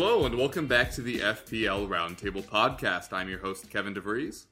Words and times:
Hello 0.00 0.26
and 0.26 0.38
welcome 0.38 0.68
back 0.68 0.92
to 0.92 1.02
the 1.02 1.18
FPL 1.18 1.88
Roundtable 1.88 2.44
Podcast. 2.44 3.12
I'm 3.12 3.28
your 3.28 3.40
host, 3.40 3.68
Kevin 3.68 3.94
DeVries. 3.94 4.46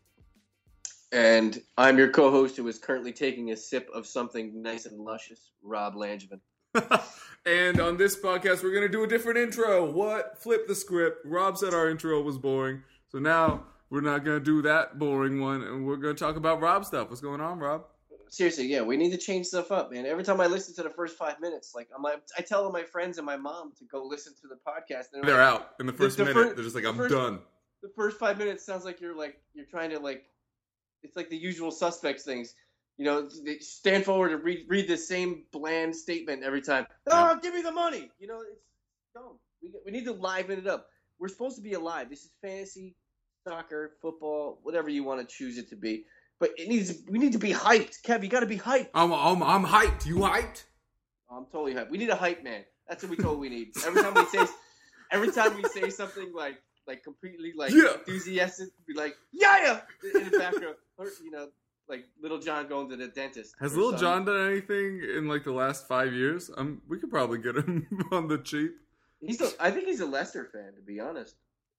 And 1.13 1.63
I'm 1.79 1.97
your 1.97 2.11
co-host 2.11 2.57
who 2.57 2.67
is 2.67 2.81
currently 2.81 3.13
taking 3.13 3.53
a 3.53 3.57
sip 3.57 3.89
of 3.95 4.09
something 4.09 4.61
nice 4.61 4.87
and 4.87 4.99
luscious, 4.99 5.53
Rob 5.63 5.95
Langevin. 5.95 6.41
and 7.47 7.81
on 7.81 7.97
this 7.97 8.17
podcast, 8.17 8.65
we're 8.65 8.73
going 8.73 8.83
to 8.83 8.89
do 8.89 9.05
a 9.05 9.07
different 9.07 9.39
intro. 9.39 9.89
What? 9.89 10.37
Flip 10.37 10.67
the 10.67 10.75
script. 10.75 11.25
Rob 11.25 11.57
said 11.57 11.73
our 11.73 11.89
intro 11.89 12.21
was 12.23 12.39
boring. 12.39 12.83
So 13.07 13.21
now 13.21 13.67
we're 13.89 14.01
not 14.01 14.25
going 14.25 14.41
to 14.41 14.45
do 14.45 14.63
that 14.63 14.99
boring 14.99 15.41
one, 15.41 15.63
and 15.63 15.87
we're 15.87 15.95
going 15.95 16.17
to 16.17 16.21
talk 16.25 16.35
about 16.35 16.61
Rob 16.61 16.85
stuff. 16.85 17.09
What's 17.09 17.21
going 17.21 17.41
on, 17.41 17.61
Rob? 17.61 17.85
Seriously, 18.29 18.67
yeah, 18.67 18.83
we 18.83 18.97
need 18.97 19.11
to 19.11 19.19
change 19.19 19.47
stuff 19.47 19.71
up, 19.71 19.93
man. 19.93 20.07
Every 20.07 20.25
time 20.25 20.41
I 20.41 20.47
listen 20.47 20.75
to 20.77 20.83
the 20.83 20.91
first 20.91 21.17
five 21.17 21.41
minutes, 21.41 21.75
like 21.75 21.89
I'm 21.95 22.03
like, 22.03 22.23
I 22.37 22.43
tell 22.43 22.65
all 22.65 22.73
my 22.73 22.83
friends 22.83 23.19
and 23.19 23.27
my 23.27 23.37
mom 23.37 23.73
to 23.79 23.85
go 23.85 24.05
listen 24.05 24.35
to 24.43 24.49
the 24.49 24.57
podcast. 24.57 25.13
And 25.13 25.23
they're, 25.23 25.37
they're 25.37 25.45
like, 25.45 25.61
out 25.61 25.71
in 25.81 25.87
the 25.87 25.93
first 25.93 26.17
the, 26.17 26.25
the 26.25 26.35
minute. 26.35 26.57
they're 26.57 26.65
just 26.65 26.75
like, 26.75 26.85
I'm 26.85 26.97
first, 26.97 27.15
done. 27.15 27.41
The 27.83 27.91
first 27.95 28.19
five 28.19 28.39
minutes 28.39 28.65
sounds 28.65 28.85
like 28.85 29.01
you're 29.01 29.17
like 29.17 29.41
you're 29.55 29.67
trying 29.67 29.91
to 29.91 29.99
like, 29.99 30.25
it's 31.03 31.17
like 31.17 31.31
the 31.31 31.37
usual 31.37 31.71
suspects 31.71 32.25
things. 32.25 32.55
You 32.99 33.05
know, 33.05 33.29
they 33.45 33.59
stand 33.59 34.05
forward 34.05 34.33
and 34.33 34.43
read 34.43 34.65
read 34.69 34.89
the 34.89 34.97
same 34.97 35.45
bland 35.53 35.95
statement 35.95 36.43
every 36.43 36.63
time. 36.63 36.87
Oh, 37.09 37.39
give 37.41 37.55
me 37.55 37.63
the 37.63 37.73
money. 37.73 38.11
You 38.19 38.27
know, 38.27 38.41
it's 38.41 38.65
dumb. 39.15 39.39
We 39.63 39.71
we 39.85 39.93
need 39.93 40.05
to 40.07 40.13
liven 40.13 40.59
it 40.59 40.67
up. 40.67 40.89
We're 41.19 41.29
supposed 41.29 41.57
to 41.57 41.63
be 41.63 41.75
alive. 41.75 42.11
This 42.11 42.25
is 42.25 42.31
fantasy, 42.43 42.97
soccer, 43.47 43.93
football, 44.03 44.59
whatever 44.63 44.89
you 44.89 45.05
want 45.05 45.27
to 45.27 45.35
choose 45.35 45.59
it 45.59 45.69
to 45.71 45.77
be 45.77 46.05
but 46.39 46.51
it 46.57 46.69
needs. 46.69 47.03
We 47.09 47.19
need 47.19 47.33
to 47.33 47.39
be 47.39 47.53
hyped, 47.53 48.03
Kev. 48.03 48.23
You 48.23 48.29
got 48.29 48.41
to 48.41 48.47
be 48.47 48.59
hyped. 48.59 48.89
I'm, 48.95 49.13
I'm, 49.13 49.43
I'm 49.43 49.65
hyped. 49.65 50.07
You 50.07 50.17
hyped? 50.17 50.65
I'm 51.31 51.47
totally 51.47 51.75
hyped. 51.75 51.91
We 51.91 51.99
need 51.99 52.11
a 52.11 52.17
hype 52.17 52.45
man. 52.45 52.65
That's 52.89 53.03
what 53.03 53.11
we 53.11 53.17
totally 53.17 53.49
need. 53.49 53.73
Every 53.85 54.03
time 54.03 54.15
we 54.15 54.25
say, 54.27 54.47
every 55.11 55.33
time 55.33 55.57
we 55.57 55.65
say 55.65 55.91
something 55.91 56.33
like, 56.35 56.61
like 56.87 57.03
completely 57.03 57.53
like 57.57 57.73
yeah. 57.73 57.95
enthusiastic, 57.95 58.69
be 58.87 58.95
like, 58.95 59.17
yeah, 59.33 59.81
yeah, 60.05 60.21
in 60.21 60.31
the 60.31 60.39
background, 60.39 60.77
or 60.99 61.07
you 61.25 61.31
know, 61.31 61.49
like 61.89 62.05
Lil 62.21 62.39
Jon 62.39 62.69
going 62.69 62.89
to 62.91 62.97
the 62.97 63.09
dentist. 63.09 63.55
Has 63.61 63.75
Little 63.75 63.93
son. 63.93 64.01
John 64.01 64.25
done 64.25 64.51
anything 64.51 65.03
in 65.17 65.29
like 65.29 65.45
the 65.45 65.53
last 65.53 65.89
five 65.89 66.13
years? 66.13 66.51
Um, 66.57 66.83
we 66.89 66.99
could 66.99 67.11
probably 67.11 67.39
get 67.39 67.57
him 67.57 67.87
on 68.13 68.29
the 68.29 68.39
cheap. 68.39 68.73
He's, 69.21 69.41
a, 69.41 69.51
I 69.59 69.71
think 69.71 69.87
he's 69.87 70.01
a 70.01 70.07
Leicester 70.07 70.49
fan, 70.53 70.75
to 70.77 70.83
be 70.83 71.01
honest. 71.01 71.35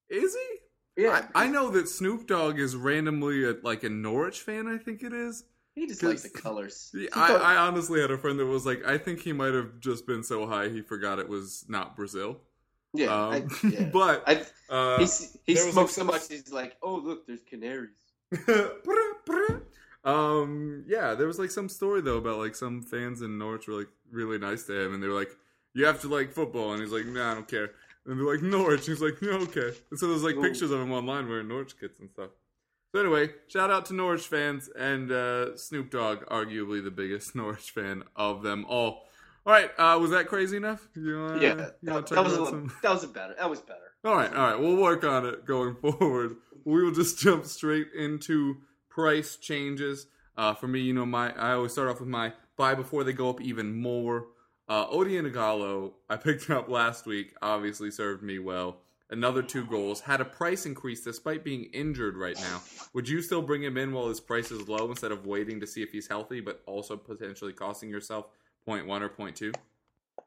Is 0.09 0.33
he? 0.33 0.57
Yeah, 0.97 1.27
I, 1.35 1.45
I, 1.45 1.47
know 1.47 1.69
that 1.69 1.87
Snoop 1.87 2.25
Dogg 2.25 2.57
is 2.57 2.75
randomly 2.75 3.45
a, 3.45 3.55
like 3.61 3.83
a 3.83 3.89
Norwich 3.89 4.41
fan. 4.41 4.67
I 4.67 4.79
think 4.79 5.03
it 5.03 5.13
is. 5.13 5.43
He 5.75 5.85
just 5.85 6.01
likes 6.01 6.23
the 6.23 6.29
colors. 6.29 6.91
I, 7.13 7.35
I, 7.35 7.55
honestly 7.57 8.01
had 8.01 8.09
a 8.09 8.17
friend 8.17 8.39
that 8.39 8.47
was 8.47 8.65
like, 8.65 8.83
I 8.83 8.97
think 8.97 9.19
he 9.19 9.31
might 9.31 9.53
have 9.53 9.79
just 9.79 10.07
been 10.07 10.23
so 10.23 10.47
high 10.47 10.69
he 10.69 10.81
forgot 10.81 11.19
it 11.19 11.29
was 11.29 11.65
not 11.67 11.95
Brazil. 11.95 12.39
Yeah, 12.95 13.13
um, 13.13 13.31
I, 13.31 13.67
yeah. 13.67 13.83
but 13.93 14.23
I, 14.25 14.43
uh, 14.73 14.97
he, 14.97 15.05
he 15.45 15.55
smokes 15.55 15.75
like, 15.75 15.89
so 15.89 16.03
much. 16.03 16.27
He's 16.29 16.51
like, 16.51 16.77
oh 16.81 16.95
look, 16.95 17.27
there's 17.27 17.43
canaries. 17.43 17.91
um, 20.03 20.83
yeah, 20.87 21.13
there 21.13 21.27
was 21.27 21.37
like 21.37 21.51
some 21.51 21.69
story 21.69 22.01
though 22.01 22.17
about 22.17 22.39
like 22.39 22.55
some 22.55 22.81
fans 22.81 23.21
in 23.21 23.37
Norwich 23.37 23.67
were 23.67 23.75
like 23.75 23.89
really 24.11 24.39
nice 24.39 24.63
to 24.63 24.81
him, 24.81 24.95
and 24.95 25.03
they 25.03 25.07
were 25.07 25.13
like, 25.13 25.29
"You 25.77 25.85
have 25.85 26.01
to 26.01 26.07
like 26.07 26.33
football," 26.33 26.73
and 26.73 26.81
he's 26.81 26.91
like, 26.91 27.05
"Nah, 27.05 27.31
I 27.31 27.33
don't 27.35 27.47
care." 27.47 27.71
And 28.07 28.17
they're 28.17 28.25
like, 28.25 28.41
Norwich. 28.41 28.85
He's 28.85 29.01
like, 29.01 29.21
yeah, 29.21 29.33
okay. 29.33 29.73
And 29.91 29.99
so 29.99 30.07
there's 30.07 30.23
like 30.23 30.41
pictures 30.41 30.71
of 30.71 30.79
him 30.79 30.91
online 30.91 31.27
wearing 31.27 31.49
Norwich 31.49 31.77
kits 31.77 31.99
and 31.99 32.09
stuff. 32.09 32.29
So 32.93 33.01
anyway, 33.01 33.31
shout 33.49 33.69
out 33.69 33.85
to 33.87 33.93
Norwich 33.93 34.27
fans 34.27 34.69
and 34.79 35.11
uh, 35.11 35.57
Snoop 35.57 35.91
Dogg, 35.91 36.25
arguably 36.27 36.81
the 36.81 36.89
biggest 36.89 37.35
Norwich 37.35 37.71
fan 37.71 38.03
of 38.15 38.43
them 38.43 38.65
all. 38.67 39.03
All 39.45 39.53
right, 39.53 39.69
uh, 39.77 39.97
was 39.99 40.11
that 40.11 40.27
crazy 40.27 40.57
enough? 40.57 40.87
You, 40.95 41.19
uh, 41.19 41.39
yeah, 41.39 41.53
that, 41.53 41.81
that, 41.81 42.23
was 42.23 42.33
a 42.33 42.41
little, 42.41 42.67
that 42.81 42.91
was 42.91 43.05
better. 43.05 43.35
That 43.37 43.49
was 43.49 43.61
better. 43.61 43.79
All 44.03 44.15
right, 44.15 44.33
all 44.33 44.51
right. 44.51 44.59
We'll 44.59 44.75
work 44.77 45.03
on 45.03 45.25
it 45.25 45.45
going 45.45 45.75
forward. 45.81 46.37
We 46.65 46.83
will 46.83 46.93
just 46.93 47.19
jump 47.19 47.45
straight 47.45 47.87
into 47.97 48.57
price 48.89 49.35
changes. 49.37 50.07
Uh, 50.37 50.53
for 50.53 50.67
me, 50.67 50.81
you 50.81 50.93
know, 50.93 51.05
my 51.05 51.33
I 51.33 51.53
always 51.53 51.73
start 51.73 51.89
off 51.89 51.99
with 51.99 52.09
my 52.09 52.33
buy 52.57 52.75
before 52.75 53.03
they 53.03 53.13
go 53.13 53.29
up 53.29 53.41
even 53.41 53.75
more. 53.75 54.27
Uh, 54.69 54.85
Odion 54.87 55.31
Ighalo, 55.31 55.93
I 56.09 56.17
picked 56.17 56.45
him 56.45 56.57
up 56.57 56.69
last 56.69 57.05
week, 57.05 57.33
obviously 57.41 57.91
served 57.91 58.23
me 58.23 58.39
well. 58.39 58.77
Another 59.09 59.41
two 59.41 59.65
goals, 59.65 60.01
had 60.01 60.19
a 60.19 60.25
price 60.25 60.65
increase 60.65 61.01
despite 61.01 61.43
being 61.43 61.69
injured 61.71 62.17
right 62.17 62.37
now. 62.37 62.61
Would 62.93 63.07
you 63.07 63.21
still 63.21 63.41
bring 63.41 63.63
him 63.63 63.77
in 63.77 63.93
while 63.93 64.09
his 64.09 64.19
price 64.19 64.51
is 64.51 64.67
low 64.67 64.89
instead 64.89 65.13
of 65.13 65.25
waiting 65.25 65.61
to 65.61 65.67
see 65.67 65.81
if 65.81 65.91
he's 65.91 66.07
healthy, 66.07 66.41
but 66.41 66.61
also 66.65 66.97
potentially 66.97 67.53
costing 67.53 67.89
yourself 67.89 68.27
0.1 68.67 69.01
or 69.01 69.07
0.2? 69.07 69.55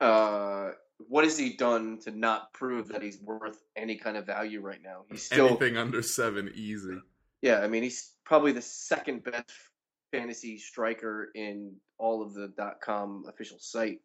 Uh, 0.00 0.72
what 1.08 1.24
has 1.24 1.36
he 1.36 1.56
done 1.56 1.98
to 1.98 2.10
not 2.10 2.54
prove 2.54 2.88
that 2.88 3.02
he's 3.02 3.20
worth 3.20 3.62
any 3.76 3.96
kind 3.96 4.16
of 4.16 4.24
value 4.24 4.62
right 4.62 4.82
now? 4.82 5.04
He's 5.10 5.24
still 5.24 5.48
anything 5.48 5.76
under 5.76 6.00
seven, 6.02 6.50
easy. 6.54 6.98
Yeah, 7.42 7.58
I 7.58 7.68
mean 7.68 7.82
he's 7.82 8.12
probably 8.24 8.52
the 8.52 8.62
second 8.62 9.24
best 9.24 9.50
fantasy 10.10 10.58
striker 10.58 11.30
in 11.34 11.74
all 11.98 12.22
of 12.22 12.32
the 12.32 12.52
.com 12.82 13.24
official 13.28 13.58
site 13.60 14.00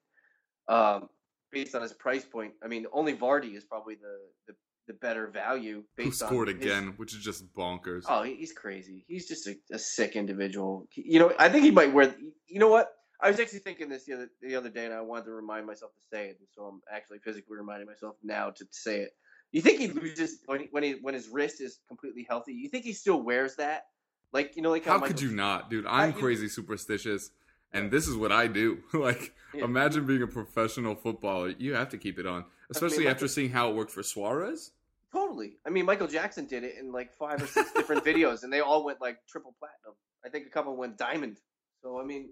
um, 0.68 1.10
based 1.52 1.76
on 1.76 1.82
his 1.82 1.94
price 1.94 2.26
point. 2.26 2.54
I 2.64 2.68
mean, 2.68 2.86
only 2.92 3.14
Vardy 3.14 3.56
is 3.56 3.64
probably 3.64 3.96
the 3.96 4.20
the, 4.48 4.56
the 4.88 4.94
better 4.94 5.28
value. 5.28 5.84
Based 5.96 6.22
Who 6.22 6.28
scored 6.28 6.50
again, 6.50 6.94
which 6.98 7.14
is 7.14 7.24
just 7.24 7.52
bonkers. 7.54 8.04
Oh, 8.08 8.24
he's 8.24 8.54
crazy. 8.54 9.06
He's 9.08 9.28
just 9.28 9.48
a, 9.48 9.56
a, 9.72 9.80
sick 9.80 10.16
individual. 10.16 10.88
You 10.96 11.20
know, 11.20 11.34
I 11.40 11.50
think 11.50 11.64
he 11.64 11.72
might 11.72 11.94
wear. 11.94 12.16
You 12.48 12.60
know 12.60 12.70
what? 12.70 12.90
I 13.22 13.30
was 13.30 13.40
actually 13.40 13.60
thinking 13.60 13.90
this 13.90 14.06
the 14.06 14.14
other 14.14 14.30
the 14.42 14.56
other 14.56 14.70
day, 14.70 14.86
and 14.86 14.94
I 14.94 15.02
wanted 15.02 15.26
to 15.26 15.32
remind 15.32 15.66
myself 15.66 15.92
to 15.94 16.16
say 16.16 16.28
it. 16.28 16.40
So 16.54 16.64
I'm 16.64 16.82
actually 16.94 17.20
physically 17.20 17.58
reminding 17.58 17.88
myself 17.88 18.16
now 18.24 18.50
to 18.52 18.66
say 18.72 19.02
it. 19.02 19.12
You 19.52 19.62
think 19.62 19.80
he 19.80 19.88
loses 19.88 20.40
when 20.46 20.62
he, 20.62 20.68
when 20.72 20.84
he 20.84 20.96
when 21.02 21.14
his 21.14 21.30
wrist 21.30 21.62
is 21.62 21.80
completely 21.88 22.26
healthy? 22.30 22.54
You 22.54 22.70
think 22.70 22.84
he 22.84 22.94
still 22.94 23.22
wears 23.22 23.56
that? 23.56 23.86
Like 24.34 24.58
you 24.58 24.62
know, 24.62 24.72
like 24.72 24.84
how, 24.84 25.00
how 25.00 25.06
could 25.06 25.22
you 25.22 25.32
not, 25.32 25.70
dude? 25.70 25.86
I'm 25.88 26.12
crazy 26.12 26.50
superstitious 26.50 27.32
and 27.76 27.92
this 27.92 28.08
is 28.08 28.16
what 28.16 28.32
I 28.32 28.48
do. 28.48 28.80
like, 28.94 29.34
yeah. 29.54 29.64
imagine 29.64 30.06
being 30.06 30.22
a 30.22 30.28
professional 30.28 30.96
footballer. 30.96 31.54
You 31.58 31.74
have 31.76 31.90
to 31.90 31.98
keep 31.98 32.18
it 32.18 32.26
on, 32.26 32.46
especially 32.70 32.98
I 32.98 33.08
mean, 33.08 33.08
after 33.10 33.28
seeing 33.28 33.52
how 33.52 33.70
it 33.70 33.76
worked 33.76 33.92
for 33.92 34.04
Suarez. 34.04 34.72
Totally. 35.12 35.58
I 35.66 35.70
mean, 35.70 35.86
Michael 35.86 36.08
Jackson 36.08 36.46
did 36.46 36.64
it 36.64 36.76
in 36.80 36.92
like 36.92 37.14
five 37.14 37.42
or 37.42 37.48
six 37.48 37.72
different 37.72 38.04
videos, 38.06 38.44
and 38.44 38.52
they 38.52 38.60
all 38.60 38.84
went 38.84 39.02
like 39.02 39.20
triple 39.28 39.56
platinum. 39.60 39.96
I 40.26 40.30
think 40.30 40.48
a 40.48 40.50
couple 40.50 40.76
went 40.76 40.98
diamond. 40.98 41.38
So 41.82 42.00
I 42.00 42.04
mean, 42.04 42.30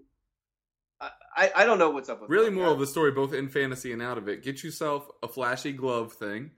I 1.00 1.52
I, 1.56 1.64
don't 1.64 1.78
know 1.78 1.90
what's 1.90 2.08
up 2.08 2.20
with. 2.20 2.30
Really, 2.30 2.50
more 2.50 2.68
of 2.68 2.78
the 2.78 2.86
story, 2.86 3.10
both 3.10 3.32
in 3.32 3.48
fantasy 3.48 3.92
and 3.92 4.02
out 4.02 4.18
of 4.18 4.28
it. 4.28 4.42
Get 4.42 4.62
yourself 4.62 5.08
a 5.22 5.28
flashy 5.28 5.72
glove 5.72 6.12
thing, 6.12 6.50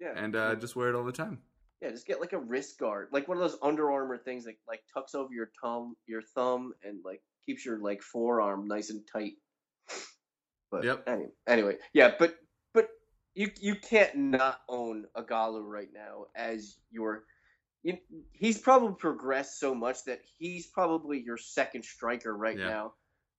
yeah, 0.00 0.12
and 0.16 0.36
uh, 0.36 0.54
just 0.56 0.76
wear 0.76 0.88
it 0.88 0.94
all 0.94 1.04
the 1.04 1.12
time. 1.12 1.38
Yeah, 1.80 1.90
just 1.90 2.06
get 2.06 2.20
like 2.20 2.32
a 2.32 2.38
wrist 2.38 2.78
guard, 2.78 3.08
like 3.12 3.28
one 3.28 3.36
of 3.36 3.42
those 3.42 3.58
Under 3.62 3.90
Armour 3.90 4.18
things 4.18 4.44
that 4.44 4.54
like 4.66 4.82
tucks 4.92 5.14
over 5.14 5.32
your 5.32 5.50
thumb, 5.62 5.96
your 6.06 6.22
thumb, 6.22 6.72
and 6.82 7.00
like 7.04 7.22
keeps 7.46 7.64
your 7.64 7.78
like 7.78 8.02
forearm 8.02 8.66
nice 8.66 8.90
and 8.90 9.02
tight. 9.10 9.34
But 10.70 10.84
yep. 10.84 11.04
anyway, 11.06 11.30
anyway, 11.46 11.76
yeah, 11.92 12.12
but 12.18 12.34
but 12.72 12.88
you 13.34 13.50
you 13.60 13.76
can't 13.76 14.16
not 14.16 14.60
own 14.68 15.04
Ighalo 15.16 15.62
right 15.62 15.90
now 15.92 16.26
as 16.34 16.76
your. 16.90 17.24
You, 17.82 17.98
he's 18.32 18.56
probably 18.58 18.94
progressed 18.98 19.60
so 19.60 19.74
much 19.74 20.04
that 20.06 20.20
he's 20.38 20.66
probably 20.66 21.20
your 21.20 21.36
second 21.36 21.84
striker 21.84 22.34
right 22.34 22.58
yeah. 22.58 22.68
now, 22.68 22.94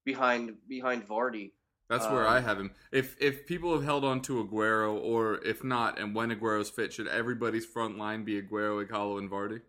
behind 0.05 0.55
behind 0.67 1.07
Vardy. 1.07 1.51
That's 1.89 2.05
where 2.07 2.27
um, 2.27 2.33
I 2.33 2.39
have 2.39 2.59
him. 2.59 2.71
If 2.91 3.15
if 3.19 3.45
people 3.45 3.73
have 3.73 3.83
held 3.83 4.03
on 4.03 4.21
to 4.21 4.43
Aguero, 4.43 4.99
or 4.99 5.43
if 5.45 5.63
not, 5.63 5.99
and 5.99 6.15
when 6.15 6.31
Aguero's 6.31 6.69
fit, 6.69 6.93
should 6.93 7.07
everybody's 7.07 7.65
front 7.65 7.97
line 7.97 8.23
be 8.23 8.41
Aguero, 8.41 8.83
Ighalo, 8.83 9.19
and 9.19 9.29
Vardy? 9.29 9.61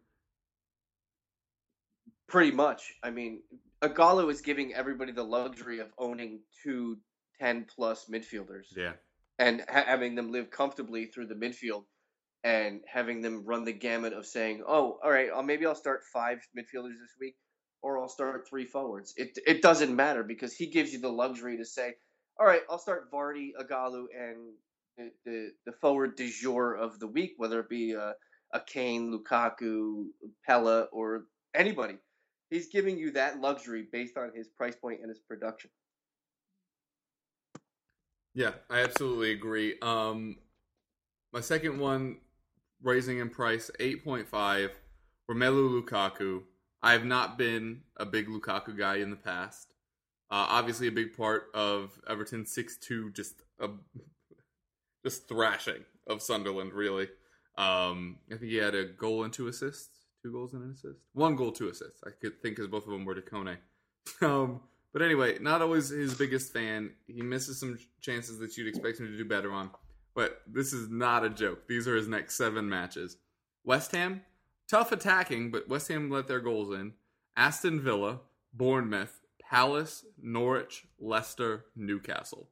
Pretty 2.27 2.53
much. 2.53 2.95
I 3.03 3.11
mean, 3.11 3.43
Ighalo 3.83 4.31
is 4.31 4.41
giving 4.41 4.75
everybody 4.75 5.13
the 5.13 5.23
luxury 5.23 5.81
of 5.81 5.89
owning 5.99 6.41
two 6.63 6.99
10 7.41 7.67
plus 7.75 8.07
midfielders. 8.11 8.67
Yeah. 8.77 8.93
And 9.39 9.63
ha- 9.69 9.85
having 9.87 10.15
them 10.15 10.33
live 10.33 10.51
comfortably 10.51 11.07
through 11.07 11.27
the 11.27 11.35
midfield 11.35 11.85
and 12.45 12.81
having 12.87 13.21
them 13.21 13.45
run 13.45 13.65
the 13.65 13.73
gamut 13.73 14.13
of 14.13 14.27
saying, 14.27 14.63
oh, 14.67 14.99
all 15.03 15.11
right, 15.11 15.31
uh, 15.31 15.43
maybe 15.43 15.67
I'll 15.67 15.75
start 15.75 16.03
five 16.13 16.39
midfielders 16.57 16.99
this 17.01 17.15
week 17.21 17.35
or 17.83 18.01
I'll 18.01 18.09
start 18.09 18.47
three 18.49 18.65
forwards. 18.65 19.13
It, 19.17 19.39
it 19.47 19.63
doesn't 19.63 19.95
matter 19.95 20.23
because 20.23 20.55
he 20.55 20.67
gives 20.69 20.93
you 20.93 21.01
the 21.01 21.11
luxury 21.11 21.59
to 21.59 21.65
say, 21.65 21.95
all 22.39 22.47
right, 22.47 22.63
I'll 22.71 22.79
start 22.79 23.11
Vardy, 23.13 23.51
Ighalo, 23.61 24.05
and 24.19 24.55
the, 24.97 25.11
the, 25.25 25.51
the 25.67 25.73
forward 25.73 26.17
du 26.17 26.29
jour 26.31 26.75
of 26.75 26.99
the 26.99 27.07
week, 27.07 27.35
whether 27.37 27.61
it 27.61 27.69
be 27.69 27.93
a, 27.93 28.15
a 28.53 28.61
Kane, 28.61 29.13
Lukaku, 29.13 30.07
Pelle, 30.47 30.89
or 30.93 31.25
anybody. 31.55 31.97
He's 32.51 32.69
giving 32.69 32.99
you 32.99 33.11
that 33.13 33.41
luxury 33.41 33.87
based 33.91 34.17
on 34.17 34.33
his 34.35 34.49
price 34.49 34.77
point 34.77 35.01
and 35.01 35.09
his 35.09 35.19
production. 35.19 35.71
Yeah, 38.35 38.53
I 38.71 38.81
absolutely 38.81 39.33
agree. 39.33 39.77
Um, 39.81 40.37
my 41.33 41.41
second 41.41 41.79
one, 41.79 42.19
raising 42.83 43.19
in 43.19 43.31
price, 43.31 43.71
8.5, 43.81 44.71
Romelu 45.31 45.83
Lukaku. 45.83 46.43
I 46.83 46.93
have 46.93 47.05
not 47.05 47.39
been 47.39 47.81
a 47.97 48.05
big 48.05 48.29
Lukaku 48.29 48.77
guy 48.77 48.97
in 48.97 49.11
the 49.11 49.17
past. 49.17 49.73
Uh, 50.31 50.47
obviously, 50.51 50.87
a 50.87 50.93
big 50.93 51.17
part 51.17 51.47
of 51.55 51.99
Everton's 52.09 52.53
6 52.53 52.77
2 52.79 53.13
just 53.13 53.43
a, 53.61 53.71
just 55.05 55.29
thrashing 55.29 55.85
of 56.07 56.21
Sunderland, 56.21 56.75
really. 56.75 57.09
Um, 57.57 58.19
I 58.31 58.37
think 58.37 58.51
he 58.51 58.57
had 58.57 58.75
a 58.75 58.85
goal 58.85 59.25
and 59.25 59.33
two 59.33 59.49
assists, 59.49 59.96
two 60.27 60.33
goals 60.33 60.53
and 60.55 60.63
an 60.65 60.71
assist, 60.73 60.99
one 61.13 61.37
goal, 61.37 61.53
two 61.53 61.69
assists. 61.69 62.01
I 62.05 62.11
could 62.21 62.41
think 62.43 62.57
because 62.57 62.67
both 62.69 62.85
of 62.85 62.91
them 62.91 63.05
were 63.05 63.15
to 63.15 63.23
Kone. 63.23 63.57
Um, 64.23 64.61
but 64.93 65.03
anyway, 65.03 65.39
not 65.41 65.63
always 65.63 65.89
his 65.91 66.15
biggest 66.15 66.53
fan. 66.53 66.91
He 67.07 67.23
misses 67.23 67.59
some 67.61 67.79
chances 68.01 68.39
that 68.39 68.57
you'd 68.57 68.69
expect 68.69 68.99
him 69.01 69.07
to 69.09 69.17
do 69.17 69.25
better 69.25 69.53
on. 69.53 69.71
But 70.15 70.41
this 70.47 70.73
is 70.73 70.89
not 70.89 71.25
a 71.25 71.29
joke. 71.29 71.67
These 71.69 71.87
are 71.89 71.97
his 71.97 72.09
next 72.09 72.37
seven 72.37 72.69
matches. 72.69 73.17
West 73.65 73.91
Ham, 73.93 74.23
tough 74.71 74.93
attacking, 74.93 75.51
but 75.51 75.69
West 75.69 75.89
Ham 75.89 76.09
let 76.09 76.29
their 76.29 76.41
goals 76.41 76.73
in. 76.73 76.93
Aston 77.37 77.81
Villa, 77.81 78.21
Bournemouth, 78.55 79.21
Palace, 79.43 80.05
Norwich, 80.23 80.87
Leicester, 80.99 81.67
Newcastle. 81.75 82.49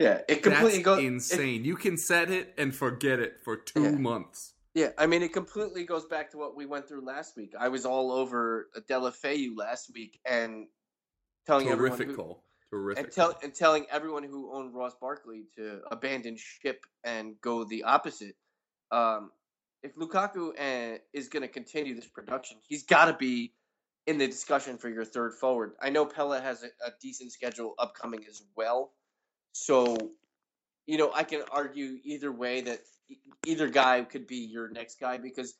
Yeah, 0.00 0.22
it 0.28 0.42
completely 0.42 0.70
That's 0.82 0.84
goes 0.84 1.04
insane. 1.04 1.64
you 1.64 1.76
can 1.76 1.96
set 1.98 2.30
it 2.30 2.54
and 2.56 2.74
forget 2.74 3.18
it 3.20 3.38
for 3.44 3.56
two 3.56 3.82
Yeah. 3.82 3.90
months. 3.92 4.54
Yeah, 4.74 4.90
I 4.98 5.06
mean, 5.06 5.22
it 5.22 5.32
completely 5.32 5.84
goes 5.84 6.04
back 6.04 6.30
to 6.32 6.38
what 6.38 6.54
we 6.54 6.66
went 6.66 6.88
through 6.88 7.04
last 7.04 7.36
week. 7.36 7.54
I 7.58 7.68
was 7.68 7.84
all 7.84 8.12
over 8.12 8.68
Deulofeu 8.88 9.56
last 9.56 9.90
week 9.94 10.20
and 10.24 10.66
telling 11.46 11.66
Terrific 11.66 11.82
everyone 11.92 12.08
who, 12.08 12.16
call. 12.16 12.44
Terrific. 12.70 13.04
and, 13.04 13.12
tell, 13.12 13.38
and 13.42 13.54
telling 13.54 13.86
everyone 13.90 14.22
who 14.24 14.52
owned 14.52 14.74
Ross 14.74 14.94
Barkley 15.00 15.46
to 15.56 15.80
abandon 15.90 16.36
ship 16.36 16.84
and 17.02 17.40
go 17.40 17.64
the 17.64 17.84
opposite. 17.84 18.36
Um, 18.90 19.30
if 19.82 19.94
Lukaku 19.96 20.50
uh, 20.58 20.98
is 21.12 21.28
going 21.28 21.42
to 21.42 21.48
continue 21.48 21.94
this 21.94 22.06
production, 22.06 22.58
he's 22.68 22.82
got 22.82 23.06
to 23.06 23.14
be 23.14 23.54
in 24.06 24.18
the 24.18 24.26
discussion 24.26 24.76
for 24.78 24.88
your 24.88 25.04
third 25.04 25.34
forward. 25.34 25.72
I 25.80 25.90
know 25.90 26.04
Pelle 26.04 26.32
has 26.32 26.62
a, 26.62 26.68
a 26.86 26.92
decent 27.00 27.32
schedule 27.32 27.74
upcoming 27.78 28.24
as 28.28 28.42
well, 28.56 28.92
so 29.52 29.96
you 30.86 30.98
know 30.98 31.12
I 31.14 31.22
can 31.24 31.42
argue 31.50 31.98
either 32.04 32.32
way 32.32 32.62
that 32.62 32.80
either 33.46 33.68
guy 33.68 34.02
could 34.02 34.26
be 34.26 34.36
your 34.38 34.68
next 34.70 35.00
guy 35.00 35.18
because 35.18 35.54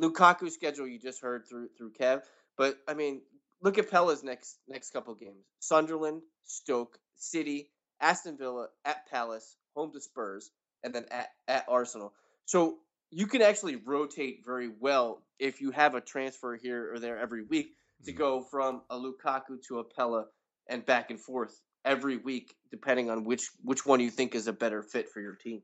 Lukaku's 0.00 0.54
schedule 0.54 0.86
you 0.86 0.98
just 0.98 1.20
heard 1.20 1.46
through 1.48 1.68
through 1.76 1.92
Kev, 1.92 2.22
but 2.56 2.78
I 2.88 2.94
mean 2.94 3.22
look 3.62 3.78
at 3.78 3.90
Pelle's 3.90 4.22
next 4.22 4.58
next 4.68 4.90
couple 4.92 5.14
games: 5.14 5.44
Sunderland, 5.60 6.22
Stoke, 6.44 6.98
City, 7.16 7.70
Aston 8.00 8.36
Villa, 8.38 8.68
at 8.84 9.08
Palace, 9.10 9.56
home 9.76 9.92
to 9.92 10.00
Spurs, 10.00 10.50
and 10.84 10.94
then 10.94 11.06
at, 11.10 11.28
at 11.48 11.64
Arsenal. 11.68 12.12
So 12.46 12.78
you 13.10 13.26
can 13.26 13.42
actually 13.42 13.76
rotate 13.76 14.44
very 14.44 14.68
well 14.68 15.22
if 15.38 15.60
you 15.60 15.70
have 15.72 15.94
a 15.94 16.00
transfer 16.00 16.56
here 16.56 16.92
or 16.92 16.98
there 17.00 17.18
every 17.18 17.42
week 17.42 17.74
to 18.04 18.12
Mhm. 18.12 18.16
go 18.16 18.42
from 18.42 18.82
a 18.90 18.96
Lukaku 18.98 19.62
to 19.68 19.80
a 19.80 19.84
Pelle 19.84 20.30
and 20.68 20.84
back 20.86 21.10
and 21.10 21.20
forth 21.20 21.60
every 21.84 22.16
week, 22.18 22.56
depending 22.70 23.10
on 23.10 23.24
which 23.24 23.50
which 23.62 23.84
one 23.86 24.00
you 24.00 24.10
think 24.10 24.34
is 24.34 24.46
a 24.46 24.52
better 24.52 24.82
fit 24.82 25.10
for 25.10 25.20
your 25.20 25.34
team. 25.34 25.62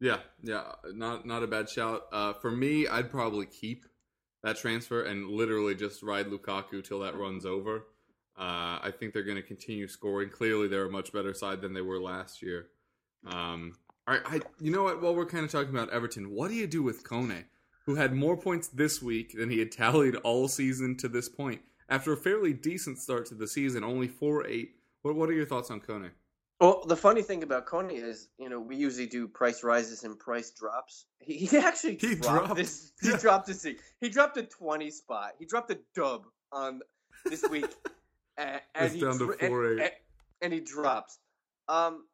Yeah, 0.00 0.20
yeah, 0.42 0.72
not 0.94 1.26
not 1.26 1.42
a 1.42 1.46
bad 1.46 1.68
shout. 1.68 2.04
Uh, 2.10 2.32
for 2.32 2.50
me, 2.50 2.88
I'd 2.88 3.10
probably 3.10 3.46
keep 3.46 3.84
that 4.42 4.56
transfer 4.56 5.02
and 5.02 5.28
literally 5.28 5.74
just 5.74 6.02
ride 6.02 6.26
Lukaku 6.26 6.82
till 6.82 7.00
that 7.00 7.16
runs 7.16 7.44
over. 7.44 7.84
Uh, 8.38 8.80
I 8.82 8.92
think 8.98 9.12
they're 9.12 9.22
going 9.22 9.36
to 9.36 9.42
continue 9.42 9.86
scoring. 9.86 10.30
Clearly, 10.30 10.68
they're 10.68 10.86
a 10.86 10.90
much 10.90 11.12
better 11.12 11.34
side 11.34 11.60
than 11.60 11.74
they 11.74 11.82
were 11.82 12.00
last 12.00 12.40
year. 12.40 12.68
Um, 13.26 13.74
all 14.08 14.14
right, 14.14 14.22
I, 14.24 14.40
you 14.58 14.70
know 14.70 14.84
what? 14.84 15.02
While 15.02 15.14
we're 15.14 15.26
kind 15.26 15.44
of 15.44 15.52
talking 15.52 15.70
about 15.70 15.90
Everton, 15.90 16.30
what 16.30 16.48
do 16.48 16.54
you 16.54 16.66
do 16.66 16.82
with 16.82 17.04
Kone, 17.04 17.44
who 17.84 17.96
had 17.96 18.14
more 18.14 18.38
points 18.38 18.68
this 18.68 19.02
week 19.02 19.34
than 19.36 19.50
he 19.50 19.58
had 19.58 19.70
tallied 19.70 20.16
all 20.16 20.48
season 20.48 20.96
to 20.98 21.08
this 21.08 21.28
point? 21.28 21.60
After 21.90 22.14
a 22.14 22.16
fairly 22.16 22.54
decent 22.54 22.98
start 22.98 23.26
to 23.26 23.34
the 23.34 23.46
season, 23.48 23.84
only 23.84 24.08
four 24.08 24.46
eight. 24.46 24.70
What 25.02 25.16
What 25.16 25.28
are 25.28 25.34
your 25.34 25.46
thoughts 25.46 25.70
on 25.70 25.80
Kone? 25.80 26.10
Well, 26.60 26.84
the 26.86 26.96
funny 26.96 27.22
thing 27.22 27.42
about 27.42 27.66
Kone 27.66 27.90
is, 27.90 28.28
you 28.38 28.50
know, 28.50 28.60
we 28.60 28.76
usually 28.76 29.06
do 29.06 29.26
price 29.26 29.64
rises 29.64 30.04
and 30.04 30.18
price 30.18 30.50
drops. 30.50 31.06
He, 31.20 31.34
he 31.46 31.56
actually 31.58 31.96
He 31.96 32.14
dropped, 32.16 32.46
dropped. 32.46 32.56
this. 32.56 32.92
He 33.00 33.12
dropped 33.16 33.46
this. 33.46 33.66
He 34.00 34.08
dropped 34.10 34.36
a 34.36 34.42
twenty 34.42 34.90
spot. 34.90 35.32
He 35.38 35.46
dropped 35.46 35.70
a 35.70 35.78
dub 35.94 36.26
on 36.52 36.80
this 37.24 37.42
week, 37.48 37.64
and, 38.36 38.60
and 38.74 38.84
It's 38.86 38.94
he 38.94 39.00
down 39.00 39.12
to 39.18 39.26
dro- 39.26 39.34
and- 39.40 39.52
4-8. 39.52 39.80
and, 39.82 39.90
and 40.42 40.52
he 40.52 40.60
drops. 40.60 41.18
Um, 41.68 42.04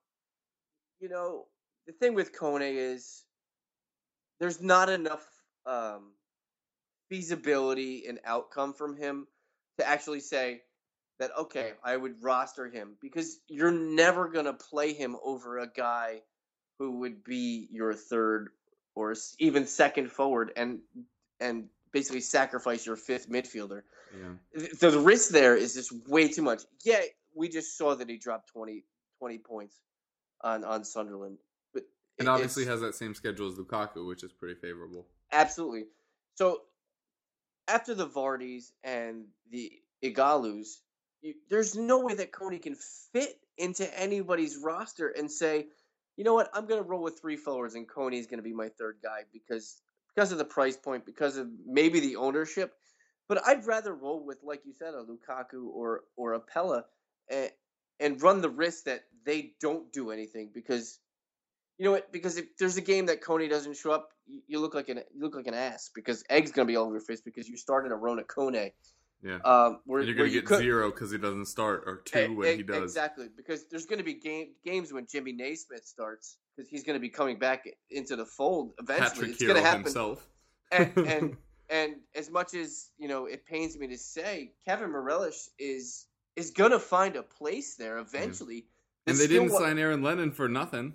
you 1.01 1.09
know, 1.09 1.47
the 1.89 1.93
thing 1.93 2.15
with 2.15 2.33
Kone 2.33 2.63
is 2.63 3.25
there's 4.39 4.63
not 4.63 4.89
enough 4.89 5.27
um, 5.67 6.13
feasibility 7.09 8.05
and 8.09 8.21
outcome 8.25 8.75
from 8.75 8.97
him 8.97 9.27
to 9.79 9.89
actually 9.89 10.21
say 10.21 10.61
that 11.19 11.31
okay, 11.39 11.73
I 11.83 11.97
would 11.97 12.23
roster 12.23 12.69
him 12.69 12.97
because 13.01 13.39
you're 13.49 13.73
never 13.73 14.29
gonna 14.29 14.53
play 14.53 14.93
him 14.93 15.17
over 15.23 15.59
a 15.59 15.67
guy 15.67 16.23
who 16.79 16.99
would 17.01 17.25
be 17.25 17.69
your 17.71 17.95
third 17.95 18.51
or 18.95 19.15
even 19.39 19.67
second 19.67 20.11
forward 20.11 20.53
and 20.57 20.81
and 21.41 21.69
basically 21.93 22.21
sacrifice 22.21 22.85
your 22.85 22.97
fifth 22.97 23.31
midfielder. 23.31 23.83
Yeah. 24.15 24.63
So 24.79 24.91
the 24.91 24.99
risk 24.99 25.31
there 25.31 25.57
is 25.57 25.75
just 25.75 25.93
way 26.09 26.29
too 26.29 26.43
much. 26.43 26.63
Yeah, 26.85 27.01
we 27.35 27.49
just 27.49 27.77
saw 27.77 27.95
that 27.95 28.09
he 28.09 28.17
dropped 28.19 28.49
20, 28.53 28.85
20 29.19 29.39
points 29.39 29.81
on 30.43 30.65
on 30.65 30.85
Sunderland, 30.85 31.39
but 31.73 31.85
And 32.19 32.29
it- 32.29 32.31
obviously 32.31 32.67
has 32.67 32.81
that 32.83 32.95
same 32.95 33.15
schedule 33.15 33.49
as 33.49 33.55
Lukaku, 33.59 34.07
which 34.07 34.23
is 34.23 34.33
pretty 34.33 34.55
favorable. 34.55 35.07
Absolutely. 35.33 35.85
So 36.35 36.63
after 37.69 37.95
the 37.95 38.07
Vardys 38.07 38.73
and 38.85 39.25
the 39.51 39.73
Ighalos, 40.05 40.81
you, 41.27 41.35
there's 41.51 41.77
no 41.77 42.01
way 42.01 42.15
that 42.15 42.33
Kone 42.33 42.61
can 42.63 42.77
fit 43.13 43.39
into 43.59 43.99
anybody's 43.99 44.57
roster 44.57 45.09
and 45.09 45.31
say, 45.31 45.67
you 46.17 46.25
know 46.25 46.35
what, 46.35 46.51
I'm 46.55 46.67
going 46.67 46.83
to 46.83 46.89
roll 46.89 47.03
with 47.03 47.21
three 47.21 47.37
forwards 47.37 47.75
and 47.75 47.87
Kone's 47.87 48.27
going 48.27 48.39
to 48.39 48.43
be 48.43 48.55
my 48.55 48.69
third 48.69 48.99
guy 49.03 49.23
because 49.33 49.81
because 50.15 50.33
of 50.33 50.39
the 50.39 50.45
price 50.45 50.77
point, 50.77 51.05
because 51.05 51.37
of 51.37 51.49
maybe 51.67 52.01
the 52.01 52.17
ownership. 52.17 52.73
But 53.29 53.47
I'd 53.47 53.67
rather 53.67 53.95
roll 53.95 54.25
with, 54.25 54.39
like 54.43 54.63
you 54.65 54.73
said, 54.73 54.95
a 54.95 55.05
Lukaku 55.05 55.67
or 55.67 56.05
or 56.17 56.35
a 56.35 56.41
Pelle, 56.41 56.85
and, 57.29 57.51
and 58.01 58.23
run 58.23 58.41
the 58.41 58.49
risk 58.49 58.85
that 58.85 59.05
they 59.25 59.53
don't 59.61 59.93
do 59.93 60.11
anything 60.11 60.51
because 60.55 60.99
you 61.79 61.85
know 61.85 61.91
what? 61.91 62.11
Because 62.13 62.39
if 62.39 62.57
there's 62.57 62.77
a 62.77 62.83
game 62.83 63.07
that 63.07 63.21
Kone 63.21 63.51
doesn't 63.51 63.77
show 63.77 63.91
up, 63.91 64.11
you, 64.49 64.61
look 64.61 64.75
like 64.75 64.89
an 64.89 65.01
you 65.15 65.23
look 65.23 65.35
like 65.35 65.47
an 65.47 65.55
ass 65.55 65.91
because 65.95 66.25
Egg's 66.31 66.53
gonna 66.53 66.67
be 66.67 66.77
all 66.77 66.85
over 66.85 66.95
your 66.95 67.01
face 67.01 67.21
because 67.21 67.49
you 67.49 67.57
started 67.57 67.93
a 67.93 67.97
Rona 67.97 68.23
Kone. 68.23 68.73
Yeah. 69.23 69.39
Um, 69.45 69.81
where, 69.87 70.01
and 70.01 70.09
you're 70.09 70.17
gonna 70.17 70.31
get 70.31 70.45
could- 70.45 70.59
zero 70.59 70.91
because 70.91 71.11
he 71.11 71.19
doesn't 71.19 71.47
start, 71.47 71.85
or 71.87 72.03
two 72.05 72.19
E- 72.19 72.29
when 72.29 72.49
e- 72.49 72.57
he 72.59 72.63
does. 72.63 72.83
Exactly, 72.83 73.29
because 73.35 73.67
there's 73.69 73.87
going 73.87 73.99
to 73.99 74.05
be 74.05 74.15
game, 74.15 74.51
games 74.65 74.93
when 74.93 75.07
Jimmy 75.11 75.33
Naismith 75.33 75.85
starts 75.87 76.37
because 76.57 76.69
he's 76.71 76.85
going 76.85 76.95
to 76.95 77.01
be 77.01 77.09
coming 77.09 77.39
back 77.39 77.65
into 77.91 78.15
the 78.17 78.25
fold 78.27 78.73
eventually. 78.79 79.09
Patrick 79.11 79.31
it's 79.31 79.43
going 79.43 79.57
to 79.57 79.63
happen. 79.63 79.83
himself. 79.85 80.29
And, 80.71 80.97
and 81.09 81.37
and 81.69 81.95
as 82.15 82.31
much 82.31 82.55
as 82.55 82.91
you 82.99 83.09
know, 83.09 83.27
it 83.27 83.45
pains 83.47 83.77
me 83.77 83.89
to 83.89 83.99
say, 83.99 84.53
Kevin 84.67 84.91
Mirallas 84.91 85.49
is 85.59 86.07
is 86.37 86.51
going 86.51 86.73
to 86.73 86.79
find 86.79 87.17
a 87.17 87.23
place 87.23 87.77
there 87.77 87.99
eventually. 87.99 88.67
and 89.07 89.17
they 89.17 89.27
didn't 89.27 89.51
wa- 89.51 89.61
sign 89.61 89.79
Aaron 89.79 90.03
Lennon 90.03 90.31
for 90.33 90.49
nothing. 90.49 90.95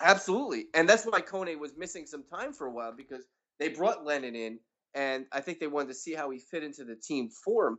Absolutely, 0.00 0.66
and 0.74 0.86
that's 0.88 1.04
why 1.04 1.20
Kone 1.22 1.58
was 1.58 1.72
missing 1.76 2.04
some 2.06 2.22
time 2.24 2.52
for 2.52 2.66
a 2.66 2.70
while 2.70 2.92
because 2.94 3.24
they 3.58 3.68
brought 3.70 4.04
Lennon 4.04 4.34
in, 4.34 4.58
and 4.96 5.26
I 5.30 5.40
think 5.40 5.60
they 5.60 5.68
wanted 5.68 5.88
to 5.88 5.94
see 5.94 6.14
how 6.14 6.30
he 6.30 6.38
fit 6.40 6.64
into 6.64 6.82
the 6.84 6.96
team 6.96 7.28
form. 7.28 7.78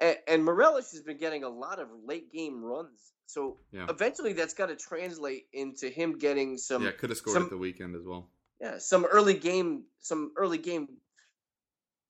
And, 0.00 0.16
and 0.26 0.42
Mirallas 0.42 0.90
has 0.92 1.02
been 1.02 1.18
getting 1.18 1.44
a 1.44 1.48
lot 1.48 1.78
of 1.78 1.88
late 2.04 2.32
game 2.32 2.64
runs, 2.64 3.12
so 3.26 3.58
Yeah. 3.72 3.86
eventually 3.90 4.32
that's 4.32 4.54
got 4.54 4.66
to 4.66 4.76
translate 4.76 5.46
into 5.52 5.88
him 5.90 6.18
getting 6.18 6.56
some 6.56 6.82
yeah, 6.84 6.92
could 6.92 7.10
have 7.10 7.18
scored 7.18 7.34
some- 7.34 7.42
at 7.44 7.50
the 7.50 7.58
weekend 7.58 7.94
as 7.96 8.04
well. 8.04 8.30
yeah 8.60 8.78
some 8.78 9.04
early 9.04 9.34
game 9.34 9.84
some 10.00 10.32
early 10.36 10.58
game 10.58 10.88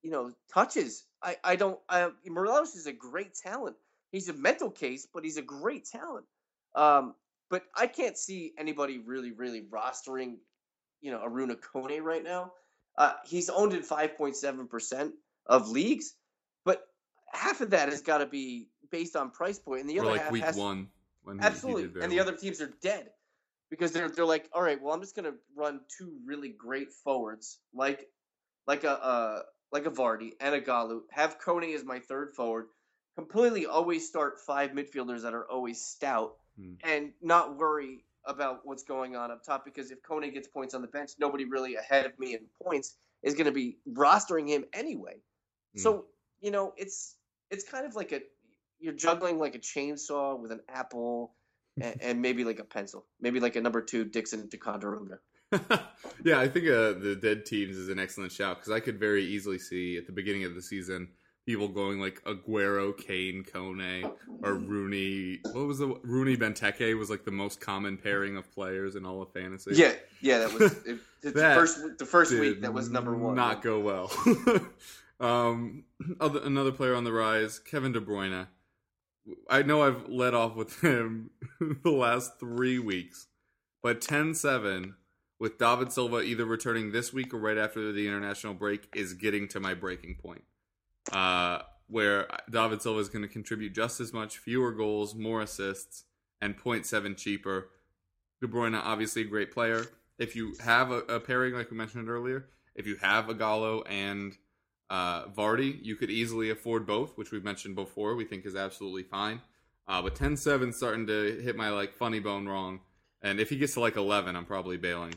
you 0.03 0.11
know 0.11 0.33
touches. 0.53 1.05
I 1.23 1.37
I 1.45 1.57
don't 1.57 1.79
I, 1.89 2.11
Mirallas 2.29 2.77
is 2.77 2.87
a 2.87 2.93
great 2.93 3.35
talent. 3.35 3.77
He's 4.11 4.29
a 4.29 4.33
mental 4.35 4.71
case, 4.71 5.07
but 5.13 5.25
he's 5.25 5.37
a 5.39 5.43
great 5.43 5.85
talent. 5.87 6.27
Um, 6.75 7.15
but 7.51 7.65
I 7.77 7.87
can't 7.87 8.17
see 8.19 8.53
anybody 8.59 8.99
really 8.99 9.33
really 9.33 9.63
rostering 9.63 10.37
you 11.01 11.11
know 11.11 11.21
Arouna 11.27 11.57
Kone 11.57 12.01
right 12.03 12.25
now. 12.25 12.53
Uh, 12.99 13.15
he's 13.25 13.49
owned 13.49 13.73
in 13.73 13.83
five 13.83 14.17
point 14.17 14.37
seven 14.37 14.67
percent 14.69 15.15
of 15.47 15.69
leagues, 15.69 16.15
but 16.65 16.87
half 17.33 17.61
of 17.61 17.71
that 17.71 17.89
has 17.89 18.03
got 18.03 18.19
to 18.19 18.27
be 18.27 18.69
based 18.91 19.17
on 19.17 19.31
price 19.31 19.59
point, 19.59 19.81
and 19.81 19.91
the 19.91 19.99
Or 19.99 20.03
other 20.03 20.11
like 20.13 20.21
half 20.23 20.33
week 20.33 20.43
has 20.45 20.57
one 20.57 20.89
when 21.23 21.41
absolutely, 21.41 21.85
he 21.85 21.89
did 21.89 22.03
and 22.03 22.13
the 22.13 22.17
well. 22.17 22.29
other 22.29 22.37
teams 22.37 22.61
are 22.61 22.73
dead 22.83 23.11
because 23.71 23.93
they're 23.93 24.09
they're 24.09 24.27
like, 24.27 24.49
all 24.53 24.63
right, 24.63 24.81
well, 24.81 24.93
I'm 24.95 25.01
just 25.01 25.17
gonna 25.17 25.35
run 25.57 25.81
two 25.97 26.13
really 26.27 26.51
great 26.51 26.93
forwards, 26.93 27.59
like 27.75 28.09
like 28.67 28.85
a 28.85 29.03
uh, 29.03 29.43
like 29.73 29.87
a 29.87 29.91
Vardy 29.91 30.33
and 30.41 30.55
a 30.55 30.61
Galu. 30.61 31.03
Have 31.11 31.39
Kone 31.41 31.75
as 31.75 31.85
my 31.85 31.99
third 31.99 32.35
forward. 32.35 32.67
Completely 33.17 33.67
always 33.67 34.09
start 34.09 34.41
five 34.41 34.71
midfielders 34.71 35.23
that 35.23 35.35
are 35.35 35.49
always 35.51 35.81
stout, 35.85 36.35
Hmm. 36.59 36.75
and 36.83 37.13
not 37.23 37.57
worry 37.59 38.05
about 38.27 38.61
what's 38.65 38.83
going 38.83 39.17
on 39.17 39.31
up 39.31 39.43
top 39.45 39.65
because 39.65 39.91
if 39.91 40.03
Kone 40.03 40.33
gets 40.33 40.49
points 40.49 40.75
on 40.75 40.83
the 40.83 40.89
bench, 40.89 41.13
nobody 41.19 41.45
really 41.45 41.77
ahead 41.77 42.07
of 42.07 42.19
me 42.19 42.35
in 42.35 42.41
points 42.63 42.97
is 43.23 43.35
going 43.35 43.47
to 43.47 43.53
be 43.53 43.79
rostering 43.93 44.49
him 44.49 44.65
anyway. 44.73 45.17
Hmm. 45.75 45.81
So 45.81 46.05
you 46.41 46.51
know, 46.51 46.73
it's 46.77 47.17
it's 47.51 47.69
kind 47.69 47.87
of 47.87 47.95
like 47.95 48.13
a 48.13 48.21
you're 48.81 48.95
juggling 48.95 49.39
like 49.39 49.55
a 49.55 49.59
chainsaw 49.59 50.39
with 50.39 50.53
an 50.53 50.61
apple. 50.69 51.35
and, 51.81 51.97
and 52.03 52.21
maybe 52.21 52.45
like 52.45 52.59
a 52.59 52.65
pencil, 52.65 53.07
maybe 53.21 53.41
like 53.41 53.57
a 53.57 53.61
number 53.61 53.81
two 53.81 54.05
Dixon 54.05 54.49
Ticonderoga. 54.51 55.19
yeah, 56.25 56.39
I 56.39 56.49
think 56.49 56.67
uh, 56.67 56.93
the 56.99 57.19
dead 57.21 57.45
teams 57.45 57.77
is 57.77 57.89
an 57.89 57.99
excellent 57.99 58.33
shout 58.33 58.59
because 58.59 58.73
I 58.73 58.81
could 58.81 58.99
very 58.99 59.25
easily 59.25 59.59
see 59.59 59.99
at 59.99 60.07
the 60.07 60.13
beginning 60.13 60.45
of 60.45 60.55
the 60.55 60.63
season 60.63 61.09
people 61.47 61.69
going 61.69 62.01
like 62.01 62.23
Aguero, 62.25 62.97
Kane, 62.97 63.45
Kone, 63.45 64.11
or 64.43 64.55
Rooney. 64.55 65.41
What 65.53 65.67
was 65.67 65.79
the 65.79 65.89
Rooney 66.03 66.37
Benteke 66.37 66.97
was 66.99 67.11
like 67.11 67.25
the 67.25 67.31
most 67.31 67.61
common 67.61 67.97
pairing 67.97 68.37
of 68.37 68.51
players 68.53 68.97
in 68.97 69.05
all 69.05 69.23
of 69.23 69.33
fantasy. 69.33 69.73
Yeah, 69.75 69.93
yeah, 70.21 70.39
that 70.39 70.53
was 70.53 70.73
it, 70.85 70.99
That 71.23 71.35
the 71.35 71.41
first 71.41 71.99
the 71.99 72.07
first 72.07 72.33
week. 72.33 72.63
That 72.63 72.75
was 72.75 72.91
number 72.91 73.17
one. 73.17 73.37
Not 73.37 73.63
go 73.63 73.81
well. 73.81 74.11
um, 75.21 75.85
other, 76.21 76.41
another 76.43 76.73
player 76.73 76.95
on 76.95 77.05
the 77.05 77.13
rise, 77.13 77.59
Kevin 77.59 77.93
De 77.93 78.01
Bruyne. 78.01 78.49
I 79.49 79.63
know 79.63 79.83
I've 79.83 80.09
led 80.09 80.35
off 80.35 80.57
with 80.57 80.83
him 80.83 81.31
the 81.61 81.91
last 81.91 82.41
three 82.41 82.81
weeks, 82.81 83.29
but 83.81 84.01
10-7 84.01 84.95
with 85.39 85.59
David 85.59 85.93
Silva 85.93 86.23
either 86.23 86.45
returning 86.45 86.91
this 86.91 87.13
week 87.13 87.33
or 87.33 87.39
right 87.39 87.57
after 87.57 87.93
the 87.93 88.09
international 88.09 88.55
break 88.55 88.89
is 88.97 89.15
getting 89.15 89.47
to 89.49 89.61
my 89.61 89.75
breaking 89.75 90.17
point. 90.21 90.43
Uh, 91.11 91.63
where 91.89 92.27
David 92.51 92.81
Silva 92.81 93.01
is 93.01 93.09
going 93.09 93.23
to 93.23 93.29
contribute 93.29 93.75
just 93.75 94.01
as 94.01 94.13
much, 94.13 94.39
fewer 94.39 94.73
goals, 94.73 95.15
more 95.15 95.43
assists, 95.43 96.05
and 96.41 96.57
0.7 96.57 97.17
cheaper. 97.17 97.69
De 98.41 98.49
Bruyne, 98.49 98.81
obviously 98.83 99.23
a 99.23 99.27
great 99.27 99.53
player. 99.53 99.85
If 100.19 100.35
you 100.35 100.55
have 100.65 100.91
a, 100.91 100.99
a 101.01 101.21
pairing 101.21 101.55
like 101.55 101.71
we 101.71 101.77
mentioned 101.77 102.09
earlier, 102.09 102.47
if 102.75 102.87
you 102.87 102.97
have 102.97 103.29
a 103.29 103.35
Gallo 103.35 103.83
and 103.83 104.37
uh, 104.91 105.27
Vardy, 105.27 105.79
you 105.83 105.97
could 105.97 106.11
easily 106.11 106.51
afford 106.51 106.87
both, 106.87 107.17
which 107.17 107.31
we've 107.31 107.45
mentioned 107.45 107.75
before. 107.75 108.15
We 108.15 108.25
think 108.25 108.47
is 108.47 108.57
absolutely 108.57 109.03
fine. 109.03 109.41
Uh, 109.87 110.01
but 110.03 110.15
10-7 110.15 110.73
starting 110.73 111.07
to 111.07 111.41
hit 111.43 111.57
my 111.57 111.71
like 111.71 111.95
funny 111.95 112.21
bone 112.21 112.47
wrong, 112.47 112.81
and 113.21 113.41
if 113.41 113.51
he 113.51 113.57
gets 113.57 113.75
to 113.75 113.81
like 113.81 113.97
11, 113.97 114.37
I'm 114.37 114.45
probably 114.45 114.77
bailing. 114.77 115.15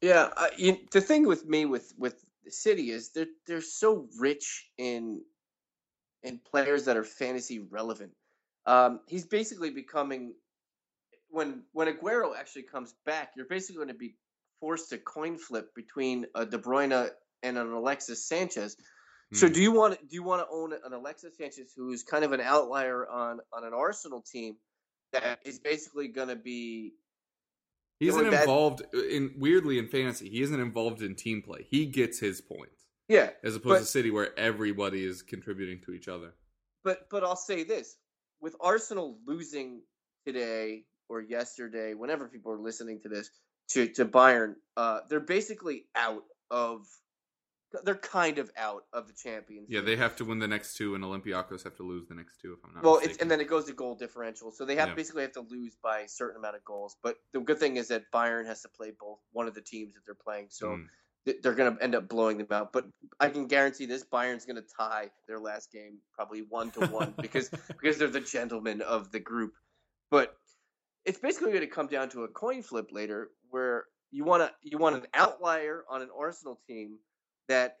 Yeah, 0.00 0.30
uh, 0.36 0.48
you, 0.56 0.78
the 0.92 1.00
thing 1.00 1.26
with 1.26 1.46
me 1.46 1.64
with 1.64 1.94
with 1.96 2.23
the 2.44 2.52
city 2.52 2.90
is 2.90 3.12
they're 3.12 3.26
they're 3.46 3.60
so 3.62 4.08
rich 4.18 4.68
in 4.78 5.22
in 6.24 6.40
players 6.50 6.86
that 6.86 6.96
are 6.98 7.04
fantasy 7.04 7.60
relevant. 7.60 8.12
Um, 8.66 9.00
he's 9.08 9.26
basically 9.26 9.70
becoming 9.70 10.34
when 11.30 11.64
when 11.72 11.88
Aguero 11.88 12.36
actually 12.38 12.64
comes 12.64 12.94
back, 13.06 13.32
you're 13.36 13.46
basically 13.46 13.76
going 13.76 13.88
to 13.88 13.94
be 13.94 14.16
forced 14.60 14.90
to 14.90 14.98
coin 14.98 15.38
flip 15.38 15.74
between 15.74 16.26
a 16.34 16.46
De 16.46 16.58
Bruyne 16.58 17.10
and 17.42 17.58
an 17.58 17.72
Alexis 17.72 18.26
Sanchez. 18.28 18.76
So 19.32 19.48
Hmm. 19.48 19.52
do 19.52 19.60
you 19.62 19.72
want 19.72 19.98
do 20.08 20.14
you 20.14 20.22
want 20.22 20.42
to 20.42 20.54
own 20.54 20.72
an 20.72 20.92
Alexis 20.92 21.36
Sanchez 21.36 21.72
who 21.76 21.92
is 21.92 22.02
kind 22.04 22.24
of 22.24 22.32
an 22.32 22.40
outlier 22.40 23.08
on 23.08 23.40
on 23.52 23.64
an 23.64 23.74
Arsenal 23.74 24.22
team 24.22 24.56
that 25.12 25.40
is 25.44 25.58
basically 25.60 26.08
going 26.08 26.28
to 26.28 26.36
be 26.36 26.94
He 28.00 28.08
isn't 28.08 28.26
involved 28.26 28.82
in 28.94 29.34
weirdly 29.38 29.78
in 29.78 29.88
fantasy. 29.88 30.28
He 30.28 30.42
isn't 30.42 30.60
involved 30.60 31.02
in 31.02 31.14
team 31.14 31.42
play. 31.42 31.66
He 31.68 31.86
gets 31.86 32.18
his 32.18 32.40
points 32.40 32.82
yeah 33.08 33.30
as 33.42 33.54
opposed 33.54 33.74
But- 33.74 33.78
to 33.80 33.84
City, 33.86 34.10
where 34.10 34.38
everybody 34.38 35.04
is 35.04 35.22
contributing 35.22 35.80
to 35.86 35.92
each 35.92 36.08
other. 36.08 36.34
But 36.82 37.08
but 37.10 37.24
I'll 37.24 37.36
say 37.36 37.64
this: 37.64 37.96
with 38.40 38.56
Arsenal 38.60 39.18
losing 39.26 39.82
today 40.26 40.84
or 41.08 41.20
yesterday, 41.20 41.94
whenever 41.94 42.28
people 42.28 42.52
are 42.52 42.58
listening 42.58 43.00
to 43.02 43.08
this, 43.08 43.30
to 43.70 43.88
to 43.94 44.04
Bayern, 44.04 44.54
uh, 44.76 45.00
they're 45.08 45.20
basically 45.20 45.86
out 45.94 46.24
of. 46.50 46.86
They're 47.82 47.94
kind 47.96 48.38
of 48.38 48.50
out 48.56 48.84
of 48.92 49.06
the 49.08 49.12
Champions. 49.12 49.66
Yeah, 49.68 49.80
they 49.80 49.96
have 49.96 50.14
to 50.16 50.24
win 50.24 50.38
the 50.38 50.48
next 50.48 50.76
two, 50.76 50.94
and 50.94 51.02
Olympiacos 51.02 51.64
have 51.64 51.76
to 51.76 51.82
lose 51.82 52.06
the 52.06 52.14
next 52.14 52.40
two. 52.40 52.52
If 52.52 52.64
I'm 52.64 52.74
not 52.74 52.84
Well, 52.84 53.00
it's, 53.02 53.18
and 53.18 53.30
then 53.30 53.40
it 53.40 53.48
goes 53.48 53.64
to 53.64 53.72
goal 53.72 53.94
differential, 53.94 54.50
so 54.52 54.64
they 54.64 54.76
have 54.76 54.90
Yeah. 54.90 54.94
basically 54.94 55.22
have 55.22 55.32
to 55.32 55.40
lose 55.40 55.74
by 55.76 56.00
a 56.00 56.08
certain 56.08 56.36
amount 56.38 56.56
of 56.56 56.64
goals. 56.64 56.96
But 57.02 57.16
the 57.32 57.40
good 57.40 57.58
thing 57.58 57.76
is 57.76 57.88
that 57.88 58.10
Bayern 58.12 58.46
has 58.46 58.62
to 58.62 58.68
play 58.68 58.92
both 58.92 59.20
one 59.32 59.48
of 59.48 59.54
the 59.54 59.62
teams 59.62 59.94
that 59.94 60.04
they're 60.04 60.14
playing, 60.14 60.50
so 60.50 60.76
Mm. 60.76 60.88
they're 61.42 61.54
going 61.54 61.76
to 61.76 61.82
end 61.82 61.94
up 61.94 62.08
blowing 62.08 62.38
them 62.38 62.46
out. 62.50 62.72
But 62.72 62.86
I 63.18 63.30
can 63.30 63.46
guarantee 63.46 63.86
this: 63.86 64.04
Bayern's 64.04 64.44
going 64.44 64.56
to 64.62 64.68
tie 64.76 65.10
their 65.26 65.40
last 65.40 65.72
game 65.72 65.98
probably 66.12 66.42
one 66.42 66.70
to 66.72 66.86
one 66.86 67.14
because 67.20 67.50
because 67.50 67.98
they're 67.98 68.08
the 68.08 68.20
gentlemen 68.20 68.82
of 68.82 69.10
the 69.10 69.20
group. 69.20 69.54
But 70.10 70.36
it's 71.04 71.18
basically 71.18 71.48
going 71.52 71.62
to 71.62 71.66
come 71.66 71.86
down 71.86 72.08
to 72.10 72.24
a 72.24 72.28
coin 72.28 72.62
flip 72.62 72.88
later, 72.92 73.30
where 73.50 73.86
you 74.10 74.24
want 74.24 74.42
to 74.42 74.52
you 74.62 74.78
want 74.78 74.96
an 74.96 75.06
outlier 75.14 75.84
on 75.88 76.02
an 76.02 76.10
Arsenal 76.16 76.60
team 76.68 76.98
that 77.48 77.78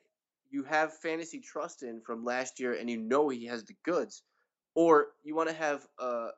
you 0.50 0.64
have 0.64 0.98
fantasy 0.98 1.40
trust 1.40 1.82
in 1.82 2.00
from 2.02 2.24
last 2.24 2.60
year, 2.60 2.74
and 2.74 2.88
you 2.90 2.98
know 2.98 3.28
he 3.28 3.46
has 3.46 3.64
the 3.64 3.76
goods, 3.84 4.22
or 4.74 5.08
you 5.24 5.34
want 5.34 5.48
to 5.48 5.54
have 5.54 5.86
a 5.98 6.28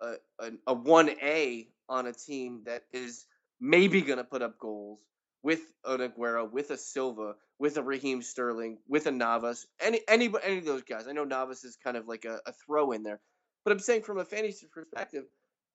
a 0.00 0.14
a- 0.40 0.52
a 0.68 0.74
one 0.74 1.10
A 1.22 1.68
on 1.88 2.06
a 2.06 2.12
team 2.12 2.62
that 2.66 2.84
is 2.92 3.26
maybe 3.60 4.02
going 4.02 4.18
to 4.18 4.24
put 4.24 4.42
up 4.42 4.58
goals 4.58 5.00
with 5.42 5.60
an 5.84 6.00
Aguero, 6.00 6.50
with 6.50 6.70
a 6.70 6.76
Silva, 6.76 7.34
with 7.58 7.76
a 7.76 7.82
Raheem 7.82 8.22
Sterling, 8.22 8.78
with 8.88 9.06
a 9.06 9.10
Navas, 9.10 9.66
any 9.80 10.00
any 10.08 10.30
any 10.42 10.58
of 10.58 10.64
those 10.64 10.82
guys. 10.82 11.08
I 11.08 11.12
know 11.12 11.24
Navas 11.24 11.64
is 11.64 11.76
kind 11.76 11.96
of 11.96 12.08
like 12.08 12.24
a, 12.24 12.40
a 12.46 12.52
throw 12.52 12.92
in 12.92 13.02
there, 13.02 13.20
but 13.64 13.72
I'm 13.72 13.80
saying 13.80 14.02
from 14.02 14.18
a 14.18 14.24
fantasy 14.24 14.68
perspective, 14.72 15.24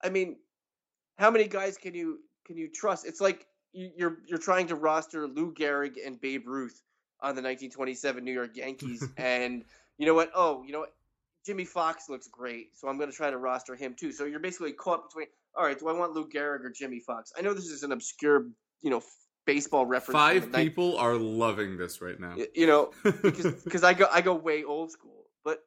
I 0.04 0.10
mean, 0.10 0.38
how 1.18 1.32
many 1.32 1.48
guys 1.48 1.78
can 1.78 1.96
you 1.96 2.20
can 2.46 2.58
you 2.58 2.70
trust? 2.72 3.06
It's 3.06 3.22
like 3.22 3.48
you're 3.76 4.18
you're 4.26 4.40
trying 4.40 4.68
to 4.68 4.76
roster 4.76 5.28
Lou 5.28 5.54
Gehrig 5.54 5.96
and 6.06 6.20
Babe 6.20 6.48
Ruth 6.48 6.82
on 7.22 7.36
the 7.36 7.42
1927 7.42 8.24
New 8.24 8.32
York 8.32 8.56
Yankees, 8.56 9.08
and 9.18 9.64
you 9.98 10.06
know 10.06 10.14
what? 10.14 10.32
Oh, 10.34 10.64
you 10.66 10.72
know 10.72 10.82
what? 10.82 10.94
Jimmie 11.46 11.66
Foxx 11.66 12.10
looks 12.10 12.28
great, 12.28 12.76
so 12.76 12.88
I'm 12.88 12.98
going 12.98 13.10
to 13.12 13.16
try 13.16 13.30
to 13.30 13.38
roster 13.38 13.76
him 13.76 13.94
too. 13.94 14.12
So 14.12 14.26
you're 14.26 14.40
basically 14.40 14.74
caught 14.74 15.10
between. 15.10 15.28
All 15.56 15.64
right, 15.64 15.78
do 15.80 15.88
I 15.88 15.94
want 15.94 16.14
Lou 16.14 16.28
Gehrig 16.28 16.64
or 16.64 16.70
Jimmie 16.70 17.00
Foxx? 17.00 17.32
I 17.38 17.42
know 17.42 17.54
this 17.54 17.68
is 17.68 17.84
an 17.84 17.92
obscure, 17.92 18.48
you 18.82 18.90
know, 18.90 18.98
f- 18.98 19.16
baseball 19.46 19.86
reference. 19.86 20.18
Five 20.18 20.52
people 20.52 20.98
are 20.98 21.16
loving 21.16 21.78
this 21.78 22.02
right 22.02 22.20
now. 22.20 22.36
you 22.54 22.68
know, 22.68 22.92
because 23.04 23.54
because 23.64 23.84
I 23.84 23.94
go 23.94 24.08
I 24.12 24.22
go 24.22 24.34
way 24.36 24.64
old 24.64 24.92
school, 24.92 25.26
but 25.44 25.60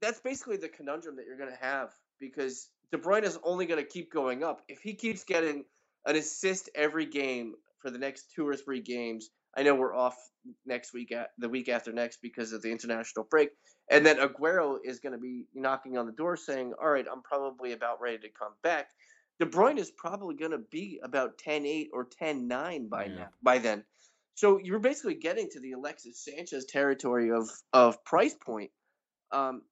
that's 0.00 0.20
basically 0.20 0.56
the 0.58 0.68
conundrum 0.68 1.16
that 1.16 1.26
you're 1.26 1.38
going 1.38 1.50
to 1.50 1.64
have 1.64 1.90
because 2.20 2.68
De 2.92 2.98
Bruyne 2.98 3.24
is 3.24 3.38
only 3.42 3.66
going 3.66 3.82
to 3.82 3.88
keep 3.88 4.12
going 4.12 4.44
up 4.44 4.62
if 4.68 4.80
he 4.80 4.94
keeps 4.94 5.24
getting 5.24 5.64
an 6.06 6.16
assist 6.16 6.70
every 6.74 7.06
game 7.06 7.54
for 7.80 7.90
the 7.90 7.98
next 7.98 8.32
two 8.34 8.46
or 8.46 8.56
three 8.56 8.80
games. 8.80 9.30
I 9.56 9.62
know 9.62 9.74
we're 9.74 9.94
off 9.94 10.16
next 10.66 10.92
week, 10.92 11.12
at, 11.12 11.30
the 11.38 11.48
week 11.48 11.68
after 11.68 11.92
next 11.92 12.18
because 12.22 12.52
of 12.52 12.62
the 12.62 12.70
international 12.70 13.26
break, 13.30 13.50
and 13.90 14.04
then 14.04 14.18
Aguero 14.18 14.78
is 14.84 15.00
going 15.00 15.12
to 15.12 15.18
be 15.18 15.46
knocking 15.54 15.96
on 15.96 16.06
the 16.06 16.12
door 16.12 16.36
saying, 16.36 16.72
"All 16.80 16.90
right, 16.90 17.06
I'm 17.10 17.22
probably 17.22 17.72
about 17.72 18.00
ready 18.00 18.18
to 18.18 18.28
come 18.38 18.52
back." 18.62 18.88
De 19.38 19.46
Bruyne 19.46 19.78
is 19.78 19.90
probably 19.90 20.34
going 20.34 20.50
to 20.52 20.58
be 20.70 20.98
about 21.02 21.36
10-8 21.38 21.88
or 21.92 22.06
10-9 22.06 22.88
by 22.88 23.04
Yeah. 23.06 23.14
now 23.14 23.28
by 23.42 23.58
then. 23.58 23.84
So 24.34 24.58
you're 24.58 24.78
basically 24.78 25.14
getting 25.14 25.48
to 25.50 25.60
the 25.60 25.72
Alexis 25.72 26.22
Sanchez 26.24 26.66
territory 26.66 27.30
of 27.30 27.48
of 27.72 28.02
price 28.04 28.34
point. 28.34 28.70
Um, 29.32 29.62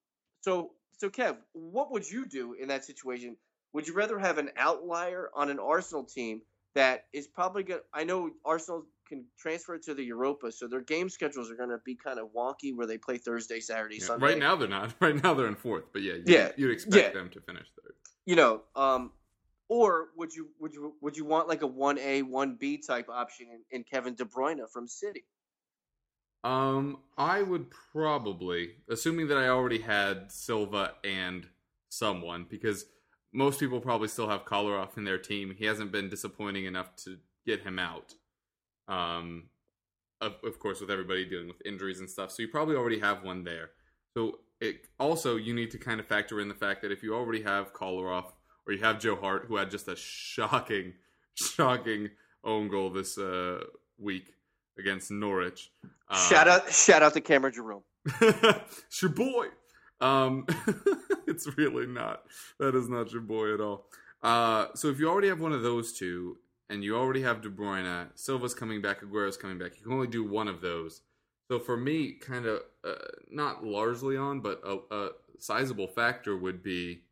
so 0.40 0.72
so 0.98 1.10
Kev, 1.10 1.36
what 1.52 1.90
would 1.92 2.10
you 2.10 2.26
do 2.26 2.54
in 2.54 2.68
that 2.68 2.84
situation? 2.84 3.36
Would 3.74 3.86
you 3.88 3.94
rather 3.94 4.18
have 4.18 4.38
an 4.38 4.50
outlier 4.56 5.30
on 5.34 5.50
an 5.50 5.58
Arsenal 5.58 6.04
team 6.04 6.42
that 6.74 7.04
is 7.12 7.26
probably 7.26 7.62
going? 7.64 7.80
to 7.80 7.86
I 7.92 8.04
know 8.04 8.30
Arsenal 8.44 8.86
can 9.08 9.26
transfer 9.38 9.76
to 9.76 9.92
the 9.94 10.02
Europa, 10.02 10.50
so 10.50 10.66
their 10.66 10.80
game 10.80 11.10
schedules 11.10 11.50
are 11.50 11.56
going 11.56 11.68
to 11.68 11.78
be 11.84 11.94
kind 11.94 12.18
of 12.18 12.28
wonky, 12.34 12.74
where 12.74 12.86
they 12.86 12.96
play 12.96 13.18
Thursday, 13.18 13.60
Saturday, 13.60 13.98
Yeah, 14.00 14.06
Sunday. 14.06 14.26
Right 14.26 14.38
now 14.38 14.56
they're 14.56 14.68
not. 14.68 14.94
Right 15.00 15.22
now 15.22 15.34
they're 15.34 15.48
in 15.48 15.56
fourth, 15.56 15.84
but 15.92 16.00
yeah, 16.02 16.14
you, 16.14 16.24
Yeah, 16.26 16.52
you'd 16.56 16.70
expect 16.70 16.96
yeah. 16.96 17.10
them 17.12 17.28
to 17.30 17.40
finish 17.42 17.66
third. 17.82 17.94
you 18.24 18.36
know, 18.36 18.62
um, 18.76 19.12
or 19.68 20.08
would 20.16 20.32
you 20.32 20.48
would 20.60 20.72
you 20.74 20.94
would 21.02 21.16
you 21.16 21.24
want 21.24 21.48
like 21.48 21.62
a 21.62 21.66
one 21.66 21.98
A 21.98 22.22
one 22.22 22.56
B 22.58 22.78
type 22.78 23.08
option 23.10 23.48
in, 23.52 23.60
in 23.78 23.84
Kevin 23.84 24.14
De 24.14 24.24
Bruyne 24.24 24.60
from 24.72 24.86
City? 24.86 25.24
Um, 26.44 26.98
I 27.16 27.42
would 27.42 27.70
probably, 27.92 28.76
assuming 28.90 29.28
that 29.28 29.38
I 29.38 29.48
already 29.48 29.78
had 29.78 30.30
Silva 30.30 30.92
and 31.02 31.46
someone, 31.88 32.46
because 32.48 32.84
most 33.34 33.58
people 33.58 33.80
probably 33.80 34.08
still 34.08 34.28
have 34.28 34.44
Kolarov 34.44 34.96
in 34.96 35.04
their 35.04 35.18
team. 35.18 35.54
He 35.58 35.64
hasn't 35.64 35.90
been 35.90 36.08
disappointing 36.08 36.64
enough 36.64 36.94
to 37.04 37.18
get 37.44 37.62
him 37.62 37.78
out. 37.78 38.14
Um, 38.86 39.44
of, 40.20 40.36
of 40.44 40.58
course, 40.60 40.80
with 40.80 40.90
everybody 40.90 41.24
dealing 41.24 41.48
with 41.48 41.60
injuries 41.66 41.98
and 41.98 42.08
stuff, 42.08 42.30
so 42.30 42.42
you 42.42 42.48
probably 42.48 42.76
already 42.76 43.00
have 43.00 43.24
one 43.24 43.42
there. 43.42 43.70
So 44.16 44.38
it 44.60 44.86
also 45.00 45.36
you 45.36 45.52
need 45.52 45.72
to 45.72 45.78
kind 45.78 45.98
of 45.98 46.06
factor 46.06 46.40
in 46.40 46.48
the 46.48 46.54
fact 46.54 46.82
that 46.82 46.92
if 46.92 47.02
you 47.02 47.14
already 47.14 47.42
have 47.42 47.74
Kolarov 47.74 48.26
or 48.66 48.72
you 48.72 48.82
have 48.84 49.00
Joe 49.00 49.16
Hart, 49.16 49.46
who 49.48 49.56
had 49.56 49.70
just 49.70 49.88
a 49.88 49.96
shocking, 49.96 50.94
shocking 51.34 52.10
own 52.44 52.68
goal 52.68 52.90
this 52.90 53.18
uh, 53.18 53.64
week 53.98 54.34
against 54.78 55.10
Norwich. 55.10 55.72
Uh, 56.08 56.28
shout 56.28 56.46
out 56.46 56.72
shout 56.72 57.02
out 57.02 57.14
to 57.14 57.20
Cameron 57.20 57.52
Jerome. 57.52 57.82
it's 58.20 59.02
your 59.02 59.10
boy. 59.10 59.48
Um, 60.04 60.46
it's 61.26 61.48
really 61.56 61.86
not. 61.86 62.24
That 62.58 62.74
is 62.74 62.88
not 62.88 63.10
your 63.12 63.22
boy 63.22 63.54
at 63.54 63.60
all. 63.60 63.86
Uh, 64.22 64.66
so 64.74 64.88
if 64.88 64.98
you 64.98 65.08
already 65.08 65.28
have 65.28 65.40
one 65.40 65.52
of 65.52 65.62
those 65.62 65.92
two, 65.92 66.38
and 66.68 66.84
you 66.84 66.96
already 66.96 67.22
have 67.22 67.42
De 67.42 67.48
Bruyne, 67.48 68.08
Silva's 68.14 68.54
coming 68.54 68.82
back, 68.82 69.02
Aguero's 69.02 69.36
coming 69.36 69.58
back, 69.58 69.72
you 69.76 69.84
can 69.84 69.92
only 69.92 70.06
do 70.06 70.24
one 70.24 70.48
of 70.48 70.60
those. 70.60 71.02
So 71.48 71.58
for 71.58 71.76
me, 71.76 72.12
kind 72.12 72.46
of 72.46 72.60
uh, 72.82 72.94
not 73.30 73.64
largely 73.64 74.16
on, 74.16 74.40
but 74.40 74.60
a, 74.64 74.78
a 74.94 75.10
sizable 75.38 75.86
factor 75.86 76.36
would 76.36 76.62
be 76.62 77.02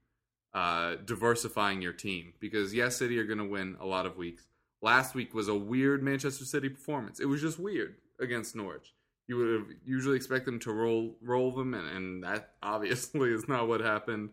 uh, 0.54 0.96
diversifying 1.04 1.82
your 1.82 1.92
team 1.92 2.32
because 2.40 2.74
yes, 2.74 2.96
City 2.96 3.18
are 3.18 3.24
going 3.26 3.38
to 3.38 3.44
win 3.44 3.76
a 3.80 3.86
lot 3.86 4.06
of 4.06 4.16
weeks. 4.16 4.46
Last 4.80 5.14
week 5.14 5.34
was 5.34 5.48
a 5.48 5.54
weird 5.54 6.02
Manchester 6.02 6.44
City 6.44 6.68
performance. 6.68 7.20
It 7.20 7.26
was 7.26 7.40
just 7.40 7.58
weird 7.58 7.96
against 8.20 8.56
Norwich. 8.56 8.94
You 9.32 9.38
would 9.38 9.60
have 9.60 9.66
usually 9.86 10.16
expect 10.16 10.44
them 10.44 10.58
to 10.60 10.72
roll 10.72 11.16
roll 11.22 11.52
them, 11.52 11.72
and, 11.72 11.88
and 11.88 12.22
that 12.22 12.50
obviously 12.62 13.30
is 13.30 13.48
not 13.48 13.66
what 13.66 13.80
happened. 13.80 14.28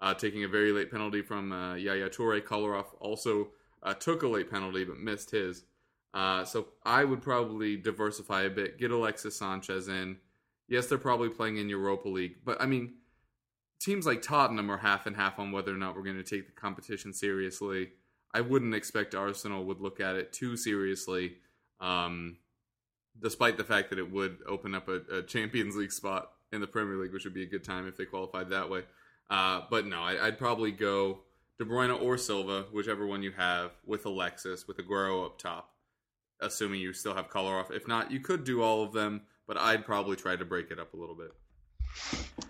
Uh, 0.00 0.14
taking 0.14 0.44
a 0.44 0.48
very 0.48 0.70
late 0.70 0.92
penalty 0.92 1.22
from 1.22 1.50
uh, 1.50 1.74
Yaya 1.74 2.08
Toure. 2.08 2.40
Kolarov 2.40 2.86
also 3.00 3.48
uh, 3.82 3.94
took 3.94 4.22
a 4.22 4.28
late 4.28 4.48
penalty 4.48 4.84
but 4.84 4.98
missed 4.98 5.32
his. 5.32 5.64
Uh, 6.12 6.44
so 6.44 6.68
I 6.84 7.02
would 7.02 7.20
probably 7.20 7.76
diversify 7.76 8.42
a 8.42 8.50
bit, 8.50 8.78
get 8.78 8.92
Alexis 8.92 9.36
Sanchez 9.36 9.88
in. 9.88 10.18
Yes, 10.68 10.86
they're 10.86 10.98
probably 10.98 11.30
playing 11.30 11.56
in 11.56 11.68
Europa 11.68 12.08
League, 12.08 12.36
but 12.44 12.62
I 12.62 12.66
mean, 12.66 12.94
teams 13.80 14.06
like 14.06 14.22
Tottenham 14.22 14.70
are 14.70 14.76
half 14.76 15.06
and 15.06 15.16
half 15.16 15.40
on 15.40 15.50
whether 15.50 15.74
or 15.74 15.78
not 15.78 15.96
we're 15.96 16.04
going 16.04 16.22
to 16.22 16.22
take 16.22 16.46
the 16.46 16.52
competition 16.52 17.12
seriously. 17.12 17.90
I 18.32 18.40
wouldn't 18.40 18.74
expect 18.74 19.16
Arsenal 19.16 19.64
would 19.64 19.80
look 19.80 19.98
at 20.00 20.14
it 20.14 20.32
too 20.32 20.56
seriously, 20.56 21.34
um, 21.80 22.36
despite 23.20 23.56
the 23.56 23.64
fact 23.64 23.90
that 23.90 23.98
it 23.98 24.10
would 24.10 24.38
open 24.46 24.74
up 24.74 24.88
a, 24.88 25.00
a, 25.10 25.22
Champions 25.22 25.76
League 25.76 25.92
spot 25.92 26.32
in 26.52 26.60
the 26.60 26.66
Premier 26.66 26.96
League, 26.96 27.12
which 27.12 27.24
would 27.24 27.34
be 27.34 27.42
a 27.42 27.46
good 27.46 27.64
time 27.64 27.86
if 27.86 27.96
they 27.96 28.04
qualified 28.04 28.50
that 28.50 28.68
way. 28.68 28.82
Uh, 29.30 29.62
but 29.70 29.86
no, 29.86 30.02
I, 30.02 30.24
would 30.24 30.38
probably 30.38 30.72
go 30.72 31.20
De 31.58 31.64
Bruyne 31.64 32.00
or 32.00 32.18
Silva, 32.18 32.66
whichever 32.72 33.06
one 33.06 33.22
you 33.22 33.32
have, 33.32 33.72
with 33.86 34.04
Alexis, 34.06 34.66
with 34.66 34.78
Aguero 34.78 35.24
up 35.24 35.38
top, 35.38 35.70
assuming 36.40 36.80
you 36.80 36.92
still 36.92 37.14
have 37.14 37.30
Kolarov. 37.30 37.70
If 37.70 37.88
not, 37.88 38.10
you 38.10 38.20
could 38.20 38.44
do 38.44 38.62
all 38.62 38.82
of 38.82 38.92
them, 38.92 39.22
but 39.46 39.56
I'd 39.56 39.84
probably 39.84 40.16
try 40.16 40.36
to 40.36 40.44
break 40.44 40.70
it 40.70 40.78
up 40.78 40.94
a 40.94 40.96
little 40.96 41.14
bit. 41.14 41.32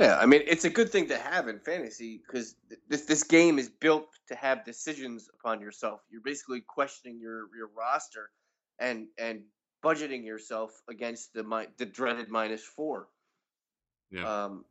Yeah, 0.00 0.18
I 0.18 0.26
mean 0.26 0.42
it's 0.46 0.64
a 0.64 0.70
good 0.70 0.90
thing 0.90 1.06
to 1.08 1.18
have 1.18 1.48
in 1.48 1.60
fantasy 1.60 2.22
because 2.26 2.56
this 2.88 3.02
this 3.02 3.22
game 3.22 3.58
is 3.58 3.68
built 3.68 4.08
to 4.28 4.34
have 4.34 4.64
decisions 4.64 5.28
upon 5.38 5.60
yourself. 5.60 6.00
You're 6.10 6.22
basically 6.22 6.62
questioning 6.62 7.20
your 7.20 7.48
your 7.56 7.68
roster 7.76 8.30
and 8.78 9.06
and 9.18 9.42
budgeting 9.84 10.24
yourself 10.24 10.70
against 10.88 11.34
the 11.34 11.66
the 11.78 11.86
dreaded 11.86 12.28
minus 12.28 12.64
four. 12.64 13.08
Yeah. 14.10 14.44
Um, 14.44 14.64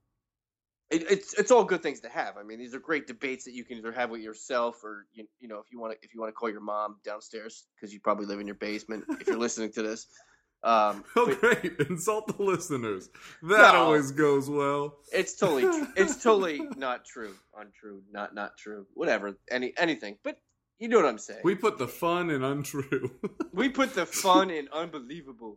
it, 0.89 1.09
it's 1.09 1.33
it's 1.33 1.51
all 1.51 1.63
good 1.63 1.81
things 1.81 1.99
to 2.01 2.09
have. 2.09 2.37
I 2.37 2.43
mean, 2.43 2.59
these 2.59 2.73
are 2.73 2.79
great 2.79 3.07
debates 3.07 3.45
that 3.45 3.53
you 3.53 3.63
can 3.63 3.77
either 3.77 3.91
have 3.91 4.09
with 4.09 4.21
yourself 4.21 4.83
or 4.83 5.05
you, 5.13 5.25
you 5.39 5.47
know 5.47 5.59
if 5.59 5.71
you 5.71 5.79
want 5.79 5.93
to 5.93 5.99
if 6.01 6.13
you 6.13 6.19
want 6.19 6.29
to 6.29 6.33
call 6.33 6.49
your 6.49 6.61
mom 6.61 6.97
downstairs 7.03 7.65
because 7.75 7.93
you 7.93 7.99
probably 7.99 8.25
live 8.25 8.39
in 8.39 8.47
your 8.47 8.55
basement 8.55 9.03
if 9.19 9.27
you're 9.27 9.37
listening 9.37 9.71
to 9.73 9.83
this. 9.83 10.07
Um, 10.65 11.03
oh, 11.17 11.25
but, 11.25 11.41
great! 11.41 11.77
Insult 11.89 12.37
the 12.37 12.41
listeners. 12.41 13.09
That 13.41 13.73
no, 13.73 13.83
always 13.83 14.11
goes 14.11 14.49
well. 14.49 14.95
It's 15.11 15.35
totally, 15.35 15.65
it's 15.97 16.23
totally 16.23 16.61
not 16.77 17.03
true, 17.03 17.35
untrue, 17.59 18.01
not 18.13 18.33
not 18.33 18.57
true, 18.57 18.87
whatever, 18.93 19.37
any 19.51 19.73
anything. 19.77 20.17
But 20.23 20.37
you 20.79 20.87
know 20.87 20.97
what 20.97 21.05
I'm 21.05 21.17
saying. 21.17 21.41
We 21.43 21.55
put 21.55 21.77
the 21.77 21.87
fun 21.87 22.29
in 22.29 22.43
untrue. 22.43 23.11
we 23.53 23.69
put 23.69 23.95
the 23.95 24.05
fun 24.05 24.49
in 24.49 24.67
unbelievable. 24.73 25.55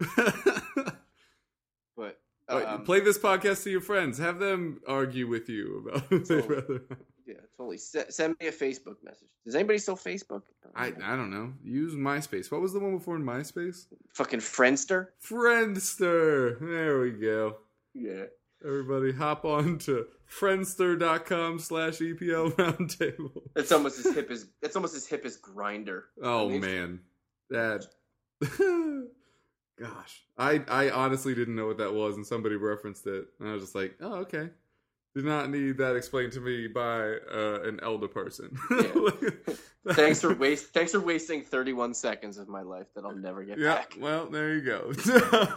but 1.97 2.21
um, 2.49 2.85
play 2.85 3.01
this 3.01 3.19
podcast 3.19 3.65
to 3.65 3.71
your 3.71 3.81
friends. 3.81 4.19
Have 4.19 4.39
them 4.39 4.81
argue 4.87 5.27
with 5.27 5.49
you 5.49 5.85
about 5.89 6.03
who 6.09 6.21
they'd 6.21 6.49
rather. 6.49 6.83
Yeah, 7.27 7.35
totally. 7.57 7.77
S- 7.77 7.97
send 8.11 8.37
me 8.41 8.47
a 8.47 8.53
Facebook 8.53 8.97
message. 9.03 9.29
Does 9.45 9.55
anybody 9.57 9.79
still 9.79 9.97
Facebook? 9.97 10.43
I 10.75 10.87
I 11.03 11.17
don't 11.17 11.31
know. 11.31 11.53
Use 11.65 11.95
MySpace. 11.95 12.53
What 12.53 12.61
was 12.61 12.73
the 12.73 12.79
one 12.79 12.97
before 12.97 13.17
in 13.17 13.25
MySpace? 13.25 13.87
Fucking 14.15 14.41
Friendster. 14.41 15.09
Friendster. 15.25 16.59
There 16.61 17.01
we 17.01 17.11
go. 17.11 17.57
Yeah. 17.95 18.25
Everybody 18.65 19.13
hop 19.13 19.45
on 19.45 19.79
to 19.81 20.07
friendster.com 20.29 21.59
slash 21.59 21.99
EPL 21.99 22.53
roundtable. 22.57 23.43
It's 23.55 23.73
almost 23.73 24.05
as 24.05 24.15
hip 24.15 24.31
as 24.31 24.47
it's 24.63 24.77
almost 24.77 24.97
as 24.97 25.07
hip 25.07 25.25
as 25.25 25.39
Grindr. 25.39 26.03
Oh 26.23 26.49
man. 26.49 27.01
That 27.51 27.87
gosh. 29.79 30.25
I 30.37 30.63
I 30.69 30.91
honestly 30.91 31.35
didn't 31.35 31.57
know 31.57 31.67
what 31.67 31.79
that 31.79 31.95
was 31.95 32.17
and 32.17 32.27
somebody 32.27 32.57
referenced 32.57 33.07
it. 33.07 33.27
And 33.41 33.49
I 33.49 33.53
was 33.53 33.63
just 33.63 33.75
like, 33.75 33.97
oh 34.01 34.15
okay 34.17 34.51
did 35.17 35.25
not 35.25 35.49
need 35.49 35.79
that 35.79 35.97
explained 35.97 36.31
to 36.31 36.41
me 36.41 36.67
by 36.69 37.15
uh, 37.35 37.61
an 37.63 37.81
elder 37.83 38.07
person. 38.07 38.55
Thanks 39.89 40.21
for 40.21 40.35
waste. 40.35 40.75
Thanks 40.75 40.93
for 40.93 41.01
wasting 41.01 41.43
31 41.43 41.95
seconds 41.95 42.37
of 42.37 42.49
my 42.49 42.61
life 42.61 42.87
that 42.95 43.07
I'll 43.07 43.17
never 43.17 43.43
get 43.43 43.59
yeah, 43.59 43.77
back. 43.77 43.97
Well, 43.99 44.27
there 44.27 44.53
you 44.53 44.61
go. 44.61 44.93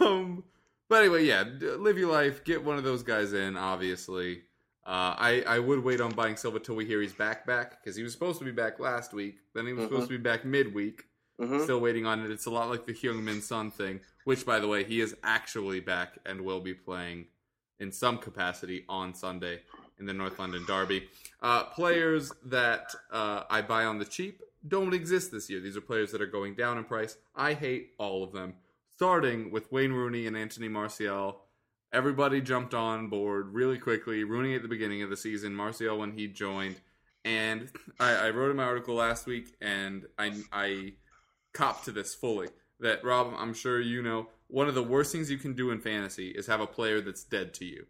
um, 0.00 0.44
but 0.88 1.00
anyway, 1.00 1.26
yeah, 1.26 1.44
live 1.60 1.98
your 1.98 2.10
life. 2.10 2.42
Get 2.42 2.64
one 2.64 2.78
of 2.78 2.84
those 2.84 3.02
guys 3.02 3.34
in. 3.34 3.58
Obviously, 3.58 4.44
uh, 4.86 5.14
I 5.18 5.44
I 5.46 5.58
would 5.58 5.82
wait 5.84 6.00
on 6.00 6.12
buying 6.12 6.36
Silva 6.36 6.60
till 6.60 6.74
we 6.74 6.84
hear 6.84 7.00
he's 7.00 7.12
back 7.12 7.46
back 7.46 7.82
because 7.82 7.96
he 7.96 8.02
was 8.02 8.12
supposed 8.12 8.38
to 8.38 8.44
be 8.44 8.52
back 8.52 8.80
last 8.80 9.12
week. 9.12 9.36
Then 9.54 9.66
he 9.66 9.72
was 9.72 9.84
mm-hmm. 9.84 9.94
supposed 9.94 10.10
to 10.10 10.18
be 10.18 10.22
back 10.22 10.44
midweek. 10.44 11.04
Mm-hmm. 11.40 11.62
Still 11.62 11.80
waiting 11.80 12.04
on 12.04 12.24
it. 12.24 12.30
It's 12.30 12.46
a 12.46 12.50
lot 12.50 12.68
like 12.68 12.84
the 12.84 12.92
Heung-min 12.92 13.40
Son 13.40 13.70
thing, 13.70 14.00
which, 14.24 14.44
by 14.44 14.58
the 14.58 14.68
way, 14.68 14.84
he 14.84 15.00
is 15.00 15.16
actually 15.24 15.80
back 15.80 16.18
and 16.26 16.42
will 16.42 16.60
be 16.60 16.74
playing 16.74 17.28
in 17.78 17.90
some 17.92 18.18
capacity 18.18 18.84
on 18.90 19.14
Sunday 19.14 19.60
in 19.98 20.04
the 20.04 20.12
North 20.12 20.38
London 20.38 20.64
Derby. 20.66 21.08
Uh, 21.40 21.64
players 21.64 22.30
that 22.44 22.94
uh, 23.10 23.44
I 23.48 23.62
buy 23.62 23.84
on 23.84 23.98
the 23.98 24.04
cheap 24.04 24.42
don't 24.66 24.92
exist 24.92 25.32
this 25.32 25.48
year. 25.48 25.60
These 25.60 25.76
are 25.76 25.80
players 25.80 26.12
that 26.12 26.20
are 26.20 26.26
going 26.26 26.54
down 26.54 26.78
in 26.78 26.84
price. 26.84 27.16
I 27.34 27.54
hate 27.54 27.92
all 27.98 28.22
of 28.22 28.32
them. 28.32 28.54
Starting 28.94 29.50
with 29.50 29.72
Wayne 29.72 29.92
Rooney 29.92 30.26
and 30.26 30.36
Anthony 30.36 30.68
Martial. 30.68 31.40
Everybody 31.92 32.40
jumped 32.40 32.72
on 32.72 33.08
board 33.08 33.52
really 33.52 33.78
quickly. 33.78 34.22
Rooney 34.22 34.54
at 34.54 34.62
the 34.62 34.68
beginning 34.68 35.02
of 35.02 35.10
the 35.10 35.16
season, 35.16 35.54
Martial 35.54 35.98
when 35.98 36.12
he 36.12 36.28
joined. 36.28 36.76
And 37.24 37.68
I, 37.98 38.12
I 38.12 38.30
wrote 38.30 38.50
in 38.50 38.56
my 38.56 38.64
article 38.64 38.94
last 38.94 39.26
week, 39.26 39.54
and 39.60 40.06
I, 40.18 40.32
I 40.52 40.92
copped 41.52 41.84
to 41.86 41.92
this 41.92 42.14
fully. 42.14 42.48
That, 42.78 43.04
Rob, 43.04 43.34
I'm 43.36 43.52
sure 43.52 43.80
you 43.80 44.02
know, 44.02 44.28
one 44.46 44.68
of 44.68 44.74
the 44.74 44.82
worst 44.82 45.12
things 45.12 45.30
you 45.30 45.36
can 45.36 45.54
do 45.54 45.70
in 45.70 45.80
fantasy 45.80 46.28
is 46.28 46.46
have 46.46 46.60
a 46.60 46.66
player 46.66 47.00
that's 47.00 47.24
dead 47.24 47.52
to 47.54 47.64
you, 47.64 47.86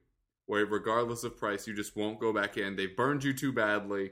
where 0.47 0.67
regardless 0.67 1.23
of 1.23 1.39
price, 1.39 1.67
you 1.67 1.75
just 1.75 1.97
won't 1.97 2.19
go 2.19 2.33
back 2.33 2.57
in. 2.57 2.77
They've 2.77 2.97
burned 2.97 3.23
you 3.23 3.33
too 3.33 3.53
badly 3.53 4.11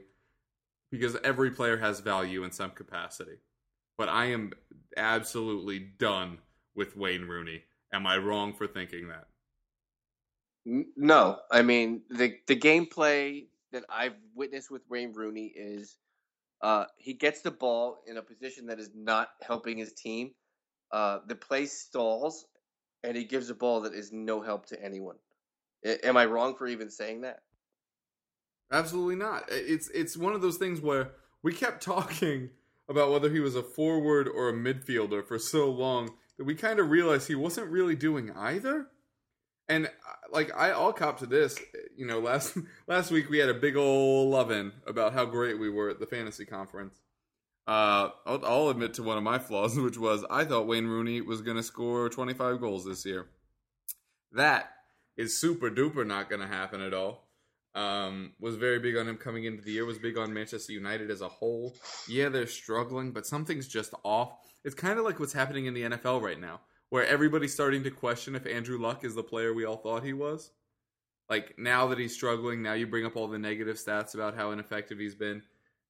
because 0.91 1.17
every 1.23 1.51
player 1.51 1.77
has 1.77 1.99
value 1.99 2.43
in 2.43 2.51
some 2.51 2.71
capacity. 2.71 3.39
But 3.97 4.07
I 4.09 4.25
am 4.25 4.53
absolutely 4.95 5.79
done 5.79 6.37
with 6.75 6.95
Wayne 6.95 7.23
Rooney. 7.23 7.63
Am 7.91 8.07
I 8.07 8.17
wrong 8.17 8.53
for 8.53 8.67
thinking 8.67 9.09
that? 9.09 9.27
No, 10.95 11.39
I 11.51 11.63
mean 11.63 12.03
the 12.09 12.35
the 12.47 12.55
gameplay 12.55 13.47
that 13.71 13.85
I've 13.89 14.15
witnessed 14.35 14.69
with 14.69 14.83
Wayne 14.87 15.13
Rooney 15.13 15.51
is 15.55 15.97
uh, 16.61 16.85
he 16.97 17.13
gets 17.13 17.41
the 17.41 17.51
ball 17.51 17.97
in 18.05 18.17
a 18.17 18.21
position 18.21 18.67
that 18.67 18.79
is 18.79 18.91
not 18.93 19.29
helping 19.41 19.77
his 19.77 19.93
team, 19.93 20.31
uh, 20.91 21.19
the 21.25 21.35
play 21.35 21.65
stalls, 21.65 22.45
and 23.03 23.17
he 23.17 23.23
gives 23.23 23.49
a 23.49 23.55
ball 23.55 23.81
that 23.81 23.93
is 23.93 24.11
no 24.11 24.41
help 24.41 24.67
to 24.67 24.83
anyone. 24.83 25.15
Am 25.83 26.17
I 26.17 26.25
wrong 26.25 26.55
for 26.55 26.67
even 26.67 26.91
saying 26.91 27.21
that? 27.21 27.39
Absolutely 28.71 29.15
not. 29.15 29.45
It's 29.49 29.89
it's 29.89 30.15
one 30.15 30.33
of 30.33 30.41
those 30.41 30.57
things 30.57 30.81
where 30.81 31.13
we 31.41 31.53
kept 31.53 31.81
talking 31.83 32.51
about 32.87 33.11
whether 33.11 33.31
he 33.31 33.39
was 33.39 33.55
a 33.55 33.63
forward 33.63 34.27
or 34.27 34.49
a 34.49 34.53
midfielder 34.53 35.25
for 35.25 35.39
so 35.39 35.69
long 35.69 36.11
that 36.37 36.43
we 36.43 36.53
kind 36.53 36.79
of 36.79 36.89
realized 36.89 37.27
he 37.27 37.35
wasn't 37.35 37.71
really 37.71 37.95
doing 37.95 38.31
either. 38.31 38.87
And 39.69 39.85
uh, 39.85 39.89
like 40.31 40.51
I, 40.55 40.71
I'll 40.71 40.91
cop 40.91 41.19
to 41.19 41.25
this. 41.25 41.57
You 41.95 42.05
know, 42.05 42.19
last 42.19 42.57
last 42.87 43.11
week 43.11 43.29
we 43.29 43.37
had 43.37 43.49
a 43.49 43.53
big 43.53 43.77
old 43.77 44.31
loving 44.31 44.73
about 44.85 45.13
how 45.13 45.25
great 45.25 45.59
we 45.59 45.69
were 45.69 45.89
at 45.89 45.99
the 45.99 46.07
fantasy 46.07 46.45
conference, 46.45 46.99
uh, 47.69 48.09
I'll, 48.25 48.43
I'll, 48.45 48.69
admit 48.69 48.95
to 48.95 49.03
one 49.03 49.19
of 49.19 49.23
my 49.23 49.37
flaws, 49.37 49.75
which 49.79 49.95
was 49.95 50.25
I 50.27 50.43
thought 50.43 50.65
Wayne 50.65 50.87
Rooney 50.87 51.21
was 51.21 51.43
going 51.43 51.57
to 51.57 51.61
score 51.61 52.09
25 52.09 52.59
goals 52.59 52.83
this 52.83 53.05
year. 53.05 53.27
That 54.31 54.71
is 55.15 55.39
super 55.39 55.69
duper 55.69 56.05
not 56.05 56.29
going 56.29 56.41
to 56.41 56.47
happen 56.47 56.81
at 56.81 56.95
all. 56.95 57.27
Um, 57.75 58.33
was 58.39 58.55
very 58.55 58.79
big 58.79 58.97
on 58.97 59.07
him 59.07 59.17
coming 59.17 59.43
into 59.43 59.61
the 59.61 59.71
year. 59.71 59.85
Was 59.85 59.99
big 59.99 60.17
on 60.17 60.33
Manchester 60.33 60.73
United 60.73 61.11
as 61.11 61.21
a 61.21 61.29
whole. 61.29 61.75
Yeah, 62.07 62.29
they're 62.29 62.47
struggling, 62.47 63.11
but 63.11 63.27
something's 63.27 63.67
just 63.67 63.93
off. 64.03 64.31
It's 64.65 64.73
kind 64.73 64.97
of 64.97 65.05
like 65.05 65.19
what's 65.19 65.33
happening 65.33 65.67
in 65.67 65.75
the 65.75 65.83
NFL 65.83 66.23
right 66.23 66.39
now, 66.39 66.61
where 66.89 67.05
everybody's 67.05 67.53
starting 67.53 67.83
to 67.83 67.91
question 67.91 68.35
if 68.35 68.45
Andrew 68.45 68.79
Luck 68.79 69.03
is 69.03 69.15
the 69.15 69.23
player 69.23 69.53
we 69.53 69.65
all 69.65 69.77
thought 69.77 70.03
he 70.03 70.13
was. 70.13 70.51
Like 71.29 71.55
now 71.57 71.87
that 71.87 71.99
he's 71.99 72.15
struggling, 72.15 72.61
now 72.61 72.73
you 72.73 72.87
bring 72.87 73.05
up 73.05 73.15
all 73.15 73.27
the 73.27 73.37
negative 73.37 73.77
stats 73.77 74.15
about 74.15 74.35
how 74.35 74.51
ineffective 74.51 74.97
he's 74.97 75.15
been 75.15 75.43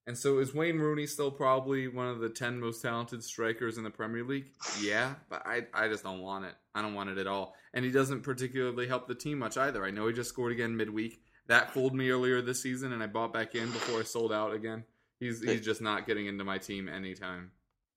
and 0.06 0.18
so 0.18 0.38
is 0.38 0.54
Wayne 0.54 0.78
Rooney 0.78 1.06
still 1.06 1.30
probably 1.30 1.86
one 1.86 2.08
of 2.08 2.20
the 2.20 2.28
10 2.28 2.58
most 2.58 2.82
talented 2.82 3.22
strikers 3.22 3.78
in 3.78 3.84
the 3.84 3.90
Premier 3.90 4.24
League? 4.24 4.46
Yeah, 4.80 5.14
but 5.28 5.46
I, 5.46 5.66
I 5.74 5.88
just 5.88 6.02
don't 6.02 6.20
want 6.20 6.46
it. 6.46 6.54
I 6.74 6.82
don't 6.82 6.94
want 6.94 7.10
it 7.10 7.18
at 7.18 7.26
all. 7.26 7.54
And 7.74 7.84
he 7.84 7.90
doesn't 7.90 8.22
particularly 8.22 8.88
help 8.88 9.06
the 9.06 9.14
team 9.14 9.38
much 9.38 9.56
either. 9.56 9.84
I 9.84 9.92
know 9.92 10.08
he 10.08 10.12
just 10.12 10.30
scored 10.30 10.50
again 10.50 10.76
midweek. 10.76 11.20
That 11.46 11.72
fooled 11.72 11.94
me 11.94 12.10
earlier 12.10 12.42
this 12.42 12.60
season, 12.60 12.92
and 12.92 13.02
I 13.02 13.06
bought 13.06 13.32
back 13.32 13.54
in 13.54 13.70
before 13.70 14.00
I 14.00 14.02
sold 14.02 14.32
out 14.32 14.52
again. 14.52 14.82
He's 15.20 15.42
he's 15.42 15.64
just 15.64 15.80
not 15.80 16.06
getting 16.06 16.26
into 16.26 16.44
my 16.44 16.58
team 16.58 16.88
anytime. 16.88 17.50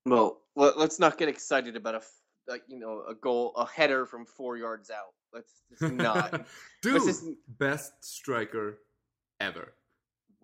Well, 0.06 0.42
let's 0.56 1.00
not 1.00 1.18
get 1.18 1.30
excited 1.30 1.76
about 1.76 1.96
a 1.96 2.02
like 2.48 2.64
you 2.68 2.80
know 2.80 3.04
a 3.08 3.16
goal, 3.16 3.54
a 3.56 3.66
header 3.66 4.06
from 4.06 4.26
four 4.26 4.58
yards 4.58 4.90
out. 4.90 5.14
Let's 5.34 5.52
just 5.70 5.94
not. 5.94 6.46
Dude, 6.82 7.04
just... 7.04 7.26
best 7.58 7.94
striker 8.04 8.80
ever 9.40 9.74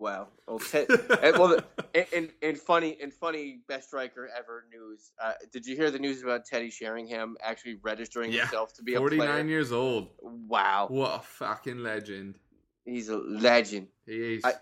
Wow. 0.00 0.28
Well, 0.48 0.58
Ted, 0.58 0.88
and, 1.22 1.38
well, 1.38 1.60
and, 1.94 2.06
and, 2.12 2.28
and 2.42 2.58
funny 2.58 2.96
and 3.00 3.12
funny 3.12 3.60
best 3.68 3.88
striker 3.88 4.28
ever 4.36 4.64
news. 4.72 5.12
Uh, 5.22 5.34
did 5.52 5.64
you 5.64 5.76
hear 5.76 5.92
the 5.92 5.98
news 5.98 6.22
about 6.22 6.44
Teddy 6.44 6.70
Sheringham 6.70 7.36
actually 7.42 7.76
registering 7.82 8.32
Yeah. 8.32 8.40
himself 8.40 8.72
to 8.74 8.82
be 8.82 8.94
a 8.94 8.98
49 8.98 9.48
years 9.48 9.70
old. 9.70 10.08
Wow, 10.20 10.88
What 10.90 11.20
a 11.20 11.22
fucking 11.22 11.78
legend. 11.78 12.36
he's 12.84 13.10
a 13.10 13.18
legend. 13.18 13.88
He 14.06 14.36
is. 14.36 14.44
I- 14.44 14.54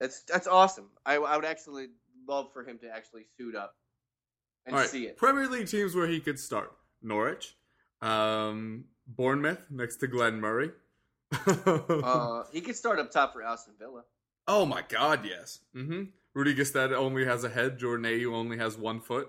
That's 0.00 0.22
that's 0.22 0.48
awesome. 0.48 0.86
I, 1.06 1.16
I 1.16 1.36
would 1.36 1.44
actually 1.44 1.88
love 2.26 2.52
for 2.52 2.64
him 2.64 2.78
to 2.78 2.88
actually 2.88 3.26
suit 3.36 3.54
up 3.54 3.76
and 4.66 4.76
right, 4.76 4.88
see 4.88 5.04
it. 5.06 5.16
Premier 5.16 5.48
League 5.48 5.68
teams 5.68 5.94
where 5.94 6.06
he 6.06 6.20
could 6.20 6.38
start: 6.38 6.72
Norwich, 7.02 7.56
um, 8.02 8.84
Bournemouth 9.06 9.66
next 9.70 9.96
to 9.96 10.06
Glenn 10.06 10.40
Murray. 10.40 10.70
Uh, 11.46 12.44
he 12.52 12.60
could 12.60 12.76
start 12.76 12.98
up 12.98 13.10
top 13.10 13.32
for 13.32 13.42
Aston 13.42 13.74
Villa. 13.78 14.02
oh 14.48 14.64
my 14.66 14.82
God, 14.88 15.24
yes. 15.24 15.60
hmm 15.74 16.04
Rudy 16.34 16.54
Gestede 16.54 16.92
only 16.92 17.24
has 17.24 17.44
a 17.44 17.48
head. 17.48 17.78
Jordan 17.78 18.06
Ayew 18.06 18.34
only 18.34 18.58
has 18.58 18.76
one 18.76 19.00
foot. 19.00 19.28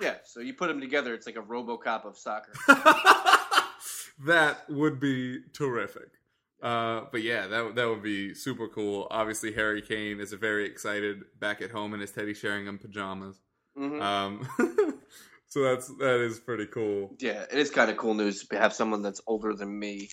Yeah, 0.00 0.16
so 0.24 0.40
you 0.40 0.52
put 0.52 0.68
them 0.68 0.80
together, 0.80 1.14
it's 1.14 1.26
like 1.26 1.36
a 1.36 1.42
RoboCop 1.42 2.04
of 2.04 2.18
soccer. 2.18 2.52
that 4.26 4.68
would 4.68 5.00
be 5.00 5.40
terrific. 5.52 6.08
Uh, 6.62 7.02
but 7.10 7.22
yeah, 7.22 7.46
that 7.48 7.74
that 7.74 7.88
would 7.88 8.02
be 8.02 8.34
super 8.34 8.68
cool. 8.68 9.08
Obviously, 9.10 9.52
Harry 9.52 9.82
Kane 9.82 10.20
is 10.20 10.32
very 10.32 10.64
excited 10.64 11.22
back 11.40 11.60
at 11.60 11.70
home 11.70 11.92
in 11.94 12.00
his 12.00 12.12
Teddy 12.12 12.34
Sheringham 12.34 12.78
pajamas. 12.78 13.40
Hmm 13.76 14.00
Um, 14.00 14.48
so 15.48 15.62
that's 15.62 15.88
that 15.98 16.20
is 16.20 16.38
pretty 16.40 16.66
cool. 16.66 17.14
Yeah, 17.18 17.44
it 17.50 17.58
is 17.58 17.70
kind 17.70 17.90
of 17.90 17.96
cool 17.96 18.14
news 18.14 18.46
to 18.46 18.58
have 18.58 18.72
someone 18.72 19.02
that's 19.02 19.20
older 19.26 19.54
than 19.54 19.78
me. 19.78 20.08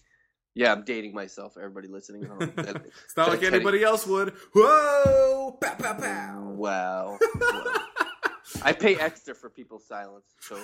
Yeah, 0.56 0.72
I'm 0.74 0.84
dating 0.84 1.14
myself. 1.14 1.54
Everybody 1.58 1.88
listening 1.88 2.26
home. 2.26 2.54
It's 2.58 3.16
not 3.16 3.30
like 3.30 3.40
Teddy- 3.42 3.56
anybody 3.58 3.84
else 3.84 4.06
would. 4.08 4.34
Whoa! 4.54 5.58
Pow, 5.62 5.76
pow, 5.76 5.94
pow. 5.94 6.50
wow. 6.56 7.18
Wow. 7.40 7.74
I 8.64 8.74
pay 8.74 8.96
extra 8.96 9.36
for 9.36 9.50
people's 9.50 9.88
silence. 9.88 10.26
So 10.42 10.58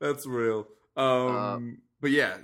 That's 0.00 0.26
real. 0.26 0.66
Um, 0.96 1.78
but 2.00 2.10
yeah, 2.10 2.36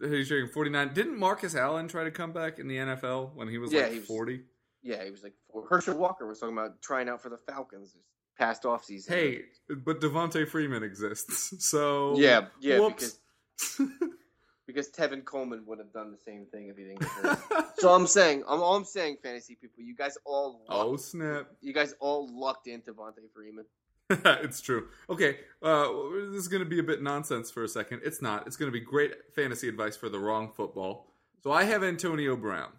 he's 0.00 0.26
showing 0.28 0.48
49. 0.48 0.92
Didn't 0.92 1.18
Marcus 1.18 1.54
Allen 1.54 1.88
try 1.88 2.04
to 2.04 2.10
come 2.10 2.32
back 2.32 2.58
in 2.58 2.68
the 2.68 2.76
NFL 2.76 3.34
when 3.34 3.48
he 3.48 3.58
was 3.58 3.72
Yeah, 3.72 3.82
like 3.86 4.02
40? 4.02 4.40
Yeah, 4.86 5.04
he 5.04 5.10
was 5.10 5.24
like 5.24 5.34
Herschel 5.68 5.96
Walker 5.96 6.26
was 6.28 6.38
talking 6.38 6.56
about 6.56 6.80
trying 6.80 7.08
out 7.08 7.20
for 7.20 7.28
the 7.28 7.38
Falcons 7.38 7.92
this 7.92 8.04
past 8.38 8.64
off 8.64 8.84
season. 8.84 9.14
Hey, 9.14 9.40
but 9.68 10.00
Devonta 10.00 10.48
Freeman 10.48 10.82
exists. 10.82 11.54
So 11.66 12.16
yeah, 12.16 12.46
yeah, 12.60 12.78
whoops. 12.78 13.18
because 13.78 13.92
because 14.66 14.90
Tevin 14.90 15.24
Coleman 15.24 15.64
would 15.66 15.78
have 15.78 15.92
done 15.92 16.12
the 16.12 16.18
same 16.18 16.46
thing 16.46 16.68
if 16.68 16.76
he 16.76 16.84
didn't 16.84 17.00
get 17.00 17.64
so 17.78 17.92
I'm 17.92 18.06
saying, 18.06 18.44
I'm 18.46 18.62
all 18.62 18.76
I'm 18.76 18.84
saying, 18.84 19.16
fantasy 19.22 19.56
people, 19.60 19.82
you 19.82 19.96
guys 19.96 20.16
all 20.24 20.60
lucked, 20.68 20.70
oh 20.70 20.96
snap! 20.96 21.48
you 21.60 21.72
guys 21.72 21.94
all 21.98 22.28
lucked 22.32 22.68
into 22.68 22.92
Vontae 22.92 23.28
Freeman. 23.34 23.64
it's 24.10 24.60
true. 24.60 24.86
Okay, 25.10 25.38
uh, 25.62 25.88
this 26.30 26.36
is 26.36 26.46
going 26.46 26.62
to 26.62 26.68
be 26.68 26.78
a 26.78 26.84
bit 26.84 27.02
nonsense 27.02 27.50
for 27.50 27.64
a 27.64 27.68
second. 27.68 28.02
It's 28.04 28.22
not. 28.22 28.46
It's 28.46 28.56
going 28.56 28.70
to 28.70 28.72
be 28.72 28.84
great 28.84 29.12
fantasy 29.34 29.68
advice 29.68 29.96
for 29.96 30.08
the 30.08 30.20
wrong 30.20 30.52
football. 30.54 31.12
So 31.42 31.50
I 31.50 31.64
have 31.64 31.82
Antonio 31.82 32.36
Brown. 32.36 32.70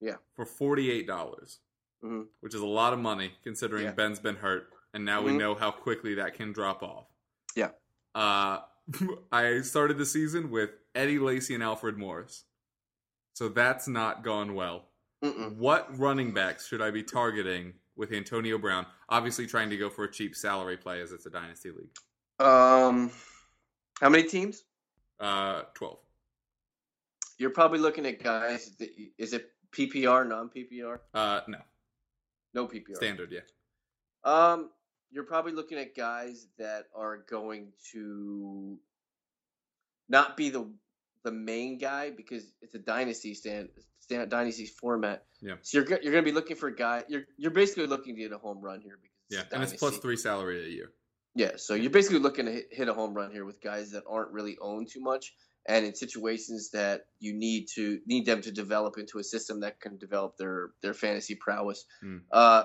Yeah. 0.00 0.16
For 0.34 0.44
forty 0.46 0.90
eight 0.90 1.06
dollars, 1.06 1.60
Mhm. 2.02 2.28
which 2.40 2.54
is 2.54 2.60
a 2.60 2.66
lot 2.66 2.92
of 2.92 2.98
money 2.98 3.34
considering 3.42 3.84
Yeah. 3.84 3.92
Ben's 3.92 4.18
been 4.20 4.36
hurt, 4.36 4.72
and 4.94 5.04
now 5.04 5.22
we 5.22 5.32
Mhm. 5.32 5.38
know 5.38 5.54
how 5.54 5.70
quickly 5.70 6.14
that 6.14 6.34
can 6.34 6.52
drop 6.52 6.82
off. 6.82 7.06
Yeah. 7.54 7.72
Uh, 8.14 8.62
I 9.32 9.60
started 9.60 9.98
the 9.98 10.06
season 10.06 10.50
with 10.50 10.70
Eddie 10.94 11.18
Lacy 11.18 11.54
and 11.54 11.62
Alfred 11.62 11.96
Morris, 11.98 12.44
so 13.34 13.48
that's 13.48 13.86
not 13.86 14.22
gone 14.24 14.54
well. 14.54 14.88
Mm-mm. 15.22 15.56
What 15.56 15.96
running 15.98 16.32
backs 16.32 16.66
should 16.66 16.80
I 16.80 16.90
be 16.90 17.02
targeting 17.02 17.74
with 17.94 18.10
Antonio 18.12 18.56
Brown? 18.56 18.86
Obviously, 19.10 19.46
trying 19.46 19.68
to 19.70 19.76
go 19.76 19.90
for 19.90 20.04
a 20.04 20.10
cheap 20.10 20.34
salary 20.34 20.78
play 20.78 21.00
as 21.02 21.12
it's 21.12 21.26
a 21.26 21.30
dynasty 21.30 21.70
league. 21.70 21.94
Um, 22.38 23.10
how 24.00 24.08
many 24.08 24.22
teams? 24.26 24.64
Uh, 25.18 25.64
twelve. 25.74 25.98
You're 27.36 27.50
probably 27.50 27.78
looking 27.78 28.06
at 28.06 28.22
guys. 28.22 28.74
That, 28.78 28.90
is 29.18 29.34
it 29.34 29.52
PPR, 29.72 30.28
non 30.28 30.50
PPR? 30.50 30.98
Uh, 31.14 31.40
no, 31.48 31.58
No 32.54 32.66
PPR. 32.66 32.96
standard. 32.96 33.32
Yeah. 33.32 33.40
Um, 34.24 34.70
you're 35.10 35.24
probably 35.24 35.52
looking 35.52 35.78
at 35.78 35.96
guys 35.96 36.46
that 36.58 36.84
are 36.94 37.18
going 37.28 37.72
to 37.92 38.78
not 40.08 40.36
be 40.36 40.50
the 40.50 40.70
the 41.22 41.32
main 41.32 41.78
guy 41.78 42.10
because 42.10 42.50
it's 42.62 42.74
a 42.74 42.78
dynasty 42.78 43.34
stand, 43.34 43.68
stand 44.00 44.30
dynasty 44.30 44.66
format. 44.66 45.24
Yeah. 45.42 45.54
So 45.62 45.78
you're 45.78 45.88
you're 46.02 46.12
going 46.12 46.24
to 46.24 46.30
be 46.30 46.34
looking 46.34 46.56
for 46.56 46.68
a 46.68 46.74
guy. 46.74 47.04
You're 47.08 47.24
you're 47.36 47.50
basically 47.50 47.86
looking 47.86 48.14
to 48.16 48.20
get 48.22 48.32
a 48.32 48.38
home 48.38 48.60
run 48.60 48.80
here 48.80 48.98
because 49.00 49.46
Yeah, 49.50 49.56
and 49.56 49.62
it's 49.62 49.98
three 49.98 50.16
salary 50.16 50.64
a 50.64 50.68
year. 50.68 50.92
Yeah, 51.36 51.52
so 51.56 51.74
you're 51.74 51.92
basically 51.92 52.18
looking 52.18 52.46
to 52.46 52.52
hit, 52.52 52.68
hit 52.72 52.88
a 52.88 52.94
home 52.94 53.14
run 53.14 53.30
here 53.30 53.44
with 53.44 53.60
guys 53.62 53.92
that 53.92 54.02
aren't 54.08 54.32
really 54.32 54.58
owned 54.60 54.88
too 54.90 55.00
much, 55.00 55.32
and 55.66 55.84
in 55.86 55.94
situations 55.94 56.70
that 56.70 57.02
you 57.18 57.34
need 57.34 57.68
to 57.74 58.00
need 58.06 58.26
them 58.26 58.40
to 58.42 58.50
develop 58.50 58.98
into 58.98 59.18
a 59.18 59.24
system 59.24 59.60
that 59.60 59.80
can 59.80 59.98
develop 59.98 60.36
their 60.36 60.70
their 60.82 60.94
fantasy 60.94 61.34
prowess. 61.34 61.84
Hmm. 62.02 62.18
Uh, 62.32 62.64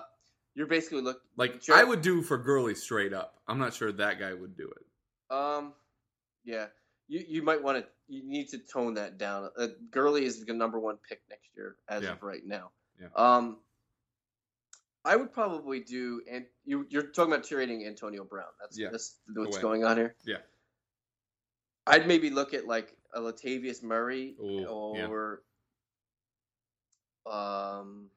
you're 0.56 0.68
basically 0.68 1.02
look 1.02 1.22
Like. 1.36 1.62
I 1.74 1.84
would 1.84 2.02
do 2.02 2.22
for 2.22 2.38
Gurley 2.38 2.76
straight 2.76 3.14
up. 3.14 3.36
I'm 3.48 3.60
not 3.60 3.74
sure 3.74 3.92
that 3.92 4.20
guy 4.20 4.34
would 4.34 4.56
do 4.56 4.70
it. 4.72 5.36
Um, 5.36 5.74
yeah, 6.46 6.68
you 7.08 7.24
you 7.28 7.42
might 7.44 7.62
want 7.62 7.80
to 7.80 7.86
you 8.08 8.24
need 8.26 8.50
to 8.50 8.60
tone 8.60 8.94
that 8.94 9.18
down. 9.18 9.50
Uh, 9.58 9.68
Gurley 9.92 10.26
is 10.26 10.46
the 10.46 10.54
number 10.54 10.80
one 10.80 10.98
pick 11.10 11.22
next 11.30 11.50
year 11.56 11.76
as 11.90 12.04
Yeah. 12.04 12.14
of 12.14 12.24
right 12.24 12.46
now. 12.46 12.72
Yeah. 13.02 13.08
Um, 13.16 13.60
I 15.04 15.16
would 15.16 15.34
probably 15.34 15.82
do, 15.82 16.22
and 16.32 16.46
you 16.64 16.86
you're 16.90 17.08
talking 17.08 17.34
about 17.34 17.46
trading 17.46 17.86
Antonio 17.86 18.24
Brown. 18.24 18.48
That's 18.60 18.78
Yeah. 18.78 18.90
that's 18.92 19.20
what's 19.36 19.58
going 19.60 19.84
on 19.84 19.98
here. 19.98 20.16
Yeah. 20.26 20.38
I'd 21.88 22.08
maybe 22.08 22.30
look 22.30 22.54
at 22.54 22.66
like 22.68 22.96
a 23.14 23.20
Latavius 23.20 23.82
Murray 23.84 24.36
Ooh, 24.42 24.94
yeah. 24.96 25.06
or 25.08 25.42
um. 27.26 28.10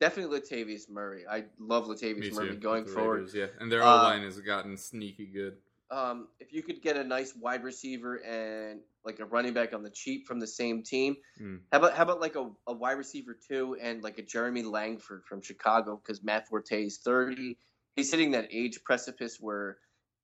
Definitely 0.00 0.40
Latavius 0.40 0.90
Murray. 0.90 1.22
I 1.30 1.44
love 1.60 1.84
Latavius 1.86 2.34
Murray 2.34 2.56
going 2.56 2.84
forward. 2.86 3.18
Raiders, 3.20 3.34
yeah, 3.36 3.46
and 3.60 3.70
their 3.70 3.84
Uh, 3.84 4.00
O 4.00 4.02
line 4.02 4.22
has 4.24 4.40
gotten 4.40 4.76
sneaky 4.76 5.26
good. 5.26 5.58
um, 5.92 6.26
if 6.40 6.52
you 6.52 6.60
could 6.62 6.82
get 6.82 6.96
a 6.96 7.04
nice 7.04 7.36
wide 7.36 7.62
receiver 7.62 8.16
and 8.24 8.80
like 9.04 9.20
a 9.20 9.24
running 9.26 9.52
back 9.52 9.72
on 9.72 9.84
the 9.84 9.90
cheap 9.90 10.26
from 10.26 10.40
the 10.40 10.46
same 10.46 10.82
team, 10.82 11.16
Hmm. 11.38 11.56
how 11.70 11.78
about 11.78 11.92
how 11.94 12.02
about 12.02 12.20
like 12.20 12.34
a, 12.34 12.50
a 12.66 12.72
wide 12.72 12.98
receiver 12.98 13.34
too 13.48 13.76
and 13.80 14.02
like 14.02 14.18
a 14.18 14.22
Jeremy 14.22 14.62
Langford 14.64 15.24
from 15.24 15.40
Chicago 15.40 15.96
because 16.02 16.20
Matt 16.24 16.48
Forte 16.48 16.84
is 16.84 16.98
thirty. 16.98 17.56
He's 17.94 18.10
hitting 18.10 18.32
that 18.32 18.48
age 18.50 18.82
precipice 18.82 19.38
where, 19.38 19.76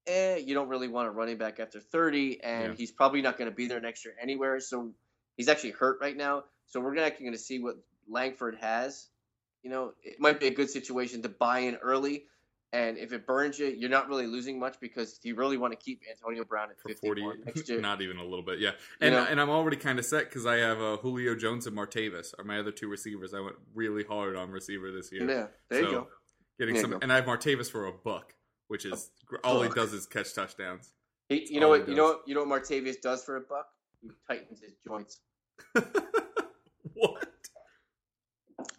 eh, 0.09 0.37
you 0.39 0.55
don't 0.55 0.69
really 0.69 0.89
want 0.89 1.09
a 1.09 1.11
running 1.11 1.37
back 1.39 1.61
after 1.61 1.81
thirty, 1.81 2.43
and 2.43 2.73
Yeah. 2.73 2.77
he's 2.77 2.91
probably 2.91 3.23
not 3.23 3.39
going 3.39 3.51
to 3.51 3.55
be 3.55 3.67
there 3.69 3.81
next 3.81 4.05
year 4.05 4.15
anywhere. 4.21 4.59
So 4.61 4.93
he's 5.37 5.49
actually 5.49 5.73
hurt 5.73 5.99
right 6.01 6.17
now. 6.17 6.45
So 6.67 6.81
we're 6.81 6.99
actually 6.99 7.25
going 7.27 7.37
to 7.37 7.43
see 7.43 7.59
what 7.61 7.77
Langford 8.09 8.57
has. 8.61 9.09
You 9.63 9.71
know, 9.71 9.93
it 10.03 10.19
might 10.21 10.41
be 10.41 10.47
a 10.47 10.53
good 10.55 10.71
situation 10.71 11.23
to 11.23 11.29
buy 11.29 11.61
in 11.61 11.77
early. 11.77 12.25
And 12.71 12.99
if 12.99 13.15
it 13.15 13.27
burns 13.27 13.59
you, 13.59 13.67
you're 13.69 13.89
not 13.89 14.09
really 14.09 14.27
losing 14.27 14.59
much 14.59 14.79
because 14.79 15.19
you 15.23 15.35
really 15.37 15.57
want 15.57 15.73
to 15.73 15.79
keep 15.83 16.03
Antonio 16.11 16.45
Brown 16.45 16.69
at 16.71 16.79
For 16.79 16.93
40, 16.95 17.23
next 17.47 17.67
year. 17.71 17.81
not 17.81 18.03
even 18.03 18.19
a 18.19 18.23
little 18.23 18.43
bit, 18.45 18.59
yeah. 18.59 18.73
You 19.01 19.07
And 19.07 19.15
know? 19.15 19.25
and 19.25 19.41
I'm 19.41 19.49
already 19.49 19.79
kind 19.79 19.99
of 19.99 20.05
set 20.05 20.25
because 20.25 20.45
I 20.45 20.57
have 20.57 20.79
uh, 20.79 20.99
Julio 20.99 21.35
Jones 21.35 21.67
and 21.67 21.75
Martavis 21.75 22.35
are 22.39 22.45
my 22.45 22.59
other 22.59 22.71
two 22.71 22.89
receivers. 22.89 23.33
I 23.33 23.41
went 23.41 23.57
really 23.75 24.05
hard 24.05 24.37
on 24.37 24.51
receiver 24.51 24.93
this 24.93 25.11
year. 25.11 25.23
Yeah, 25.29 25.47
there 25.71 25.81
you 25.81 25.87
So, 25.87 25.93
go. 25.93 26.09
Getting 26.59 26.75
There 26.75 26.83
some, 26.83 26.91
go. 26.91 26.99
and 27.01 27.11
I 27.11 27.17
have 27.17 27.25
Martavis 27.25 27.71
for 27.71 27.87
a 27.87 27.93
buck, 27.93 28.35
which 28.69 28.85
is 28.85 29.11
all 29.45 29.63
he 29.63 29.69
does 29.69 29.93
is 29.93 30.07
catch 30.07 30.35
touchdowns. 30.35 30.93
He, 31.29 31.47
you 31.51 31.61
know 31.61 31.67
all 31.67 31.79
what? 31.79 31.89
You 31.89 31.95
know 31.95 32.05
what? 32.05 32.23
You 32.27 32.35
know 32.35 32.45
what 32.45 32.63
Martavis 32.63 33.01
does 33.01 33.25
for 33.25 33.37
a 33.37 33.41
buck? 33.41 33.67
He 34.01 34.11
tightens 34.29 34.61
his 34.61 34.75
joints. 34.87 35.21
what? 36.95 37.27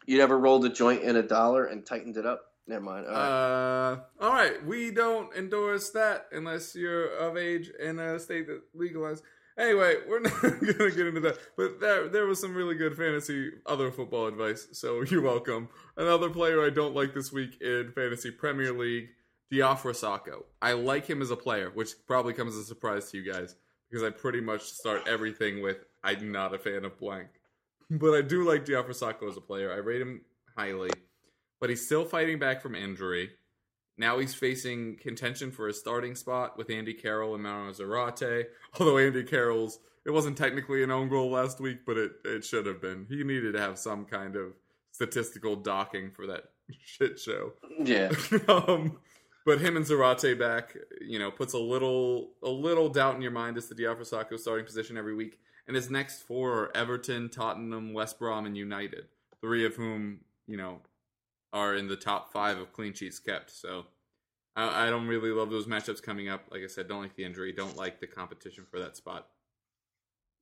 You 0.06 0.18
never 0.18 0.40
rolled 0.40 0.66
a 0.66 0.70
joint 0.70 1.04
in 1.04 1.18
a 1.18 1.24
dollar 1.24 1.66
and 1.66 1.86
tightened 1.86 2.18
it 2.18 2.26
up? 2.26 2.42
Never 2.68 2.84
mind. 2.84 3.06
All 3.08 3.14
right. 3.14 3.92
Uh, 3.92 3.98
all 4.22 4.32
right. 4.32 4.66
We 4.66 4.92
don't 4.92 5.36
endorse 5.36 5.90
that 5.92 6.28
unless 6.32 6.76
you're 6.76 7.08
of 7.18 7.38
age 7.38 7.72
in 7.80 8.00
a 8.00 8.20
state 8.20 8.48
that 8.48 8.62
legalized. 8.74 9.24
Anyway, 9.58 9.96
we're 10.08 10.20
not 10.22 10.42
gonna 10.42 10.92
get 10.92 11.08
into 11.08 11.20
that. 11.20 11.38
But 11.58 11.80
there, 11.82 12.08
there 12.08 12.26
was 12.26 12.40
some 12.40 12.56
really 12.56 12.76
good 12.76 12.96
fantasy 12.96 13.52
other 13.66 13.92
football 13.92 14.28
advice. 14.28 14.68
So 14.72 15.02
you're 15.10 15.22
welcome. 15.22 15.70
Another 15.98 16.30
player 16.30 16.66
I 16.66 16.70
don't 16.70 16.96
like 16.96 17.14
this 17.14 17.32
week 17.32 17.60
in 17.60 17.92
fantasy 17.94 18.32
Premier 18.32 18.72
League, 18.72 19.10
Diafra 19.52 19.94
Sakho. 19.94 20.44
I 20.62 20.74
like 20.74 21.08
him 21.08 21.22
as 21.22 21.32
a 21.32 21.36
player, 21.36 21.72
which 21.74 21.92
probably 22.08 22.34
comes 22.34 22.56
as 22.56 22.62
a 22.62 22.68
surprise 22.68 23.12
to 23.12 23.18
you 23.18 23.32
guys 23.32 23.56
because 23.90 24.04
I 24.04 24.10
pretty 24.12 24.42
much 24.42 24.64
start 24.64 25.08
everything 25.08 25.62
with 25.62 25.78
I'm 26.04 26.32
not 26.32 26.54
a 26.54 26.60
fan 26.60 26.86
of 26.86 26.98
blank. 26.98 27.28
But 27.92 28.14
I 28.14 28.22
do 28.22 28.48
like 28.48 28.66
Diafra 28.66 28.92
Sakho 28.92 29.28
as 29.28 29.36
a 29.36 29.42
player. 29.42 29.74
I 29.74 29.78
rate 29.78 30.00
him 30.00 30.22
highly 30.56 30.92
but 31.60 31.70
he's 31.70 31.86
still 31.86 32.06
fighting 32.06 32.40
back 32.40 32.62
from 32.62 32.76
injury. 32.76 33.32
Now 33.98 34.20
he's 34.20 34.34
facing 34.34 34.96
contention 34.98 35.52
for 35.52 35.68
a 35.68 35.74
starting 35.74 36.16
spot 36.16 36.58
with 36.58 36.70
Andy 36.70 36.94
Carroll 36.94 37.34
and 37.34 37.44
Mauro 37.44 37.72
Zarate. 37.72 38.46
Although 38.80 38.98
Andy 38.98 39.24
Carroll's, 39.24 39.80
it 40.06 40.12
wasn't 40.12 40.38
technically 40.38 40.84
an 40.84 40.92
own 40.92 41.10
goal 41.10 41.32
last 41.32 41.60
week, 41.60 41.80
but 41.86 41.98
it, 41.98 42.12
it 42.24 42.46
should 42.46 42.66
have 42.66 42.82
been. 42.82 43.06
He 43.10 43.24
needed 43.24 43.54
to 43.54 43.60
have 43.60 43.78
some 43.78 44.06
kind 44.06 44.38
of 44.38 44.54
statistical 44.92 45.58
docking 45.58 46.12
for 46.12 46.28
that 46.28 46.44
shit 46.86 47.20
show. 47.20 47.54
Yeah. 47.84 48.12
um, 48.48 49.00
but 49.50 49.62
him 49.62 49.76
and 49.76 49.84
Zarate 49.84 50.38
back, 50.38 50.78
you 51.02 51.18
know, 51.18 51.32
puts 51.32 51.54
a 51.54 51.58
little 51.58 52.34
a 52.44 52.50
little 52.50 52.88
doubt 52.88 53.16
in 53.16 53.22
your 53.24 53.32
mind 53.32 53.58
as 53.58 53.68
to 53.68 53.74
Diafra 53.74 54.02
Sakho's 54.02 54.44
starting 54.44 54.64
position 54.64 54.96
every 54.96 55.16
week. 55.16 55.40
And 55.66 55.76
his 55.76 55.90
next 55.90 56.22
four 56.22 56.54
are 56.54 56.78
Everton, 56.78 57.30
Tottenham, 57.30 57.92
West 57.92 58.20
Brom, 58.20 58.46
and 58.46 58.56
United. 58.56 59.06
Three 59.42 59.66
of 59.66 59.74
whom, 59.74 60.20
you 60.46 60.56
know, 60.56 60.82
are 61.52 61.74
in 61.74 61.88
the 61.88 61.96
top 61.96 62.32
five 62.32 62.60
of 62.60 62.72
clean 62.74 62.94
sheets 62.94 63.18
kept. 63.18 63.50
So 63.50 63.88
I, 64.56 64.86
I 64.86 64.90
don't 64.92 65.08
really 65.08 65.32
love 65.32 65.50
those 65.50 65.66
matchups 65.66 66.04
coming 66.04 66.30
up. 66.30 66.44
Like 66.52 66.62
I 66.64 66.68
said, 66.68 66.88
don't 66.88 67.02
like 67.02 67.16
the 67.16 67.26
injury, 67.26 67.52
don't 67.52 67.76
like 67.76 68.00
the 68.00 68.06
competition 68.06 68.68
for 68.70 68.78
that 68.80 68.98
spot. 68.98 69.30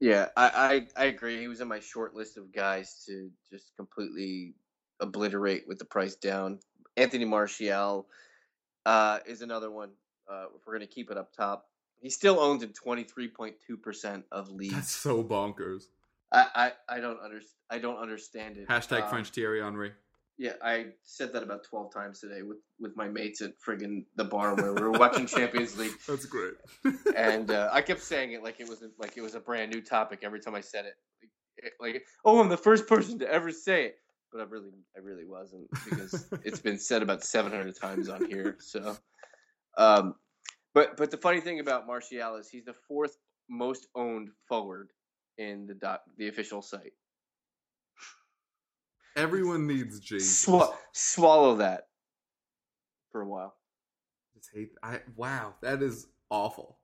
Yeah, 0.02 0.28
I, 0.36 0.86
I, 0.98 1.04
I 1.04 1.06
agree. 1.06 1.39
He 1.39 1.48
was 1.48 1.62
in 1.62 1.70
my 1.70 1.80
short 1.80 2.13
list 2.13 2.36
of 2.36 2.54
guys 2.54 3.06
to 3.08 3.30
just 3.50 3.72
completely 3.78 4.56
obliterate 5.00 5.63
with 5.65 5.80
the 5.80 5.86
price 5.86 6.15
down. 6.15 6.60
Anthony 6.98 7.24
Martial 7.24 8.06
uh, 8.88 9.19
is 9.28 9.41
another 9.41 9.69
one. 9.69 9.89
Uh, 10.32 10.45
if 10.56 10.65
we're 10.65 10.73
going 10.78 10.88
to 10.88 10.93
keep 10.93 11.12
it 11.12 11.17
up 11.17 11.34
top, 11.34 11.67
he 12.00 12.10
still 12.10 12.39
owns 12.39 12.63
in 12.63 12.69
23.2% 12.69 14.23
of 14.32 14.50
leagues. 14.50 14.73
That's 14.73 14.91
so 14.91 15.23
bonkers. 15.23 15.84
I, 16.32 16.45
I, 16.89 16.97
I 16.97 17.00
don't 17.00 17.19
understand. 17.19 17.54
I 17.69 17.80
don't 17.80 17.97
understand 17.97 18.58
it. 18.58 18.67
Hashtag 18.67 19.04
Um, 19.04 19.10
French 19.10 19.30
Thierry 19.30 19.62
Henry. 19.62 19.91
Yeah, 20.38 20.54
I 20.63 20.88
said 21.04 21.34
that 21.34 21.43
about 21.43 21.63
12 21.63 21.91
times 21.93 22.19
today 22.19 22.43
with, 22.43 22.60
with 22.80 22.95
my 22.95 23.08
mates 23.08 23.41
at 23.41 23.54
friggin' 23.60 24.06
the 24.15 24.23
bar 24.23 24.56
where 24.56 24.71
we 24.73 24.82
were 24.82 24.91
watching 24.91 25.26
Champions 25.26 25.78
League. 25.78 25.91
That's 26.08 26.26
great. 26.26 26.54
and 27.15 27.50
uh, 27.50 27.69
I 27.73 27.82
kept 27.82 28.02
saying 28.02 28.34
it 28.34 28.43
like 28.43 28.60
it 28.60 28.69
was 28.69 28.84
a, 28.84 28.89
like 29.00 29.17
it 29.17 29.21
was 29.21 29.36
a 29.36 29.39
brand 29.39 29.71
new 29.73 29.82
topic 29.82 30.19
every 30.21 30.39
time 30.39 30.54
I 30.54 30.62
said 30.62 30.86
it. 30.86 30.93
Like, 31.82 31.93
like, 31.95 32.04
oh, 32.23 32.39
I'm 32.39 32.50
the 32.50 32.58
first 32.58 32.88
person 32.88 33.17
to 33.19 33.30
ever 33.30 33.52
say 33.52 33.86
it, 33.86 33.97
but 34.31 34.41
I 34.41 34.43
really, 34.45 34.71
I 34.95 34.99
really 34.99 35.25
wasn't 35.25 35.69
because 35.85 36.27
it's 36.43 36.59
been 36.59 36.79
said 36.79 37.01
about 37.01 37.23
700 37.23 37.75
times 37.79 38.09
on 38.09 38.25
here. 38.25 38.57
So, 38.59 38.97
um, 39.77 40.15
but 40.73 40.97
but 40.97 41.11
the 41.11 41.17
funny 41.17 41.39
thing 41.39 41.59
about 41.59 41.87
Martial 41.87 42.35
is 42.35 42.49
he's 42.49 42.65
the 42.65 42.75
fourth 42.87 43.17
most 43.49 43.87
owned 43.95 44.29
forward 44.47 44.89
in 45.37 45.65
the 45.67 45.73
dot, 45.73 46.01
the 46.17 46.27
official 46.27 46.61
site. 46.61 46.93
Everyone 49.15 49.65
needs 49.65 49.99
Jesus. 49.99 50.45
Swa- 50.45 50.75
swallow 50.91 51.55
that 51.57 51.87
for 53.11 53.21
a 53.21 53.27
while. 53.27 53.55
just 54.35 54.49
hate. 54.53 54.71
I 54.83 54.99
wow, 55.15 55.55
that 55.61 55.81
is 55.81 56.07
awful. 56.29 56.77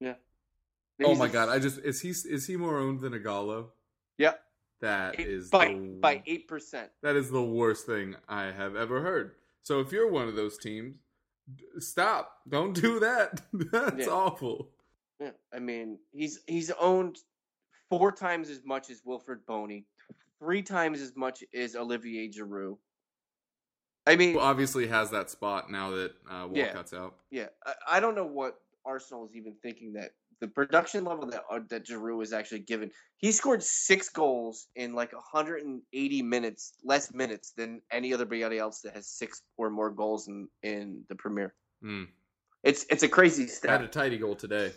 Yeah. 0.00 0.14
Oh 1.04 1.14
my 1.14 1.26
the- 1.26 1.32
god, 1.32 1.48
I 1.48 1.58
just 1.58 1.78
is 1.78 2.00
he 2.00 2.10
is 2.10 2.46
he 2.46 2.56
more 2.56 2.78
owned 2.78 3.00
than 3.02 3.12
Ighalo? 3.12 3.68
Yeah. 4.18 4.32
That 4.82 5.18
Eight- 5.18 5.26
is 5.28 5.48
by 5.50 5.68
the, 5.68 5.98
by 6.00 6.22
eight 6.26 6.48
percent. 6.48 6.90
that 7.02 7.16
is 7.16 7.30
the 7.30 7.42
worst 7.42 7.86
thing 7.86 8.14
I 8.28 8.44
have 8.52 8.76
ever 8.76 9.00
heard. 9.00 9.32
So 9.62 9.80
if 9.80 9.90
you're 9.90 10.10
one 10.10 10.28
of 10.28 10.36
those 10.36 10.58
teams, 10.58 10.96
stop. 11.78 12.30
Don't 12.48 12.72
do 12.74 13.00
that. 13.00 13.40
That's 13.72 14.06
Yeah. 14.06 14.12
awful. 14.12 14.70
Yeah, 15.18 15.30
I 15.52 15.58
mean, 15.60 15.98
he's 16.12 16.40
he's 16.46 16.70
owned 16.78 17.16
four 17.88 18.12
times 18.12 18.50
as 18.50 18.60
much 18.66 18.90
as 18.90 19.00
Wilfried 19.00 19.46
Bony, 19.46 19.86
three 20.40 20.62
times 20.62 21.00
as 21.00 21.16
much 21.16 21.42
as 21.54 21.74
Olivier 21.74 22.28
Giroud. 22.30 22.76
I 24.06 24.16
mean, 24.16 24.34
Who 24.34 24.40
obviously 24.40 24.86
has 24.88 25.10
that 25.12 25.30
spot 25.30 25.70
now 25.70 25.90
that 25.92 26.12
uh, 26.30 26.48
Yeah. 26.52 26.66
Walcott's 26.66 26.92
out. 26.92 27.16
yeah, 27.30 27.46
I, 27.64 27.72
I 27.92 28.00
don't 28.00 28.14
know 28.14 28.26
what 28.26 28.58
Arsenal 28.84 29.24
is 29.26 29.34
even 29.34 29.54
thinking 29.62 29.94
that 29.94 30.10
the 30.40 30.48
production 30.48 31.04
level 31.04 31.26
that 31.26 31.42
uh, 31.50 31.60
that 31.70 31.86
Giroud 31.86 32.22
is 32.22 32.32
actually 32.32 32.60
given. 32.60 32.90
He 33.18 33.32
scored 33.32 33.62
six 33.62 34.08
goals 34.08 34.68
in 34.76 34.94
like 34.94 35.12
180 35.12 36.22
minutes, 36.22 36.74
less 36.84 37.12
minutes 37.14 37.52
than 37.56 37.80
any 37.90 38.12
other 38.12 38.26
body 38.26 38.58
else 38.58 38.80
that 38.82 38.94
has 38.94 39.08
six 39.08 39.42
or 39.56 39.70
more 39.70 39.90
goals 39.90 40.28
in 40.28 40.48
in 40.62 41.02
the 41.08 41.14
Premier. 41.14 41.54
Hmm. 41.82 42.04
It's 42.62 42.84
it's 42.90 43.02
a 43.02 43.08
crazy 43.08 43.46
stat. 43.46 43.70
Had 43.70 43.82
a 43.82 43.88
tidy 43.88 44.18
goal 44.18 44.34
today. 44.34 44.72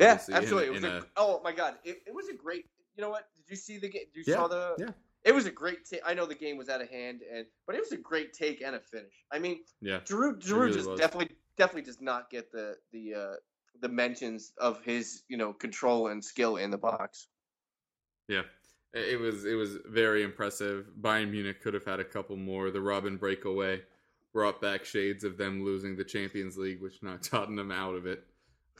Yeah, 0.00 0.12
obviously, 0.12 0.34
absolutely. 0.34 0.64
It 0.66 0.68
in 0.68 0.74
was 0.74 0.84
a, 0.84 0.96
a- 0.98 1.06
oh 1.16 1.40
my 1.44 1.52
god, 1.52 1.74
it, 1.84 1.98
it 2.06 2.14
was 2.14 2.28
a 2.28 2.34
great. 2.34 2.64
You 2.96 3.02
know 3.02 3.10
what? 3.10 3.26
Did 3.36 3.44
you 3.50 3.56
see 3.56 3.78
the 3.78 3.88
game? 3.88 4.02
You 4.14 4.24
Yeah, 4.26 4.34
saw 4.34 4.48
the 4.48 4.74
yeah. 4.78 4.90
It 5.24 5.34
was 5.34 5.46
a 5.46 5.50
great 5.50 5.84
take. 5.84 6.00
I 6.06 6.14
know 6.14 6.26
the 6.26 6.34
game 6.34 6.56
was 6.56 6.68
out 6.68 6.80
of 6.80 6.88
hand, 6.88 7.20
and 7.32 7.44
but 7.66 7.76
it 7.76 7.80
was 7.80 7.92
a 7.92 7.96
great 7.96 8.32
take 8.32 8.62
and 8.62 8.74
a 8.76 8.80
finish. 8.80 9.12
I 9.32 9.38
mean, 9.38 9.60
yeah. 9.80 10.00
Drew 10.04 10.36
Drew 10.36 10.60
really 10.62 10.72
just 10.74 10.88
was. 10.88 10.98
definitely 10.98 11.36
definitely 11.56 11.82
does 11.82 12.00
not 12.00 12.30
get 12.30 12.50
the 12.52 12.76
the 12.92 13.14
uh, 13.14 13.34
the 13.80 13.88
mentions 13.88 14.52
of 14.58 14.82
his 14.84 15.22
you 15.28 15.36
know 15.36 15.52
control 15.52 16.08
and 16.08 16.24
skill 16.24 16.56
in 16.56 16.70
the 16.70 16.78
box. 16.78 17.28
Yeah, 18.28 18.42
it 18.92 19.18
was 19.18 19.44
it 19.44 19.54
was 19.54 19.76
very 19.86 20.22
impressive. 20.22 20.86
Bayern 21.00 21.30
Munich 21.30 21.62
could 21.62 21.74
have 21.74 21.84
had 21.84 22.00
a 22.00 22.04
couple 22.04 22.36
more. 22.36 22.70
The 22.70 22.78
Robben 22.78 23.18
breakaway 23.18 23.82
brought 24.32 24.60
back 24.60 24.84
shades 24.84 25.24
of 25.24 25.36
them 25.38 25.64
losing 25.64 25.96
the 25.96 26.04
Champions 26.04 26.56
League, 26.58 26.80
which 26.82 27.02
knocked 27.02 27.24
Tottenham 27.30 27.70
out 27.70 27.94
of 27.94 28.06
it 28.06 28.24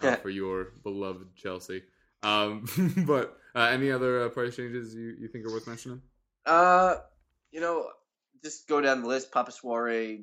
uh, 0.02 0.16
for 0.16 0.30
your 0.30 0.72
beloved 0.82 1.34
Chelsea. 1.34 1.82
Um, 2.22 2.66
but 3.06 3.38
uh, 3.54 3.60
any 3.70 3.90
other 3.90 4.24
uh, 4.24 4.28
price 4.28 4.56
changes 4.56 4.94
you, 4.94 5.16
you 5.18 5.28
think 5.28 5.46
are 5.46 5.52
worth 5.52 5.66
mentioning? 5.66 6.02
Uh, 6.44 6.96
you 7.50 7.60
know, 7.60 7.88
just 8.42 8.68
go 8.68 8.80
down 8.80 9.02
the 9.02 9.08
list. 9.08 9.32
Papa 9.32 9.50
Souare, 9.52 10.22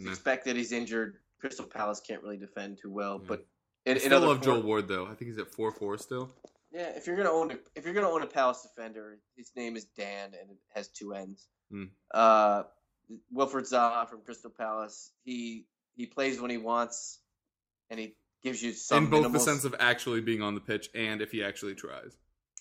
Nah. 0.00 0.10
expect 0.10 0.44
that 0.44 0.54
he's 0.54 0.70
injured. 0.72 1.16
Crystal 1.40 1.64
Palace 1.64 2.00
can't 2.00 2.22
really 2.22 2.36
defend 2.36 2.78
too 2.80 2.90
well, 2.90 3.18
Yeah. 3.20 3.26
but 3.28 3.46
I 3.88 3.90
in, 3.92 3.96
in 3.96 4.02
still 4.02 4.20
love 4.20 4.40
Joel 4.42 4.62
Ward 4.62 4.88
though. 4.88 5.04
I 5.04 5.14
think 5.14 5.30
he's 5.30 5.38
at 5.38 5.50
four 5.50 5.72
four 5.72 5.98
still. 5.98 6.30
Yeah, 6.72 6.90
if 6.96 7.06
you're 7.06 7.16
gonna 7.16 7.32
own 7.32 7.52
a, 7.52 7.54
if 7.74 7.84
you're 7.84 7.94
gonna 7.94 8.10
own 8.10 8.22
a 8.22 8.26
Palace 8.26 8.62
defender, 8.62 9.18
his 9.36 9.50
name 9.56 9.76
is 9.76 9.84
Dan 9.96 10.26
and 10.40 10.50
it 10.50 10.58
has 10.74 10.88
two 10.88 11.14
ends. 11.14 11.46
Hmm. 11.70 11.84
Uh, 12.12 12.64
Wilfried 13.34 13.70
Zaha 13.70 14.08
from 14.08 14.20
Crystal 14.22 14.50
Palace. 14.50 15.10
He 15.24 15.66
he 15.96 16.06
plays 16.06 16.40
when 16.40 16.50
he 16.50 16.58
wants, 16.58 17.18
and 17.90 17.98
he 17.98 18.14
gives 18.42 18.62
you 18.62 18.72
some 18.72 19.04
In 19.04 19.10
both 19.10 19.32
the 19.32 19.40
sense 19.40 19.64
of 19.64 19.74
actually 19.80 20.20
being 20.20 20.42
on 20.42 20.54
the 20.54 20.60
pitch 20.60 20.88
and 20.94 21.20
if 21.22 21.32
he 21.32 21.42
actually 21.42 21.74
tries. 21.74 22.16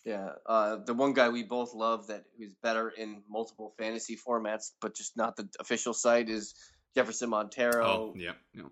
yeah. 0.06 0.30
Uh, 0.46 0.78
the 0.86 0.94
one 0.94 1.14
guy 1.14 1.30
we 1.30 1.44
both 1.44 1.74
love 1.76 2.08
that 2.08 2.24
who's 2.38 2.54
better 2.64 2.90
in 2.90 3.22
multiple 3.30 3.74
fantasy 3.78 4.18
formats, 4.18 4.72
but 4.82 4.96
just 4.96 5.18
not 5.18 5.36
the 5.36 5.48
official 5.60 5.94
site 5.94 6.30
is 6.30 6.56
Jefferson 6.96 7.30
Montero. 7.30 7.86
Oh, 7.86 8.14
yeah, 8.16 8.32
yeah. 8.56 8.64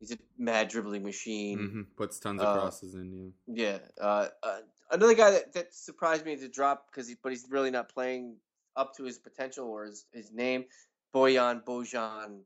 He's 0.00 0.12
a 0.12 0.18
mad 0.38 0.68
dribbling 0.68 1.02
machine. 1.02 1.58
hmm 1.58 1.82
Puts 1.96 2.18
tons 2.20 2.40
of 2.40 2.48
Uh, 2.48 2.52
crosses 2.60 2.94
in. 2.94 3.32
Yeah. 3.46 3.78
Uh, 4.00 4.28
uh, 4.42 4.60
another 4.92 5.14
guy 5.14 5.32
that, 5.32 5.52
that 5.54 5.74
surprised 5.74 6.24
me 6.24 6.36
to 6.36 6.48
drop 6.48 6.86
because 6.90 7.08
he, 7.08 7.16
but 7.22 7.32
he's 7.32 7.46
really 7.50 7.70
not 7.70 7.88
playing 7.88 8.36
up 8.76 8.96
to 8.96 9.04
his 9.04 9.18
potential 9.18 9.66
or 9.66 9.86
his, 9.86 10.04
his 10.12 10.30
name, 10.32 10.64
Boyan 11.12 11.64
Bojan 11.64 12.42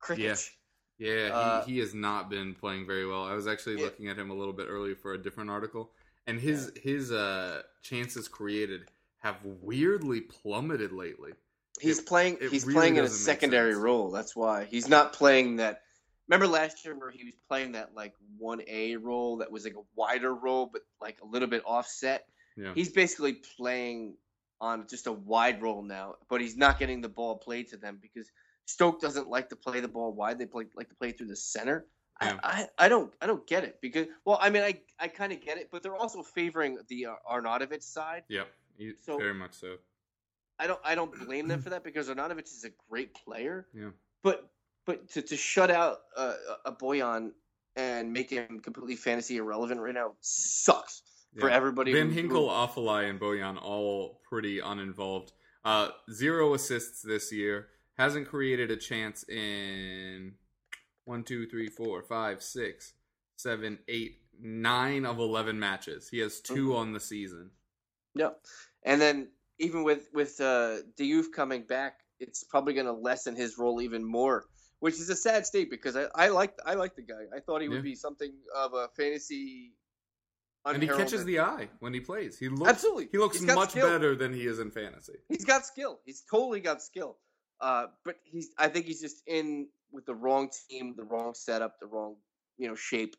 Krkic. 0.00 0.50
Yeah, 0.98 1.12
yeah. 1.28 1.34
Uh, 1.34 1.64
he, 1.64 1.72
he 1.74 1.78
has 1.80 1.92
not 1.92 2.30
been 2.30 2.54
playing 2.54 2.86
very 2.86 3.06
well. 3.06 3.24
I 3.24 3.34
was 3.34 3.46
actually 3.48 3.76
Yeah. 3.78 3.84
looking 3.86 4.08
at 4.08 4.16
him 4.18 4.30
a 4.30 4.34
little 4.34 4.52
bit 4.54 4.66
earlier 4.68 4.94
for 4.94 5.12
a 5.14 5.18
different 5.18 5.50
article, 5.50 5.90
and 6.26 6.38
his 6.40 6.72
his 6.80 7.10
uh, 7.10 7.62
chances 7.82 8.28
created 8.28 8.88
have 9.18 9.36
weirdly 9.44 10.20
plummeted 10.20 10.92
lately. 10.92 11.32
He's 11.80 11.98
It- 11.98 12.06
playing. 12.06 12.38
it 12.40 12.50
He's 12.50 12.64
really 12.64 12.74
playing 12.76 12.96
in 12.96 13.04
a 13.04 13.08
secondary 13.08 13.74
role. 13.74 14.10
That's 14.10 14.36
why 14.36 14.64
he's 14.66 14.88
not 14.88 15.12
playing 15.12 15.56
that. 15.56 15.82
Remember 16.28 16.46
last 16.48 16.84
year 16.84 16.98
where 16.98 17.10
he 17.10 17.24
was 17.24 17.34
playing 17.48 17.72
that 17.72 17.94
like 17.94 18.14
one 18.38 18.60
A 18.68 18.96
role 18.96 19.36
that 19.38 19.50
was 19.50 19.64
like 19.64 19.74
a 19.76 19.82
wider 19.94 20.34
role, 20.34 20.68
but 20.72 20.82
like 21.00 21.18
a 21.22 21.26
little 21.26 21.48
bit 21.48 21.62
offset. 21.64 22.24
Yeah, 22.56 22.72
He's 22.74 22.90
basically 22.90 23.34
playing 23.56 24.16
on 24.60 24.86
just 24.88 25.06
a 25.06 25.12
wide 25.12 25.60
role 25.62 25.82
now, 25.82 26.14
but 26.30 26.40
he's 26.40 26.56
not 26.56 26.78
getting 26.78 27.00
the 27.02 27.08
ball 27.08 27.36
played 27.36 27.68
to 27.68 27.76
them 27.76 27.98
because 28.00 28.30
Stoke 28.64 29.00
doesn't 29.00 29.28
like 29.28 29.50
to 29.50 29.56
play 29.56 29.80
the 29.80 29.88
ball 29.88 30.12
wide. 30.12 30.38
They 30.38 30.46
play 30.46 30.64
like 30.74 30.88
to 30.88 30.94
play 30.96 31.12
through 31.12 31.28
the 31.28 31.36
center. 31.36 31.86
Yeah. 32.22 32.38
I, 32.42 32.62
I, 32.78 32.86
I 32.86 32.88
don't 32.88 33.12
I 33.20 33.26
don't 33.26 33.46
get 33.46 33.62
it 33.64 33.78
because 33.82 34.06
well 34.24 34.38
I 34.40 34.48
mean 34.50 34.62
I 34.62 34.80
I 34.98 35.08
kind 35.08 35.32
of 35.32 35.40
get 35.42 35.58
it, 35.58 35.68
but 35.70 35.82
they're 35.82 35.94
also 35.94 36.22
favoring 36.22 36.78
the 36.88 37.06
uh, 37.06 37.14
Arnautovic 37.30 37.82
side. 37.82 38.22
yeah, 38.28 38.44
he, 38.78 38.92
So- 39.02 39.18
very 39.18 39.34
much 39.34 39.52
so. 39.54 39.76
I 40.58 40.66
don't 40.66 40.80
I 40.82 40.94
don't 40.94 41.12
blame 41.26 41.46
them 41.48 41.60
for 41.60 41.68
that 41.70 41.84
because 41.84 42.08
Arnautovic 42.08 42.44
is 42.44 42.64
a 42.64 42.70
great 42.88 43.14
player. 43.14 43.66
Yeah, 43.74 43.90
But 44.22 44.48
but 44.86 45.08
to, 45.10 45.22
to 45.22 45.36
shut 45.36 45.70
out 45.70 45.98
uh, 46.16 46.34
a 46.64 46.72
Boyan 46.72 47.32
and 47.74 48.12
make 48.12 48.30
him 48.30 48.60
completely 48.60 48.96
fantasy 48.96 49.36
irrelevant 49.36 49.80
right 49.80 49.94
now 49.94 50.12
sucks 50.20 51.02
for 51.38 51.50
everybody. 51.50 51.92
Van 51.92 52.10
Ginkel, 52.10 52.48
Afellay, 52.48 53.10
and 53.10 53.20
Boyan 53.20 53.60
all 53.62 54.20
pretty 54.26 54.60
uninvolved. 54.60 55.32
Uh, 55.64 55.88
zero 56.10 56.54
assists 56.54 57.02
this 57.02 57.30
year. 57.32 57.68
Hasn't 57.98 58.28
created 58.28 58.70
a 58.70 58.76
chance 58.76 59.24
in 59.28 60.32
one, 61.04 61.24
two, 61.24 61.46
three, 61.46 61.68
four, 61.68 62.02
five, 62.02 62.42
six, 62.42 62.94
seven, 63.36 63.78
eight, 63.88 64.18
nine 64.40 65.04
of 65.04 65.18
eleven 65.18 65.58
matches. 65.58 66.08
He 66.08 66.18
has 66.20 66.40
2 66.40 66.68
Mhm. 66.68 66.76
on 66.76 66.92
the 66.92 67.00
season. 67.00 67.50
Yep. 68.14 68.40
And 68.84 69.00
then 69.00 69.28
even 69.58 69.82
with 69.82 70.08
with 70.12 70.40
uh, 70.40 70.78
Diouf 70.98 71.32
coming 71.34 71.62
back, 71.66 72.00
it's 72.20 72.44
probably 72.44 72.74
going 72.74 72.86
to 72.86 72.92
lessen 72.92 73.34
his 73.34 73.58
role 73.58 73.80
even 73.82 74.04
more, 74.04 74.46
which 74.86 75.00
is 75.00 75.10
a 75.10 75.16
sad 75.16 75.44
state 75.44 75.68
because 75.68 75.96
I, 75.96 76.04
I 76.14 76.28
like 76.28 76.52
I 76.64 76.74
like 76.74 76.94
the 76.94 77.02
guy. 77.02 77.24
I 77.36 77.40
thought 77.40 77.60
he 77.60 77.68
would 77.68 77.78
Yeah. 77.78 77.92
be 77.92 77.96
something 77.96 78.32
of 78.54 78.72
a 78.72 78.86
fantasy 78.96 79.72
and 80.64 80.80
he 80.80 80.88
catches 80.88 81.24
the 81.24 81.40
eye 81.40 81.68
when 81.80 81.92
he 81.92 81.98
plays. 81.98 82.38
He 82.38 82.48
looks 82.48 82.70
Absolutely. 82.70 83.08
He 83.10 83.18
looks 83.18 83.40
much 83.40 83.70
skill. 83.70 83.88
better 83.88 84.14
than 84.14 84.32
he 84.32 84.46
is 84.46 84.60
in 84.60 84.70
fantasy. 84.70 85.18
He's 85.28 85.44
got 85.44 85.66
skill. 85.66 85.98
He's 86.04 86.22
totally 86.30 86.60
got 86.60 86.82
skill. 86.82 87.16
Uh, 87.60 87.86
but 88.04 88.14
he's 88.22 88.50
I 88.58 88.68
think 88.68 88.86
he's 88.86 89.00
just 89.00 89.22
in 89.26 89.66
with 89.90 90.06
the 90.06 90.14
wrong 90.14 90.50
team, 90.68 90.94
the 90.96 91.02
wrong 91.04 91.34
setup, 91.34 91.80
the 91.80 91.86
wrong 91.86 92.14
you 92.56 92.68
know 92.68 92.76
shape 92.76 93.16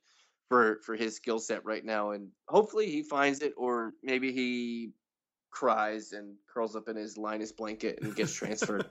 for 0.48 0.80
for 0.86 0.96
his 0.96 1.18
skill 1.18 1.40
set 1.40 1.66
right 1.66 1.84
now. 1.84 2.12
And 2.12 2.30
hopefully 2.48 2.90
he 2.90 3.04
finds 3.04 3.42
it, 3.42 3.54
or 3.58 3.92
maybe 4.02 4.32
he 4.32 4.94
cries 5.52 6.14
and 6.14 6.36
curls 6.54 6.78
up 6.78 6.88
in 6.88 6.96
his 6.96 7.18
Linus 7.18 7.52
blanket 7.52 8.00
and 8.02 8.16
gets 8.16 8.34
transferred. 8.42 8.86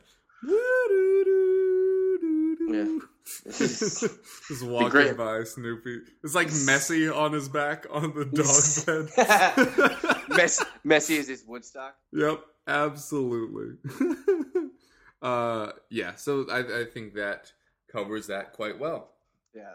Yeah. 2.68 2.98
Just 3.46 4.62
walking 4.62 4.88
great- 4.90 5.16
by 5.16 5.44
Snoopy. 5.44 6.00
It's 6.22 6.34
like 6.34 6.48
Messi 6.48 7.14
on 7.14 7.32
his 7.32 7.48
back 7.48 7.86
on 7.90 8.14
the 8.14 8.24
dog 8.24 8.86
bed. 8.86 9.08
Messi, 10.30 10.64
Messi 10.84 11.16
is 11.16 11.28
his 11.28 11.44
Woodstock. 11.46 11.96
Yep, 12.12 12.40
absolutely. 12.66 13.76
uh, 15.22 15.72
yeah, 15.90 16.14
so 16.16 16.46
I, 16.50 16.80
I 16.80 16.84
think 16.84 17.14
that 17.14 17.52
covers 17.90 18.26
that 18.28 18.52
quite 18.52 18.78
well. 18.78 19.10
Yeah. 19.54 19.72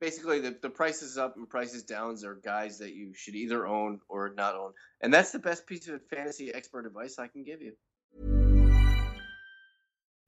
Basically, 0.00 0.40
the, 0.40 0.56
the 0.62 0.70
prices 0.70 1.18
up 1.18 1.36
and 1.36 1.48
prices 1.48 1.82
downs 1.82 2.24
are 2.24 2.34
guys 2.36 2.78
that 2.78 2.94
you 2.94 3.12
should 3.14 3.34
either 3.34 3.66
own 3.66 4.00
or 4.08 4.32
not 4.34 4.54
own. 4.54 4.72
And 5.02 5.12
that's 5.12 5.30
the 5.30 5.38
best 5.38 5.66
piece 5.66 5.88
of 5.88 6.00
fantasy 6.06 6.52
expert 6.54 6.86
advice 6.86 7.18
I 7.18 7.26
can 7.28 7.44
give 7.44 7.60
you. 7.60 7.72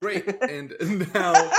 Great, 0.00 0.26
and 0.42 0.74
now 1.12 1.50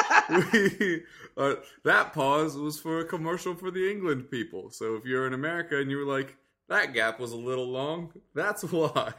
we 0.54 1.04
uh, 1.36 1.56
that 1.84 2.13
pause 2.13 2.56
was 2.56 2.80
for 2.80 2.99
a 3.02 3.06
commercial 3.06 3.54
for 3.54 3.69
the 3.69 3.89
England 3.91 4.32
people. 4.32 4.69
So 4.69 4.95
if 4.95 5.06
you're 5.06 5.28
in 5.28 5.34
America 5.34 5.78
and 5.78 5.91
you 5.91 5.97
were 5.97 6.06
like, 6.06 6.38
that 6.69 6.93
gap 6.93 7.19
was 7.19 7.32
a 7.34 7.38
little 7.38 7.67
long, 7.67 8.13
that's 8.34 8.63
why. 8.71 9.12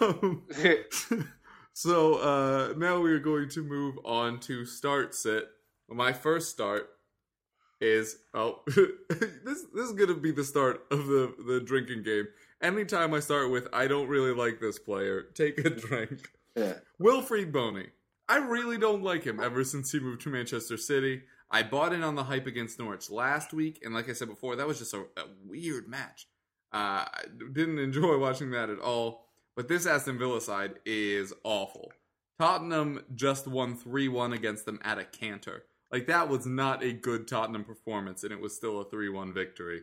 um, 0.00 0.42
so 1.72 2.14
uh, 2.16 2.74
now 2.76 3.00
we 3.00 3.10
are 3.12 3.18
going 3.18 3.48
to 3.50 3.62
move 3.64 3.98
on 4.04 4.38
to 4.40 4.64
start 4.66 5.14
sit. 5.14 5.48
My 5.88 6.12
first 6.12 6.50
start 6.50 6.90
is 7.80 8.18
oh 8.34 8.60
this 8.68 9.64
this 9.74 9.88
is 9.88 9.92
gonna 9.92 10.14
be 10.14 10.30
the 10.30 10.44
start 10.44 10.84
of 10.92 11.06
the 11.06 11.34
the 11.46 11.60
drinking 11.60 12.04
game. 12.04 12.28
Anytime 12.62 13.12
I 13.14 13.18
start 13.20 13.50
with 13.50 13.66
I 13.72 13.88
don't 13.88 14.06
really 14.08 14.32
like 14.32 14.60
this 14.60 14.78
player, 14.78 15.22
take 15.34 15.58
a 15.58 15.70
drink. 15.70 16.30
yeah. 16.54 16.74
Wilfried 17.00 17.50
Bony. 17.50 17.88
I 18.32 18.36
really 18.36 18.78
don't 18.78 19.02
like 19.02 19.24
him 19.24 19.40
ever 19.40 19.62
since 19.62 19.92
he 19.92 20.00
moved 20.00 20.22
to 20.22 20.30
Manchester 20.30 20.78
City. 20.78 21.20
I 21.50 21.62
bought 21.62 21.92
in 21.92 22.02
on 22.02 22.14
the 22.14 22.24
hype 22.24 22.46
against 22.46 22.78
Norwich 22.78 23.10
last 23.10 23.52
week, 23.52 23.80
and 23.84 23.92
like 23.92 24.08
I 24.08 24.14
said 24.14 24.28
before, 24.28 24.56
that 24.56 24.66
was 24.66 24.78
just 24.78 24.94
a, 24.94 25.00
a 25.00 25.26
weird 25.44 25.86
match. 25.86 26.28
Uh, 26.72 27.04
I 27.12 27.24
didn't 27.52 27.78
enjoy 27.78 28.16
watching 28.16 28.50
that 28.52 28.70
at 28.70 28.78
all. 28.78 29.26
But 29.54 29.68
this 29.68 29.84
Aston 29.84 30.18
Villa 30.18 30.40
side 30.40 30.76
is 30.86 31.34
awful. 31.44 31.92
Tottenham 32.40 33.04
just 33.14 33.46
won 33.46 33.76
3 33.76 34.08
1 34.08 34.32
against 34.32 34.64
them 34.64 34.80
at 34.82 34.96
a 34.96 35.04
canter. 35.04 35.64
Like, 35.90 36.06
that 36.06 36.30
was 36.30 36.46
not 36.46 36.82
a 36.82 36.94
good 36.94 37.28
Tottenham 37.28 37.64
performance, 37.64 38.24
and 38.24 38.32
it 38.32 38.40
was 38.40 38.56
still 38.56 38.80
a 38.80 38.88
3 38.88 39.10
1 39.10 39.34
victory. 39.34 39.82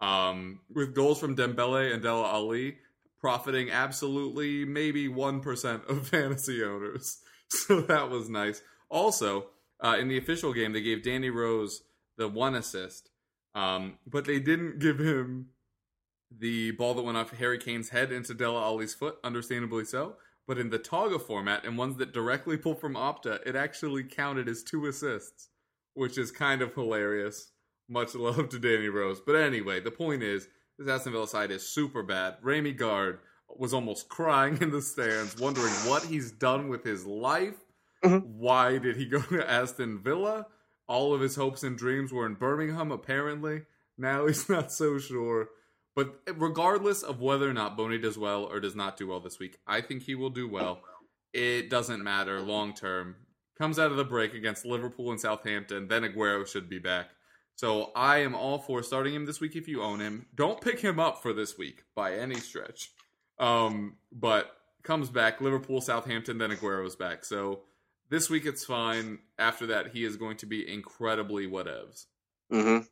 Um, 0.00 0.60
with 0.72 0.94
goals 0.94 1.18
from 1.18 1.34
Dembele 1.34 1.92
and 1.92 2.04
Dele 2.04 2.24
Alli, 2.24 2.78
profiting 3.18 3.72
absolutely 3.72 4.64
maybe 4.64 5.08
1% 5.08 5.90
of 5.90 6.06
fantasy 6.08 6.62
owners. 6.62 7.18
So 7.66 7.80
that 7.82 8.10
was 8.10 8.28
nice. 8.28 8.62
Also, 8.88 9.46
uh, 9.82 9.96
in 9.98 10.08
the 10.08 10.18
official 10.18 10.52
game, 10.52 10.72
they 10.72 10.82
gave 10.82 11.02
Danny 11.02 11.30
Rose 11.30 11.82
the 12.16 12.28
one 12.28 12.54
assist, 12.54 13.10
um, 13.54 13.98
but 14.06 14.24
they 14.24 14.38
didn't 14.38 14.78
give 14.78 14.98
him 14.98 15.46
the 16.30 16.72
ball 16.72 16.94
that 16.94 17.02
went 17.02 17.18
off 17.18 17.30
Harry 17.30 17.58
Kane's 17.58 17.88
head 17.88 18.12
into 18.12 18.34
Dele 18.34 18.56
Alli's 18.56 18.94
foot, 18.94 19.18
understandably 19.24 19.84
so. 19.84 20.16
But 20.46 20.58
in 20.58 20.70
the 20.70 20.78
Togga 20.78 21.20
format 21.20 21.64
and 21.64 21.78
ones 21.78 21.96
that 21.98 22.12
directly 22.12 22.56
pull 22.56 22.74
from 22.74 22.94
Opta, 22.94 23.40
it 23.46 23.56
actually 23.56 24.04
counted 24.04 24.48
as 24.48 24.62
two 24.62 24.86
assists, 24.86 25.48
which 25.94 26.18
is 26.18 26.30
kind 26.30 26.62
of 26.62 26.74
hilarious. 26.74 27.52
Much 27.88 28.14
love 28.14 28.48
to 28.50 28.58
Danny 28.58 28.88
Rose. 28.88 29.20
But 29.20 29.36
anyway, 29.36 29.80
the 29.80 29.90
point 29.90 30.22
is, 30.22 30.48
this 30.78 30.88
Aston 30.88 31.12
Villa 31.12 31.28
side 31.28 31.50
is 31.50 31.68
super 31.68 32.02
bad. 32.02 32.40
Rémi 32.42 32.76
Garde 32.76 33.18
was 33.58 33.74
almost 33.74 34.08
crying 34.08 34.58
in 34.60 34.70
the 34.70 34.82
stands, 34.82 35.38
wondering 35.38 35.72
what 35.88 36.04
he's 36.04 36.30
done 36.32 36.68
with 36.68 36.84
his 36.84 37.04
life. 37.06 37.56
Mhm. 38.04 38.24
Why 38.26 38.78
did 38.78 38.96
he 38.96 39.06
go 39.06 39.20
to 39.30 39.48
Aston 39.48 39.98
Villa? 39.98 40.46
All 40.86 41.14
of 41.14 41.20
his 41.20 41.36
hopes 41.36 41.62
and 41.62 41.76
dreams 41.78 42.12
were 42.12 42.26
in 42.26 42.34
Birmingham, 42.34 42.90
apparently. 42.90 43.62
Now 43.98 44.26
he's 44.26 44.48
not 44.48 44.72
so 44.72 44.98
sure. 44.98 45.50
But 45.94 46.20
regardless 46.36 47.02
of 47.02 47.20
whether 47.20 47.48
or 47.48 47.52
not 47.52 47.76
Bony 47.76 47.98
does 47.98 48.16
well 48.16 48.44
or 48.44 48.60
does 48.60 48.76
not 48.76 48.96
do 48.96 49.08
well 49.08 49.20
this 49.20 49.38
week, 49.38 49.58
I 49.66 49.80
think 49.80 50.02
he 50.04 50.14
will 50.14 50.30
do 50.30 50.48
well. 50.48 50.80
It 51.32 51.68
doesn't 51.68 52.02
matter 52.02 52.40
long 52.40 52.74
term. 52.74 53.16
Comes 53.58 53.78
out 53.78 53.90
of 53.90 53.96
the 53.98 54.04
break 54.04 54.32
against 54.32 54.64
Liverpool 54.64 55.10
and 55.10 55.20
Southampton, 55.20 55.88
then 55.88 56.02
Aguero 56.02 56.46
should 56.46 56.68
be 56.70 56.78
back. 56.78 57.10
So 57.56 57.90
I 57.94 58.18
am 58.18 58.34
all 58.34 58.58
for 58.58 58.82
starting 58.82 59.14
him 59.14 59.26
this 59.26 59.40
week 59.40 59.54
if 59.54 59.68
you 59.68 59.82
own 59.82 60.00
him. 60.00 60.26
Don't 60.34 60.60
pick 60.62 60.80
him 60.80 60.98
up 60.98 61.20
for 61.20 61.34
this 61.34 61.58
week 61.58 61.82
by 61.94 62.14
any 62.16 62.36
stretch. 62.36 62.90
Um, 63.40 63.96
but 64.12 64.54
comes 64.82 65.08
back 65.08 65.40
Liverpool, 65.40 65.80
Southampton, 65.80 66.38
then 66.38 66.52
Aguero's 66.52 66.94
back. 66.94 67.24
So 67.24 67.62
this 68.10 68.28
week 68.30 68.44
it's 68.46 68.64
fine. 68.64 69.18
After 69.38 69.66
that, 69.68 69.88
he 69.88 70.04
is 70.04 70.16
going 70.16 70.36
to 70.38 70.46
be 70.46 70.70
incredibly 70.70 71.46
whatevs. 71.46 72.04
Mm-hmm. 72.52 72.86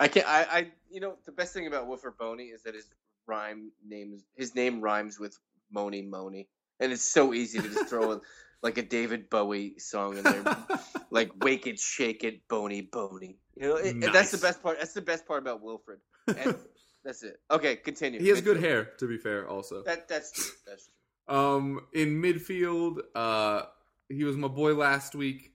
I 0.00 0.08
can 0.08 0.24
I, 0.26 0.46
I 0.50 0.68
you 0.90 1.00
know 1.00 1.16
the 1.24 1.32
best 1.32 1.54
thing 1.54 1.66
about 1.66 1.88
Wilfried 1.88 2.18
Bony 2.18 2.44
is 2.44 2.62
that 2.62 2.74
his 2.74 2.88
rhyme 3.26 3.72
names 3.84 4.22
his 4.36 4.54
name 4.54 4.80
rhymes 4.80 5.18
with 5.18 5.36
Mony 5.72 6.02
Mony, 6.02 6.48
and 6.78 6.92
it's 6.92 7.02
so 7.02 7.34
easy 7.34 7.58
to 7.58 7.68
just 7.68 7.88
throw 7.88 8.12
in 8.12 8.20
like 8.62 8.78
a 8.78 8.82
David 8.82 9.30
Bowie 9.30 9.78
song 9.78 10.18
in 10.18 10.24
there, 10.24 10.44
like 11.10 11.32
"Wake 11.42 11.66
It, 11.66 11.80
Shake 11.80 12.24
It, 12.24 12.46
Boney 12.48 12.82
Boney." 12.82 13.38
You 13.56 13.68
know, 13.68 13.76
it, 13.76 13.94
and 13.94 14.02
that's 14.02 14.30
the 14.30 14.38
best 14.38 14.62
part. 14.62 14.78
That's 14.78 14.92
the 14.92 15.02
best 15.02 15.26
part 15.26 15.42
about 15.42 15.62
Wilfried. 15.62 16.00
And 16.26 16.56
that's 17.04 17.22
it. 17.22 17.40
Okay, 17.50 17.76
continue. 17.76 18.20
He 18.20 18.28
has 18.28 18.40
good 18.40 18.60
hair, 18.60 18.90
to 18.98 19.08
be 19.08 19.16
fair, 19.16 19.48
also. 19.48 19.82
That 19.82 20.08
that's 20.08 20.32
true. 20.32 20.44
That's 20.66 20.86
true. 20.86 21.36
Um, 21.36 21.86
in 21.92 22.22
midfield, 22.22 23.00
uh, 23.14 23.62
he 24.08 24.24
was 24.24 24.36
my 24.36 24.48
boy 24.48 24.74
last 24.74 25.14
week. 25.14 25.52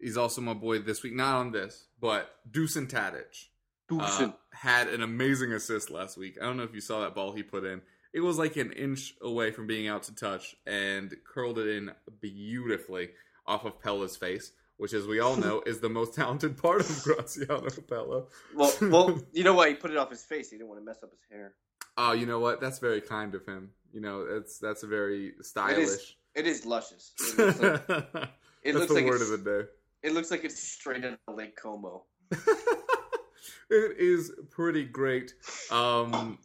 He's 0.00 0.16
also 0.16 0.40
my 0.40 0.54
boy 0.54 0.80
this 0.80 1.02
week. 1.02 1.14
Not 1.14 1.36
on 1.36 1.52
this, 1.52 1.86
but 2.00 2.34
Dusan 2.50 2.88
Tadic. 2.88 3.48
uh, 3.90 4.32
had 4.52 4.88
an 4.88 5.02
amazing 5.02 5.52
assist 5.52 5.90
last 5.90 6.16
week. 6.16 6.38
I 6.40 6.44
don't 6.46 6.56
know 6.56 6.62
if 6.64 6.74
you 6.74 6.80
saw 6.80 7.00
that 7.02 7.14
ball 7.14 7.32
he 7.32 7.42
put 7.42 7.64
in. 7.64 7.82
It 8.12 8.20
was 8.20 8.38
like 8.38 8.56
an 8.56 8.72
inch 8.72 9.14
away 9.22 9.52
from 9.52 9.66
being 9.66 9.88
out 9.88 10.02
to 10.04 10.14
touch 10.14 10.56
and 10.66 11.14
curled 11.24 11.58
it 11.58 11.68
in 11.68 11.92
beautifully 12.20 13.10
off 13.46 13.64
of 13.64 13.80
Pelle's 13.80 14.16
face, 14.16 14.52
which, 14.76 14.92
as 14.92 15.06
we 15.06 15.20
all 15.20 15.36
know, 15.36 15.62
is 15.66 15.80
the 15.80 15.88
most 15.88 16.14
talented 16.14 16.56
part 16.56 16.80
of 16.80 17.02
Graziano 17.02 17.68
Pelle. 17.88 18.28
Well, 18.54 18.72
well, 18.80 19.22
you 19.32 19.44
know 19.44 19.54
why 19.54 19.68
He 19.68 19.74
put 19.74 19.90
it 19.90 19.96
off 19.96 20.10
his 20.10 20.22
face. 20.22 20.50
He 20.50 20.56
didn't 20.56 20.68
want 20.68 20.80
to 20.80 20.84
mess 20.84 21.02
up 21.02 21.10
his 21.10 21.20
hair. 21.30 21.54
Oh, 21.96 22.12
you 22.12 22.26
know 22.26 22.38
what? 22.38 22.60
That's 22.60 22.78
very 22.78 23.00
kind 23.00 23.34
of 23.34 23.44
him. 23.46 23.70
You 23.92 24.00
know, 24.00 24.22
it's 24.22 24.58
that's 24.58 24.80
that's 24.80 24.82
very 24.84 25.34
stylish. 25.42 26.16
It 26.34 26.46
is 26.46 26.64
luscious. 26.64 27.12
It 27.38 27.46
looks 27.48 27.60
like, 27.60 28.30
it 28.62 28.74
looks 28.74 28.86
the 28.86 28.94
like 28.94 29.04
word 29.06 29.20
it's, 29.20 29.30
of 29.30 29.44
the 29.44 29.50
day. 29.50 29.68
it 30.04 30.12
looks 30.14 30.30
like 30.30 30.44
it's 30.44 30.62
straight 30.62 31.04
out 31.04 31.18
of 31.26 31.34
Lake 31.34 31.56
Como. 31.56 32.04
it 32.30 33.98
is 33.98 34.32
pretty 34.50 34.84
great. 34.84 35.34
Um, 35.70 36.38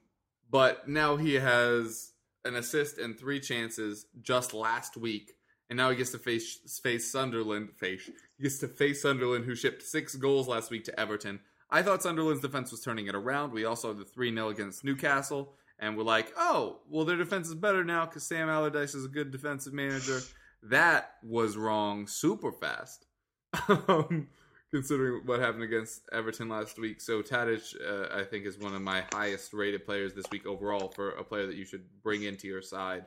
but 0.50 0.88
now 0.88 1.16
he 1.16 1.36
has 1.36 2.14
an 2.44 2.56
assist 2.56 2.98
and 2.98 3.20
three 3.20 3.40
chances 3.40 4.08
just 4.22 4.54
last 4.54 4.98
week, 4.98 5.34
and 5.70 5.78
now 5.78 5.90
he 5.90 5.96
gets 5.96 6.12
to 6.12 6.18
face 6.18 6.60
face 6.82 7.12
Sunderland. 7.12 7.70
Face 7.78 8.10
he 8.38 8.44
gets 8.44 8.60
to 8.60 8.68
face 8.68 9.02
Sunderland, 9.02 9.46
who 9.46 9.56
shipped 9.56 9.84
six 9.84 10.16
goals 10.16 10.48
last 10.48 10.72
week 10.72 10.84
to 10.86 11.00
Everton. 11.00 11.40
I 11.70 11.82
thought 11.82 12.04
Sunderland's 12.04 12.42
defense 12.42 12.72
was 12.72 12.82
turning 12.82 13.08
it 13.08 13.16
around. 13.16 13.52
We 13.52 13.66
also 13.66 13.90
had 13.90 13.98
the 13.98 14.06
three 14.06 14.34
0 14.34 14.50
against 14.50 14.84
Newcastle, 14.84 15.54
and 15.80 15.98
we're 15.98 16.04
like, 16.04 16.32
oh, 16.38 16.80
well, 16.90 17.06
their 17.06 17.18
defense 17.18 17.48
is 17.48 17.56
better 17.56 17.84
now 17.84 18.06
because 18.06 18.24
Sam 18.24 18.50
Allardyce 18.50 18.96
is 18.96 19.06
a 19.06 19.10
good 19.10 19.32
defensive 19.32 19.74
manager. 19.74 20.20
That 20.64 21.12
was 21.24 21.58
wrong 21.58 22.08
super 22.08 22.52
fast. 22.52 23.06
um, 23.88 24.28
considering 24.72 25.22
what 25.26 25.40
happened 25.40 25.64
against 25.64 26.02
Everton 26.12 26.50
last 26.50 26.78
week. 26.78 27.02
So 27.02 27.22
Tadic, 27.22 27.74
uh, 27.82 28.18
I 28.18 28.24
think, 28.24 28.46
is 28.46 28.58
one 28.58 28.74
of 28.74 28.82
my 28.82 29.04
highest 29.14 29.54
rated 29.54 29.86
players 29.86 30.14
this 30.14 30.26
week 30.32 30.46
overall 30.46 30.90
for 30.90 31.12
a 31.12 31.24
player 31.24 31.48
that 31.48 31.56
you 31.56 31.66
should 31.66 31.86
bring 32.04 32.24
into 32.24 32.48
your 32.48 32.62
side. 32.62 33.06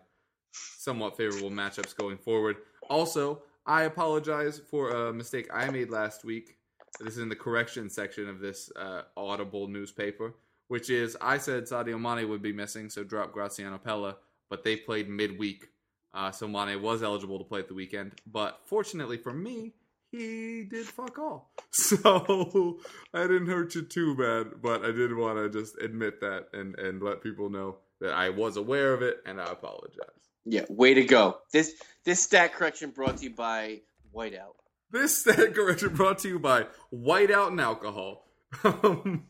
Somewhat 0.53 1.17
favorable 1.17 1.51
matchups 1.51 1.97
going 1.97 2.19
forward. 2.19 2.57
Also, 2.89 3.43
I 3.67 3.83
apologize 3.83 4.59
for 4.59 4.91
a 4.91 5.13
mistake 5.13 5.49
I 5.53 5.71
made 5.71 5.91
last 5.91 6.25
week. 6.25 6.57
This 6.99 7.15
is 7.15 7.19
in 7.19 7.29
the 7.29 7.37
correction 7.37 7.89
section 7.89 8.29
of 8.29 8.41
this 8.41 8.71
uh, 8.77 9.03
Audible 9.17 9.69
newspaper, 9.69 10.35
which 10.69 10.91
is 10.91 11.17
I 11.21 11.39
said 11.39 11.65
Sadio 11.65 12.01
Mane 12.01 12.29
would 12.29 12.43
be 12.43 12.53
missing, 12.53 12.91
so 12.91 13.05
drop 13.05 13.33
Graziano 13.33 13.79
Pelle, 13.79 14.19
but 14.49 14.65
they 14.65 14.77
played 14.77 15.09
midweek, 15.09 15.69
uh, 16.13 16.31
so 16.33 16.49
Mane 16.49 16.83
was 16.83 17.03
eligible 17.03 17.39
to 17.39 17.45
play 17.45 17.61
at 17.61 17.69
the 17.69 17.75
weekend. 17.75 18.13
But 18.27 18.61
fortunately 18.65 19.19
for 19.19 19.33
me, 19.33 19.75
he 20.11 20.65
did 20.65 20.87
fuck 20.87 21.19
all. 21.19 21.53
So 21.73 22.81
I 23.15 23.23
didn't 23.23 23.47
hurt 23.47 23.75
you 23.77 23.83
too 23.83 24.17
bad, 24.17 24.61
but 24.61 24.85
I 24.85 24.91
did 24.91 25.15
want 25.15 25.39
to 25.39 25.49
just 25.49 25.79
admit 25.81 26.21
that 26.21 26.49
and, 26.53 26.77
and 26.79 27.01
let 27.01 27.23
people 27.23 27.49
know 27.49 27.77
that 28.01 28.13
I 28.13 28.31
was 28.31 28.57
aware 28.57 28.93
of 28.93 29.03
it 29.03 29.19
and 29.25 29.41
I 29.41 29.53
apologize. 29.53 30.30
Yeah, 30.45 30.65
way 30.69 30.95
to 30.95 31.05
go. 31.05 31.39
This 31.53 31.75
this 32.05 32.23
stat 32.23 32.55
correction 32.55 32.91
brought 32.91 33.19
to 33.19 33.25
you 33.25 33.31
by 33.31 33.81
Whiteout. 34.15 34.55
This 34.91 35.19
stat 35.19 35.55
correction 35.55 35.95
brought 35.95 36.19
to 36.21 36.29
you 36.29 36.39
by 36.39 36.67
Whiteout 36.93 37.49
and 37.49 37.61
Alcohol. 37.61 38.27
Um, 38.65 39.29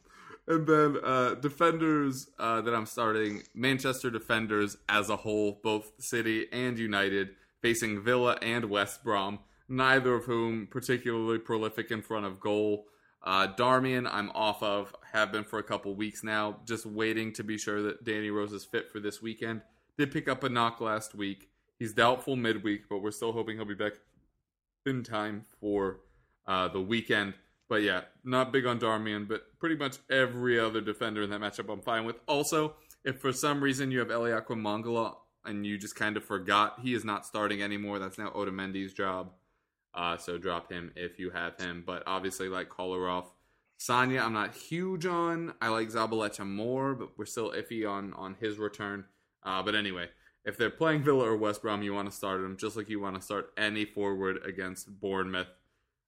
and 0.49 0.67
then 0.67 0.97
uh, 1.05 1.35
defenders 1.35 2.29
uh, 2.39 2.61
that 2.63 2.75
I'm 2.75 2.87
starting 2.87 3.43
Manchester 3.55 4.11
defenders 4.11 4.77
as 4.89 5.09
a 5.09 5.17
whole, 5.17 5.61
both 5.63 5.93
City 6.01 6.47
and 6.51 6.77
United, 6.79 7.29
facing 7.63 8.03
Villa 8.03 8.37
and 8.43 8.65
West 8.65 9.05
Brom, 9.05 9.39
neither 9.69 10.15
of 10.15 10.25
whom 10.25 10.67
particularly 10.67 11.39
prolific 11.39 11.93
in 11.93 12.03
front 12.03 12.27
of 12.27 12.41
goal. 12.41 12.87
Uh, 13.23 13.47
Darmian, 13.57 14.09
I'm 14.11 14.31
off 14.31 14.63
of, 14.63 14.93
have 15.13 15.31
been 15.31 15.45
for 15.45 15.61
a 15.61 15.63
couple 15.63 15.95
weeks 15.95 16.25
now, 16.25 16.61
just 16.67 16.85
waiting 16.85 17.33
to 17.35 17.45
be 17.45 17.57
sure 17.57 17.83
that 17.83 18.05
Danny 18.05 18.31
Rose 18.31 18.53
is 18.53 18.65
fit 18.65 18.91
for 18.91 18.99
this 18.99 19.23
weekend. 19.23 19.61
Did 20.01 20.13
pick 20.13 20.29
up 20.29 20.45
a 20.45 20.49
knock 20.49 20.81
last 20.81 21.15
week. 21.15 21.51
He's 21.79 21.93
doubtful 21.93 22.35
midweek, 22.35 22.89
but 22.89 23.03
we're 23.03 23.11
still 23.11 23.33
hoping 23.33 23.59
he'll 23.59 23.67
be 23.67 23.75
back 23.75 23.93
in 24.87 25.03
time 25.03 25.43
for 25.61 25.99
uh, 26.47 26.69
the 26.69 26.81
weekend. 26.81 27.35
But 27.69 27.83
yeah, 27.83 28.05
not 28.25 28.51
big 28.51 28.65
on 28.65 28.81
Darmian, 28.81 29.29
but 29.29 29.59
pretty 29.59 29.77
much 29.77 29.99
every 30.11 30.59
other 30.59 30.81
defender 30.81 31.23
in 31.23 31.29
that 31.29 31.43
matchup 31.43 31.71
I'm 31.71 31.83
fine 31.83 32.07
with. 32.07 32.17
Also, 32.27 32.77
if 33.05 33.21
for 33.21 33.31
some 33.31 33.63
reason 33.63 33.91
you 33.91 33.99
have 33.99 34.09
Eliaquim 34.09 34.63
Mangala 34.63 35.17
and 35.45 35.67
you 35.67 35.77
just 35.77 35.97
kind 35.97 36.17
of 36.17 36.25
forgot, 36.25 36.79
he 36.83 36.95
is 36.95 37.05
not 37.05 37.27
starting 37.27 37.63
anymore. 37.63 37.99
That's 37.99 38.17
now 38.17 38.31
Otamendi's 38.31 38.95
job. 38.95 39.33
Uh, 39.93 40.17
so 40.17 40.39
drop 40.39 40.73
him 40.73 40.93
if 40.97 41.19
you 41.19 41.29
have 41.29 41.61
him. 41.61 41.85
But 41.87 42.05
obviously, 42.07 42.49
like 42.49 42.71
Kolarov, 42.71 43.27
Sagna, 43.79 44.23
I'm 44.25 44.33
not 44.33 44.55
huge 44.55 45.05
on. 45.05 45.53
I 45.61 45.69
like 45.69 45.91
Zabaleta 45.91 46.47
more, 46.47 46.95
but 46.95 47.19
we're 47.19 47.27
still 47.27 47.51
iffy 47.51 47.87
on 47.87 48.15
on 48.15 48.37
his 48.41 48.57
return. 48.57 49.05
Uh, 49.43 49.63
but 49.63 49.75
anyway, 49.75 50.09
if 50.45 50.57
they're 50.57 50.71
playing 50.71 51.03
Villa 51.03 51.25
or 51.25 51.37
West 51.37 51.63
Brom, 51.63 51.83
you 51.83 51.95
want 51.95 52.11
to 52.11 52.17
start 52.17 52.41
them 52.43 52.57
just 52.57 52.77
like 52.77 52.89
you 52.89 53.01
want 53.01 53.17
to 53.17 53.23
start 53.23 53.53
any 53.57 53.85
forward 53.85 54.39
against 54.47 54.89
Bournemouth. 55.01 55.49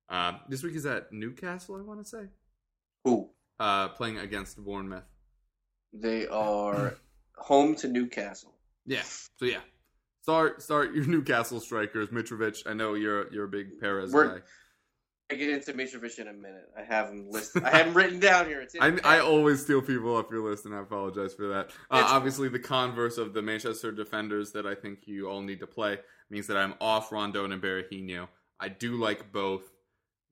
Uh, 0.08 0.32
this 0.48 0.62
week 0.62 0.74
is 0.74 0.84
at 0.86 1.12
Newcastle, 1.12 1.76
I 1.76 1.80
want 1.82 2.02
to 2.02 2.08
say. 2.08 2.24
Who? 3.04 3.30
Uh, 3.58 3.88
playing 3.88 4.18
against 4.18 4.58
Bournemouth. 4.58 5.04
They 5.92 6.26
are 6.26 6.94
home 7.36 7.74
to 7.76 7.88
Newcastle. 7.88 8.54
Yeah. 8.86 9.02
So 9.36 9.44
yeah, 9.44 9.60
start 10.22 10.62
start 10.62 10.94
your 10.94 11.04
Newcastle 11.06 11.60
strikers. 11.60 12.08
Mitrovic. 12.08 12.66
I 12.66 12.72
know 12.74 12.94
you're 12.94 13.32
you're 13.32 13.44
a 13.44 13.48
big 13.48 13.78
Perez 13.80 14.12
We're- 14.12 14.28
guy. 14.28 14.40
I 15.30 15.34
get 15.34 15.48
into 15.48 15.72
Mitrovic 15.72 16.18
in 16.18 16.28
a 16.28 16.32
minute. 16.32 16.68
I 16.78 16.82
have 16.82 17.08
him 17.08 17.30
listed. 17.30 17.62
I 17.64 17.70
have 17.70 17.86
him 17.86 17.94
written 17.94 18.20
down 18.20 18.46
here. 18.46 18.60
It's 18.60 18.74
in 18.74 18.82
I, 19.04 19.16
I 19.16 19.20
always 19.20 19.62
steal 19.62 19.80
people 19.80 20.14
off 20.16 20.26
your 20.30 20.48
list, 20.48 20.66
and 20.66 20.74
I 20.74 20.80
apologize 20.80 21.34
for 21.34 21.48
that. 21.48 21.70
Uh, 21.90 22.04
obviously, 22.06 22.48
the 22.48 22.58
converse 22.58 23.16
of 23.18 23.32
the 23.32 23.40
Manchester 23.40 23.92
defenders 23.92 24.52
that 24.52 24.66
I 24.66 24.74
think 24.74 25.06
you 25.06 25.28
all 25.28 25.40
need 25.40 25.60
to 25.60 25.66
play 25.66 25.98
means 26.28 26.46
that 26.48 26.56
I'm 26.56 26.74
off 26.80 27.12
Rondon 27.12 27.52
and 27.52 27.62
Berahino. 27.62 28.28
I 28.60 28.68
do 28.68 28.96
like 28.96 29.32
both. 29.32 29.62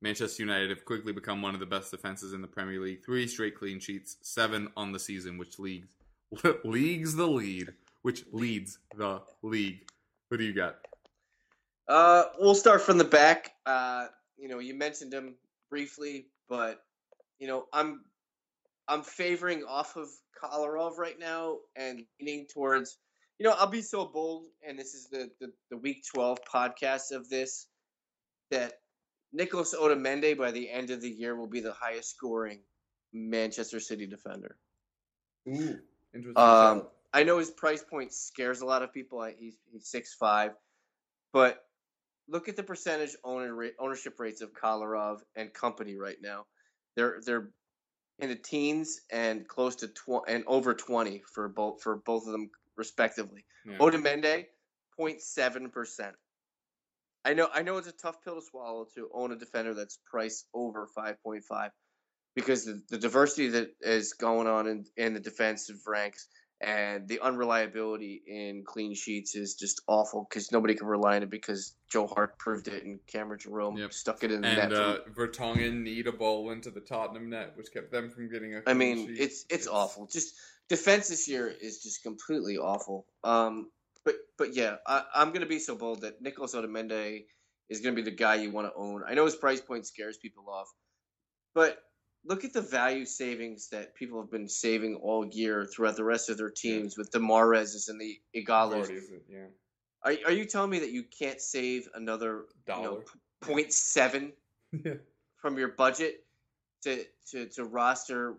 Manchester 0.02 0.42
United 0.42 0.70
have 0.70 0.84
quickly 0.84 1.12
become 1.12 1.42
one 1.42 1.54
of 1.54 1.60
the 1.60 1.66
best 1.66 1.90
defenses 1.90 2.32
in 2.32 2.40
the 2.40 2.48
Premier 2.48 2.80
League. 2.80 3.04
Three 3.04 3.26
straight 3.26 3.54
clean 3.54 3.80
sheets, 3.80 4.16
seven 4.22 4.68
on 4.76 4.92
the 4.92 4.98
season, 4.98 5.36
which 5.36 5.58
leagues 5.58 5.88
leagues 6.64 7.14
the 7.14 7.26
lead, 7.26 7.72
which 8.02 8.24
leads 8.32 8.78
the 8.96 9.20
league. 9.42 9.88
Who 10.30 10.38
do 10.38 10.44
you 10.44 10.54
got? 10.54 10.76
Uh, 11.88 12.24
we'll 12.38 12.54
start 12.54 12.82
from 12.82 12.98
the 12.98 13.04
back. 13.04 13.52
Uh, 13.66 14.06
you 14.40 14.48
know, 14.48 14.58
you 14.58 14.74
mentioned 14.74 15.12
him 15.12 15.34
briefly, 15.68 16.26
but 16.48 16.82
you 17.38 17.46
know, 17.46 17.66
I'm 17.72 18.04
I'm 18.88 19.02
favoring 19.02 19.64
off 19.64 19.96
of 19.96 20.08
Kolarov 20.42 20.96
right 20.96 21.18
now 21.18 21.58
and 21.76 22.04
leaning 22.20 22.46
towards. 22.52 22.98
You 23.38 23.46
know, 23.46 23.54
I'll 23.58 23.68
be 23.68 23.80
so 23.80 24.04
bold, 24.04 24.46
and 24.66 24.78
this 24.78 24.94
is 24.94 25.08
the 25.08 25.30
the, 25.40 25.52
the 25.70 25.76
week 25.76 26.04
twelve 26.12 26.38
podcast 26.44 27.12
of 27.12 27.28
this 27.28 27.66
that 28.50 28.80
Nicholas 29.32 29.74
Otamendi 29.74 30.36
by 30.36 30.50
the 30.50 30.68
end 30.68 30.90
of 30.90 31.00
the 31.00 31.08
year 31.08 31.36
will 31.36 31.46
be 31.46 31.60
the 31.60 31.72
highest 31.72 32.10
scoring 32.10 32.60
Manchester 33.12 33.80
City 33.80 34.06
defender. 34.06 34.56
Ooh, 35.48 35.78
interesting. 36.14 36.36
Um, 36.36 36.88
I 37.12 37.24
know 37.24 37.38
his 37.38 37.50
price 37.50 37.82
point 37.82 38.12
scares 38.12 38.60
a 38.60 38.66
lot 38.66 38.82
of 38.82 38.92
people. 38.92 39.22
He's 39.38 39.56
he's 39.72 39.86
six 39.86 40.14
five, 40.14 40.52
but 41.32 41.64
look 42.30 42.48
at 42.48 42.56
the 42.56 42.62
percentage 42.62 43.16
owner 43.24 43.54
rate, 43.54 43.74
ownership 43.78 44.18
rates 44.18 44.40
of 44.40 44.52
Kolarov 44.54 45.18
and 45.36 45.52
company 45.52 45.96
right 45.96 46.16
now. 46.22 46.46
They're 46.96 47.20
they're 47.24 47.50
in 48.18 48.28
the 48.28 48.36
teens 48.36 49.00
and 49.10 49.46
close 49.46 49.76
to 49.76 49.88
tw- 49.88 50.28
and 50.28 50.44
over 50.46 50.74
twenty 50.74 51.22
for 51.34 51.48
both 51.48 51.82
for 51.82 51.96
both 51.96 52.26
of 52.26 52.32
them 52.32 52.50
respectively. 52.76 53.44
Yeah. 53.66 53.78
Otamendi, 53.78 54.46
0.7 54.98 55.72
percent. 55.72 56.14
I 57.24 57.34
know 57.34 57.48
I 57.52 57.62
know 57.62 57.76
it's 57.76 57.88
a 57.88 57.92
tough 57.92 58.22
pill 58.24 58.36
to 58.36 58.42
swallow 58.42 58.86
to 58.94 59.10
own 59.12 59.32
a 59.32 59.36
defender 59.36 59.74
that's 59.74 59.98
priced 60.10 60.46
over 60.54 60.86
five 60.94 61.22
point 61.22 61.44
five 61.44 61.70
because 62.34 62.64
the, 62.64 62.80
the 62.88 62.98
diversity 62.98 63.48
that 63.48 63.70
is 63.80 64.12
going 64.14 64.46
on 64.46 64.66
in, 64.66 64.84
in 64.96 65.14
the 65.14 65.20
defensive 65.20 65.80
ranks 65.86 66.28
and 66.60 67.08
the 67.08 67.20
unreliability 67.20 68.22
in 68.26 68.64
clean 68.66 68.94
sheets 68.94 69.34
is 69.34 69.54
just 69.54 69.80
awful 69.86 70.26
because 70.28 70.52
nobody 70.52 70.74
can 70.74 70.86
rely 70.86 71.16
on 71.16 71.22
it 71.22 71.30
because 71.30 71.74
Joe 71.90 72.06
Hart 72.06 72.38
proved 72.38 72.68
it 72.68 72.84
and 72.84 73.00
Cameron 73.06 73.38
Jerome 73.40 73.78
Yep. 73.78 73.92
stuck 73.92 74.24
it 74.24 74.30
in 74.30 74.42
the 74.42 74.48
net. 74.48 74.64
and 74.64 74.72
uh, 74.72 74.98
Vertonghen 75.16 75.82
need 75.82 76.06
a 76.06 76.12
ball 76.12 76.50
into 76.50 76.70
the 76.70 76.80
Tottenham 76.80 77.30
net, 77.30 77.52
which 77.56 77.72
kept 77.72 77.90
them 77.90 78.10
from 78.10 78.30
getting 78.30 78.54
a. 78.54 78.62
I 78.66 78.74
mean, 78.74 79.06
sheet. 79.06 79.20
it's 79.20 79.44
it's 79.48 79.66
awful. 79.66 80.06
Just 80.06 80.34
defense 80.68 81.08
this 81.08 81.28
year 81.28 81.48
is 81.48 81.82
just 81.82 82.02
completely 82.02 82.58
awful. 82.58 83.06
Um, 83.24 83.70
but 84.04 84.16
but 84.36 84.54
yeah, 84.54 84.76
I, 84.86 85.04
I'm 85.14 85.32
gonna 85.32 85.46
be 85.46 85.58
so 85.58 85.74
bold 85.74 86.02
that 86.02 86.20
Nicolas 86.20 86.54
Otamendi 86.54 87.24
is 87.70 87.80
gonna 87.80 87.96
be 87.96 88.02
the 88.02 88.10
guy 88.10 88.34
you 88.34 88.50
want 88.50 88.66
to 88.66 88.72
own. 88.76 89.02
I 89.08 89.14
know 89.14 89.24
his 89.24 89.36
price 89.36 89.60
point 89.62 89.86
scares 89.86 90.18
people 90.18 90.44
off, 90.50 90.68
but 91.54 91.78
look 92.24 92.44
at 92.44 92.52
the 92.52 92.60
value 92.60 93.04
savings 93.04 93.68
that 93.70 93.94
people 93.94 94.20
have 94.20 94.30
been 94.30 94.48
saving 94.48 94.96
all 94.96 95.26
year 95.26 95.64
throughout 95.64 95.96
the 95.96 96.04
rest 96.04 96.28
of 96.28 96.36
their 96.38 96.50
teams 96.50 96.96
with 96.98 97.10
the 97.10 97.20
Mahrez's 97.20 97.88
and 97.88 98.00
the 98.00 98.18
Ighalos. 98.36 98.90
Yeah. 99.28 99.38
Are, 100.02 100.12
are 100.26 100.32
you 100.32 100.44
telling 100.44 100.70
me 100.70 100.80
that 100.80 100.92
you 100.92 101.04
can't 101.04 101.40
save 101.40 101.88
another 101.94 102.44
you 102.68 102.74
know, 102.74 102.82
Dollar. 102.82 103.00
p- 103.46 103.52
0.7 103.52 104.32
Yeah. 104.84 104.94
from 105.36 105.58
your 105.58 105.68
budget 105.68 106.24
to 106.82 107.04
to 107.30 107.46
to 107.46 107.64
roster 107.64 108.36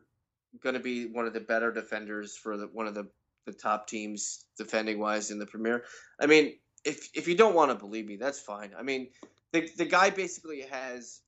going 0.61 0.75
to 0.75 0.79
be 0.79 1.05
one 1.05 1.25
of 1.25 1.33
the 1.33 1.39
better 1.39 1.71
defenders 1.71 2.35
for 2.35 2.57
the 2.57 2.67
one 2.67 2.87
of 2.87 2.93
the 2.93 3.07
the 3.45 3.53
top 3.53 3.87
teams 3.87 4.45
defending 4.57 4.99
wise 4.99 5.31
in 5.31 5.39
the 5.39 5.45
Premier. 5.45 5.83
I 6.19 6.27
mean, 6.27 6.57
if 6.85 7.09
if 7.13 7.27
you 7.27 7.35
don't 7.35 7.55
want 7.55 7.71
to 7.71 7.75
believe 7.75 8.05
me, 8.05 8.15
that's 8.15 8.39
fine. 8.39 8.71
I 8.77 8.83
mean, 8.83 9.09
the 9.51 9.69
the 9.77 9.85
guy 9.85 10.09
basically 10.09 10.61
has 10.61 11.21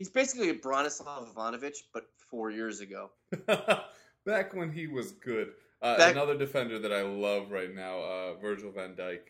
he's 0.00 0.10
basically 0.10 0.48
a 0.48 0.54
Branislav 0.54 1.32
Ivanovic, 1.32 1.76
but 1.94 2.06
four 2.30 2.50
years 2.50 2.80
ago. 2.80 3.10
Back 4.26 4.54
when 4.54 4.72
he 4.72 4.86
was 4.88 5.12
good. 5.12 5.50
Uh, 5.80 5.96
Back- 5.96 6.12
another 6.12 6.36
defender 6.36 6.78
that 6.80 6.92
I 6.92 7.02
love 7.02 7.50
right 7.52 7.72
now, 7.72 7.98
uh, 8.00 8.34
Virgil 8.40 8.72
van 8.72 8.94
Dijk. 8.96 9.20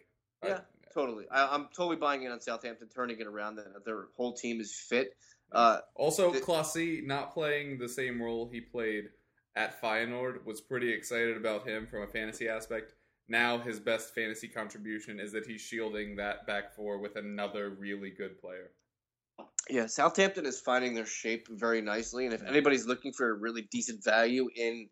I- 0.43 0.49
Yeah. 0.49 0.61
Totally, 0.93 1.25
I, 1.31 1.55
I'm 1.55 1.69
totally 1.73 1.95
buying 1.95 2.25
it 2.25 2.33
on 2.33 2.41
Southampton, 2.41 2.89
turning 2.93 3.21
it 3.21 3.27
around. 3.29 3.55
That 3.55 3.85
their 3.85 4.07
whole 4.17 4.33
team 4.33 4.61
is 4.61 4.75
fit. 4.75 5.17
Uh, 5.53 5.79
also, 5.95 6.33
Clasie 6.33 7.07
not 7.07 7.33
playing 7.33 7.79
the 7.79 7.89
same 7.89 8.21
role 8.21 8.49
he 8.51 8.61
played 8.61 9.05
at 9.55 9.81
Feyenoord 9.81 10.45
was 10.45 10.61
pretty 10.61 10.93
excited 10.93 11.37
about 11.37 11.65
him 11.65 11.87
from 11.87 12.03
a 12.03 12.09
fantasy 12.09 12.49
aspect. 12.49 12.95
Now 13.29 13.59
his 13.59 13.79
best 13.79 14.17
fantasy 14.17 14.49
contribution 14.49 15.21
is 15.21 15.31
that 15.31 15.47
he's 15.47 15.61
shielding 15.61 16.17
that 16.17 16.45
back 16.49 16.73
four 16.75 16.99
with 16.99 17.15
another 17.15 17.71
really 17.71 18.11
good 18.11 18.41
player. 18.41 18.73
Yeah, 19.69 19.87
Southampton 19.87 20.47
is 20.47 20.61
finding 20.61 20.95
their 20.95 21.07
shape 21.07 21.47
very 21.51 21.81
nicely, 21.81 22.25
and 22.25 22.35
if 22.35 22.43
anybody's 22.43 22.87
looking 22.87 23.13
for 23.13 23.31
a 23.31 23.35
really 23.35 23.63
decent 23.71 24.03
value 24.03 24.49
in 24.57 24.89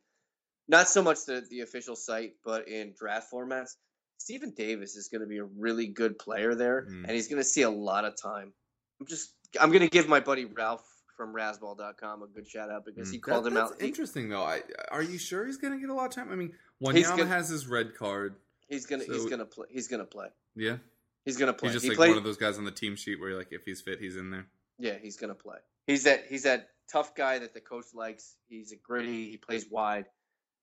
not 0.68 0.88
so 0.88 1.02
much 1.02 1.24
the, 1.26 1.42
the 1.50 1.60
official 1.60 1.96
site, 1.96 2.32
but 2.44 2.68
in 2.68 2.92
draft 2.98 3.28
formats, 3.32 3.70
Steven 4.18 4.52
Davis 4.56 4.94
is 4.96 5.08
going 5.08 5.22
to 5.22 5.26
be 5.26 5.38
a 5.38 5.44
really 5.44 5.86
good 5.86 6.18
player 6.18 6.54
there, 6.54 6.82
Mm. 6.90 7.04
and 7.04 7.10
he's 7.12 7.28
going 7.28 7.40
to 7.40 7.48
see 7.48 7.62
a 7.62 7.70
lot 7.70 8.04
of 8.04 8.14
time. 8.20 8.52
I'm 9.00 9.06
just 9.06 9.32
I'm 9.60 9.70
going 9.70 9.80
to 9.82 9.88
give 9.88 10.08
my 10.08 10.20
buddy 10.20 10.44
Ralph 10.44 10.84
from 11.16 11.34
Razzball.com. 11.34 12.22
A 12.22 12.26
good 12.28 12.46
shout 12.46 12.70
out 12.70 12.84
because 12.84 13.10
he 13.10 13.18
Mm. 13.18 13.22
called 13.22 13.44
That- 13.44 13.50
him 13.52 13.56
out. 13.56 13.80
Interesting 13.80 14.28
though. 14.28 14.42
I, 14.42 14.62
are 14.90 15.02
you 15.02 15.18
sure 15.18 15.46
he's 15.46 15.56
gonna 15.56 15.78
get 15.78 15.88
a 15.88 15.94
lot 15.94 16.06
of 16.06 16.12
time? 16.12 16.30
I 16.30 16.36
mean, 16.36 16.52
Wanyama 16.84 17.08
gonna- 17.16 17.26
has 17.26 17.48
his 17.48 17.66
red 17.66 17.94
card. 17.96 18.36
he's 18.68 18.86
gonna 18.86 19.04
he's 19.04 19.26
gonna 19.26 19.46
play. 19.46 19.66
He's 19.70 19.88
gonna 19.88 20.04
play. 20.04 20.28
Yeah, 20.54 20.76
He's 21.24 21.36
gonna 21.38 21.52
play. 21.54 21.68
he's 21.70 21.74
just 21.74 21.84
he 21.84 21.90
like 21.90 21.96
played, 21.96 22.08
one 22.10 22.18
of 22.18 22.24
those 22.24 22.36
guys 22.36 22.58
on 22.58 22.64
the 22.64 22.70
team 22.70 22.94
sheet 22.96 23.18
where 23.20 23.34
like 23.36 23.48
if 23.52 23.64
he's 23.64 23.80
fit, 23.80 23.98
he's 24.00 24.16
in 24.16 24.30
there. 24.30 24.46
Yeah, 24.78 24.94
he's 25.00 25.16
gonna 25.16 25.34
play. 25.34 25.58
He's 25.86 26.04
that 26.04 26.26
he's 26.28 26.44
that 26.44 26.68
tough 26.90 27.14
guy 27.14 27.38
that 27.40 27.54
the 27.54 27.60
coach 27.60 27.86
likes. 27.94 28.36
He's 28.48 28.72
a 28.72 28.76
gritty. 28.76 29.30
He 29.30 29.36
plays 29.36 29.66
wide. 29.70 30.06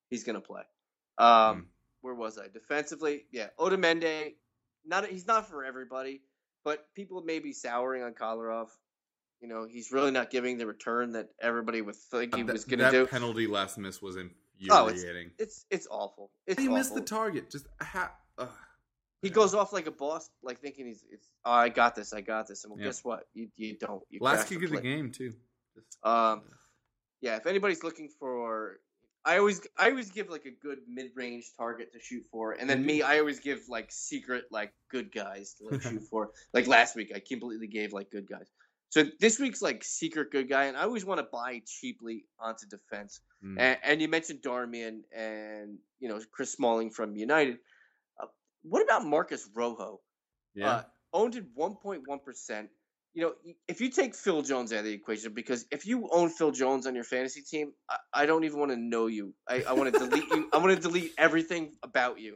He's 0.09 0.23
gonna 0.23 0.41
play. 0.41 0.63
Um, 1.17 1.27
Mm. 1.27 1.65
where 2.01 2.13
was 2.15 2.37
I? 2.37 2.47
Defensively, 2.47 3.25
yeah, 3.31 3.49
Otamendi. 3.59 4.35
Not 4.85 5.07
he's 5.07 5.25
not 5.27 5.49
for 5.49 5.63
everybody, 5.63 6.21
but 6.63 6.93
people 6.93 7.21
may 7.23 7.39
be 7.39 7.53
souring 7.53 8.03
on 8.03 8.13
Kolarov. 8.13 8.69
You 9.41 9.47
know, 9.47 9.65
he's 9.65 9.91
really 9.91 10.11
not 10.11 10.29
giving 10.29 10.57
the 10.57 10.65
return 10.67 11.11
that 11.13 11.29
everybody 11.41 11.81
would 11.81 11.95
think 11.95 12.35
he 12.35 12.43
That- 12.43 12.53
was 12.53 12.65
gonna 12.65 12.83
that 12.83 12.91
do. 12.91 13.07
penalty 13.07 13.47
last 13.47 13.77
miss 13.77 14.01
was 14.01 14.15
Oh, 14.15 14.19
it's- 14.87 15.01
infuriating. 15.01 15.31
It's 15.37 15.65
it's 15.69 15.87
awful. 15.91 16.31
It's 16.45 16.59
he 16.59 16.67
awful. 16.67 16.77
missed 16.77 16.95
the 16.95 17.01
target. 17.01 17.49
Just 17.49 17.67
ha- 17.81 18.15
ugh. 18.37 18.49
He 19.21 19.29
goes 19.29 19.53
off 19.53 19.73
like 19.73 19.87
a 19.87 19.91
boss, 19.91 20.29
like 20.43 20.59
thinking 20.59 20.87
he's. 20.87 21.03
It's, 21.11 21.29
oh, 21.45 21.51
I 21.51 21.69
got 21.69 21.95
this. 21.95 22.13
I 22.13 22.21
got 22.21 22.47
this. 22.47 22.63
And 22.63 22.71
well, 22.71 22.79
Yeah. 22.79 22.87
guess 22.87 23.03
what? 23.03 23.27
You 23.33 23.49
you 23.55 23.77
don't. 23.77 24.03
You 24.09 24.19
last 24.21 24.47
crash 24.47 24.49
kick 24.49 24.59
the 24.59 24.65
of 24.65 24.71
the 24.71 24.81
game 24.81 25.11
too. 25.11 25.33
Um, 26.03 26.43
yeah, 27.21 27.37
if 27.37 27.47
anybody's 27.47 27.83
looking 27.83 28.09
for, 28.19 28.79
I 29.25 29.37
always 29.37 29.61
I 29.77 29.89
always 29.89 30.11
give 30.11 30.29
like 30.29 30.45
a 30.45 30.51
good 30.51 30.79
mid 30.87 31.11
range 31.15 31.51
target 31.57 31.91
to 31.93 31.99
shoot 31.99 32.23
for, 32.31 32.53
and 32.53 32.69
then 32.69 32.85
me, 32.85 33.01
I 33.01 33.19
always 33.19 33.39
give 33.39 33.61
like 33.67 33.91
secret 33.91 34.45
like 34.51 34.73
good 34.91 35.11
guys 35.11 35.55
to 35.55 35.65
like 35.69 35.81
shoot 35.81 36.03
for. 36.09 36.31
Like 36.53 36.67
last 36.67 36.95
week, 36.95 37.11
I 37.15 37.19
completely 37.19 37.67
gave 37.67 37.93
like 37.93 38.11
good 38.11 38.27
guys. 38.29 38.47
So 38.89 39.03
this 39.19 39.39
week's 39.39 39.61
like 39.61 39.83
secret 39.83 40.31
good 40.31 40.47
guy, 40.47 40.65
and 40.65 40.77
I 40.77 40.83
always 40.83 41.03
want 41.03 41.19
to 41.19 41.27
buy 41.31 41.61
cheaply 41.65 42.25
onto 42.39 42.67
defense. 42.67 43.19
Mm. 43.43 43.59
And, 43.59 43.77
and 43.83 44.01
you 44.01 44.07
mentioned 44.07 44.41
Darmian 44.41 45.01
and 45.15 45.79
you 45.99 46.07
know 46.07 46.21
Chris 46.31 46.51
Smalling 46.51 46.91
from 46.91 47.15
United. 47.15 47.57
What 48.67 48.81
about 48.83 49.05
Marcos 49.05 49.47
Rojo? 49.53 50.01
yeah. 50.53 50.69
Uh, 50.69 50.83
owned 51.13 51.35
at 51.35 51.43
1.1 51.57 52.01
percent. 52.23 52.69
You 53.13 53.21
know, 53.21 53.33
if 53.69 53.79
you 53.79 53.89
take 53.89 54.13
Phil 54.13 54.41
Jones 54.41 54.73
out 54.73 54.79
of 54.79 54.85
the 54.85 54.91
equation, 54.91 55.33
because 55.33 55.65
if 55.71 55.85
you 55.85 56.09
own 56.11 56.29
Phil 56.29 56.51
Jones 56.51 56.85
on 56.85 56.95
your 56.95 57.05
fantasy 57.05 57.41
team, 57.41 57.71
I, 57.89 57.97
I 58.13 58.25
don't 58.25 58.43
even 58.43 58.59
want 58.59 58.71
to 58.71 58.77
know 58.77 59.07
you. 59.07 59.33
I, 59.47 59.63
I 59.63 59.71
want 59.73 59.93
to 59.93 59.99
delete 59.99 60.27
you. 60.29 60.49
I 60.51 60.57
want 60.57 60.75
to 60.75 60.81
delete 60.81 61.13
everything 61.17 61.75
about 61.81 62.19
you. 62.19 62.35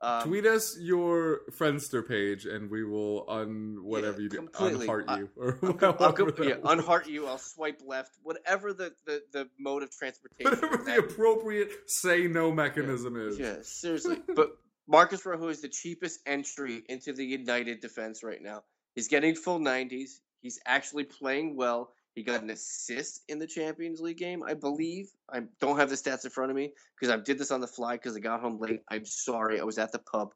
Um, 0.00 0.22
Tweet 0.28 0.44
us 0.44 0.76
your 0.78 1.40
Friendster 1.52 2.06
page, 2.06 2.44
and 2.44 2.68
we 2.70 2.84
will 2.84 3.24
un 3.28 3.78
whatever 3.82 4.18
Yeah, 4.18 4.22
you 4.24 4.28
do 4.28 4.36
completely. 4.38 4.86
unheart 4.86 5.04
I- 5.08 5.18
you 5.18 5.30
or 5.36 5.58
I'll, 5.62 5.96
I'll 6.00 6.44
yeah, 6.44 6.54
unheart 6.64 7.06
you. 7.06 7.26
I'll 7.26 7.38
swipe 7.38 7.80
left. 7.86 8.18
Whatever 8.22 8.72
the, 8.74 8.92
the, 9.06 9.22
the 9.32 9.48
mode 9.58 9.82
of 9.84 9.90
transportation. 9.90 10.50
whatever 10.50 10.82
the 10.84 10.98
appropriate 10.98 11.70
say 11.86 12.26
no 12.26 12.50
mechanism 12.52 13.16
is. 13.16 13.38
Yeah, 13.38 13.56
seriously. 13.62 14.18
but 14.34 14.58
Marcos 14.88 15.24
Rojo 15.26 15.48
is 15.48 15.60
the 15.60 15.68
cheapest 15.68 16.20
entry 16.26 16.82
into 16.88 17.12
the 17.12 17.24
United 17.24 17.80
defense 17.80 18.22
right 18.22 18.40
now. 18.42 18.62
He's 18.94 19.08
getting 19.08 19.34
full 19.34 19.58
90s. 19.58 20.20
He's 20.42 20.60
actually 20.66 21.04
playing 21.04 21.56
well. 21.56 21.90
He 22.14 22.22
got 22.22 22.42
an 22.42 22.50
assist 22.50 23.22
in 23.28 23.38
the 23.38 23.46
Champions 23.46 24.00
League 24.00 24.16
game, 24.16 24.42
I 24.42 24.54
believe. 24.54 25.10
I 25.30 25.40
don't 25.60 25.76
have 25.78 25.90
the 25.90 25.96
stats 25.96 26.24
in 26.24 26.30
front 26.30 26.50
of 26.50 26.56
me 26.56 26.72
because 26.98 27.12
I 27.12 27.18
did 27.20 27.36
this 27.38 27.50
on 27.50 27.60
the 27.60 27.66
fly 27.66 27.96
because 27.96 28.16
I 28.16 28.20
got 28.20 28.40
home 28.40 28.58
late. 28.58 28.80
I'm 28.90 29.04
sorry. 29.04 29.60
I 29.60 29.64
was 29.64 29.76
at 29.78 29.92
the 29.92 29.98
pub. 29.98 30.32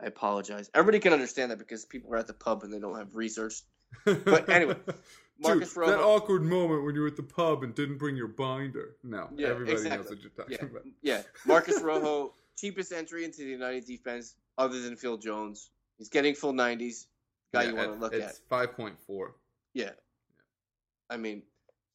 I 0.00 0.06
apologize. 0.06 0.70
Everybody 0.74 1.00
can 1.00 1.12
understand 1.12 1.50
that 1.50 1.58
because 1.58 1.84
people 1.84 2.12
are 2.14 2.18
at 2.18 2.26
the 2.28 2.34
pub 2.34 2.62
and 2.62 2.72
they 2.72 2.78
don't 2.78 2.96
have 2.96 3.14
research. 3.16 3.62
But 4.04 4.48
anyway, 4.48 4.76
Marcus 5.40 5.74
Dude, 5.74 5.88
that 5.88 5.98
awkward 6.00 6.42
moment 6.42 6.84
when 6.84 6.94
you 6.94 7.00
were 7.02 7.08
at 7.08 7.16
the 7.16 7.22
pub 7.22 7.62
and 7.64 7.74
didn't 7.74 7.98
bring 7.98 8.16
your 8.16 8.28
binder. 8.28 8.96
No, 9.02 9.28
Yeah, 9.36 9.48
everybody 9.48 9.74
knows 9.74 9.84
exactly. 9.86 10.16
what 10.16 10.22
you're 10.22 10.30
talking 10.30 10.56
Yeah, 10.60 10.64
about. 10.66 10.82
yeah. 11.02 11.22
Marcos 11.46 11.82
Rojo, 11.82 12.34
cheapest 12.56 12.92
entry 12.92 13.24
into 13.24 13.38
the 13.38 13.50
United 13.50 13.86
defense 13.86 14.34
other 14.58 14.80
than 14.80 14.96
Phil 14.96 15.16
Jones. 15.18 15.70
He's 15.98 16.08
getting 16.08 16.34
full 16.34 16.52
90s. 16.52 17.06
Guy 17.52 17.64
you 17.64 17.76
want 17.76 17.92
to 17.92 17.98
look 17.98 18.14
it's 18.14 18.38
at. 18.38 18.48
five 18.48 18.72
point 18.74 18.98
four. 19.06 19.34
Yeah. 19.74 19.90
I 21.10 21.16
mean, 21.18 21.42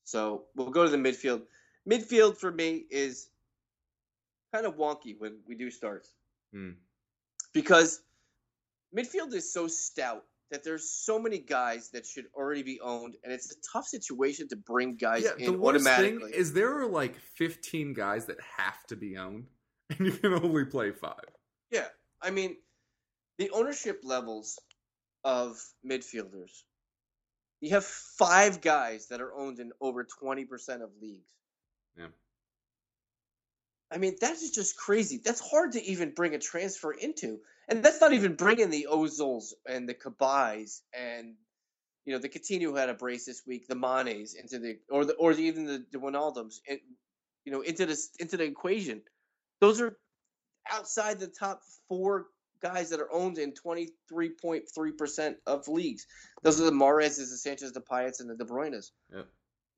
so 0.04 0.46
we'll 0.56 0.70
go 0.70 0.84
to 0.84 0.90
the 0.90 0.98
midfield. 0.98 1.42
Midfield 1.90 2.38
for 2.38 2.52
me 2.52 2.86
is 2.92 3.30
kind 4.54 4.66
of 4.68 4.76
wonky 4.78 5.16
when 5.18 5.40
we 5.48 5.56
do 5.56 5.72
starts 5.72 6.12
Hmm. 6.54 6.72
because 7.54 8.02
midfield 8.96 9.34
is 9.34 9.52
so 9.52 9.68
stout 9.68 10.24
that 10.52 10.64
there's 10.64 10.90
so 10.90 11.20
many 11.20 11.40
guys 11.40 11.90
that 11.90 12.06
should 12.06 12.26
already 12.34 12.64
be 12.64 12.80
owned, 12.80 13.16
and 13.24 13.34
it's 13.34 13.52
a 13.52 13.56
tough 13.74 13.86
situation 13.86 14.48
to 14.50 14.56
bring 14.56 14.96
guys 14.96 15.24
Yeah, 15.24 15.32
in 15.46 15.52
the 15.52 15.58
worst 15.58 15.84
thing 15.84 15.94
automatically. 15.94 16.34
is 16.36 16.54
there 16.54 16.78
are 16.80 16.86
like 16.88 17.16
15 17.36 17.94
guys 17.94 18.28
that 18.28 18.38
have 18.58 18.86
to 18.88 18.96
be 18.96 19.18
owned, 19.18 19.48
and 19.98 20.06
you 20.06 20.12
can 20.12 20.34
only 20.34 20.66
play 20.66 20.92
five. 20.92 21.26
Yeah, 21.72 21.88
I 22.22 22.32
mean, 22.32 22.58
the 23.38 23.52
ownership 23.52 24.02
levels 24.04 24.60
of 25.24 25.62
midfielders. 25.86 26.64
You 27.62 27.72
have 27.72 27.86
five 27.86 28.62
guys 28.62 29.08
that 29.08 29.22
are 29.22 29.34
owned 29.34 29.60
in 29.60 29.72
over 29.82 30.04
twenty 30.04 30.46
percent 30.46 30.84
of 30.84 30.90
leagues. 31.02 31.32
Yeah. 31.98 32.08
I 33.92 33.98
mean, 33.98 34.18
that 34.22 34.34
is 34.34 34.52
just 34.52 34.76
crazy. 34.78 35.22
That's 35.24 35.40
hard 35.40 35.72
to 35.72 35.84
even 35.84 36.12
bring 36.12 36.36
a 36.36 36.40
transfer 36.40 36.92
into, 36.92 37.40
and 37.68 37.84
that's 37.84 38.02
not 38.02 38.14
even 38.14 38.36
bringing 38.36 38.70
the 38.70 38.88
Ozils 38.92 39.54
and 39.66 39.88
the 39.88 39.94
Kabais 39.94 40.82
and 40.94 41.36
you 42.06 42.14
know 42.14 42.20
the 42.20 42.30
Coutinho 42.30 42.64
who 42.64 42.76
had 42.76 42.90
a 42.90 42.94
brace 42.94 43.26
this 43.26 43.44
week, 43.48 43.68
the 43.68 43.76
Manes 43.76 44.34
into 44.34 44.60
the 44.60 44.80
or 44.90 45.06
the 45.06 45.14
or 45.14 45.34
the, 45.34 45.44
even 45.44 45.66
the, 45.66 45.86
the 45.92 46.00
Wijnaldums, 46.00 46.60
you 47.46 47.52
know, 47.52 47.62
into 47.62 47.86
this 47.86 48.10
into 48.20 48.38
the 48.38 48.46
equation. 48.46 49.02
Those 49.60 49.82
are 49.82 49.98
outside 50.72 51.20
the 51.20 51.28
top 51.28 51.62
four 51.88 52.28
guys 52.62 52.90
that 52.90 53.00
are 53.00 53.12
owned 53.12 53.38
in 53.38 53.54
23.3% 53.54 55.36
of 55.46 55.68
leagues. 55.68 56.08
Those 56.44 56.60
are 56.60 56.66
the 56.66 56.72
Mahrez, 56.72 57.18
the 57.18 57.26
Sanchez, 57.26 57.72
the 57.72 57.82
Payets, 57.82 58.20
and 58.20 58.30
the 58.30 58.36
De 58.36 58.46
Bruyne's. 58.46 58.92
Yeah. 59.14 59.24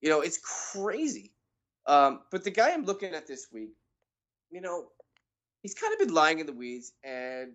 You 0.01 0.09
know, 0.09 0.21
it's 0.21 0.39
crazy. 0.73 1.31
Um, 1.85 2.21
but 2.31 2.43
the 2.43 2.51
guy 2.51 2.71
I'm 2.71 2.85
looking 2.85 3.13
at 3.13 3.27
this 3.27 3.47
week, 3.51 3.71
you 4.51 4.61
know, 4.61 4.87
he's 5.61 5.73
kind 5.73 5.93
of 5.93 5.99
been 5.99 6.13
lying 6.13 6.39
in 6.39 6.45
the 6.45 6.53
weeds, 6.53 6.93
and 7.03 7.53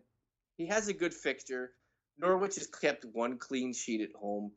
he 0.57 0.66
has 0.66 0.89
a 0.89 0.93
good 0.93 1.14
fixture. 1.14 1.72
Norwich 2.18 2.57
has 2.57 2.66
kept 2.66 3.05
one 3.05 3.39
clean 3.39 3.72
sheet 3.72 4.01
at 4.01 4.12
home. 4.14 4.53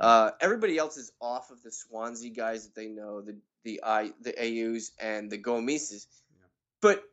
Uh, 0.00 0.30
everybody 0.40 0.78
else 0.78 0.96
is 0.96 1.12
off 1.20 1.50
of 1.50 1.62
the 1.62 1.70
Swansea 1.70 2.30
guys 2.30 2.64
that 2.64 2.74
they 2.74 2.88
know, 2.88 3.20
the 3.20 3.36
the 3.64 3.80
I 3.84 4.12
the 4.20 4.32
Ayews 4.32 4.90
and 4.98 5.30
the 5.30 5.36
Gomises. 5.36 6.06
Yeah. 6.30 6.46
But 6.80 7.04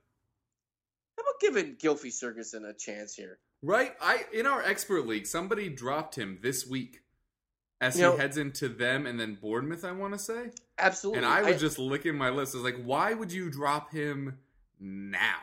giving 1.40 1.76
Gylfi 1.76 2.08
Sigurdsson 2.08 2.68
a 2.70 2.74
chance 2.74 3.14
here? 3.14 3.40
Right? 3.62 3.94
I 4.02 4.26
in 4.34 4.46
our 4.48 4.62
expert 4.64 5.06
league, 5.08 5.28
somebody 5.28 5.70
dropped 5.70 6.16
him 6.16 6.40
this 6.42 6.66
week 6.68 7.02
as 7.82 7.98
You 7.98 8.06
he 8.06 8.12
know- 8.12 8.18
heads 8.18 8.38
into 8.38 8.70
them 8.70 9.06
and 9.06 9.20
then 9.20 9.36
Bournemouth. 9.42 9.84
I 9.86 9.92
want 9.92 10.14
to 10.14 10.20
say, 10.20 10.52
Absolutely. 10.78 11.20
and 11.24 11.26
I 11.26 11.44
was 11.44 11.60
just 11.60 11.78
licking 11.80 12.16
my 12.18 12.30
lips. 12.30 12.54
I 12.54 12.58
was 12.58 12.64
like, 12.66 12.82
why 12.84 13.14
would 13.14 13.32
you 13.32 13.50
drop 13.50 13.92
him 13.92 14.38
now? 14.80 15.40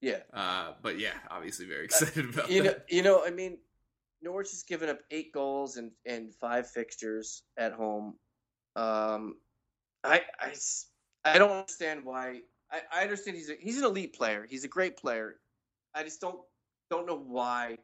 yeah. 0.00 0.18
Uh, 0.34 0.72
but 0.82 0.98
yeah, 0.98 1.14
obviously 1.30 1.64
very 1.66 1.84
excited 1.84 2.28
about 2.34 2.50
You 2.50 2.62
know, 2.64 2.74
you 2.88 3.02
know, 3.02 3.24
I 3.24 3.30
mean, 3.30 3.58
Norwich 4.20 4.50
has 4.50 4.62
given 4.62 4.88
up 4.90 5.00
eight 5.10 5.32
goals 5.32 5.76
and, 5.78 5.90
and 6.04 6.34
five 6.34 6.70
fixtures 6.70 7.42
at 7.56 7.72
home. 7.72 8.14
Um, 8.76 9.36
I, 10.02 10.20
I, 10.40 10.54
I 11.24 11.38
don't 11.38 11.50
understand 11.50 12.04
why. 12.04 12.40
I, 12.74 13.00
I 13.00 13.02
understand 13.02 13.36
he's 13.36 13.50
a, 13.50 13.54
he's 13.60 13.78
an 13.78 13.84
elite 13.84 14.14
player. 14.14 14.46
He's 14.48 14.64
a 14.64 14.68
great 14.68 14.96
player. 14.96 15.36
I 15.94 16.02
just 16.02 16.20
don't 16.20 16.38
don't 16.90 17.06
know 17.06 17.18
why 17.18 17.78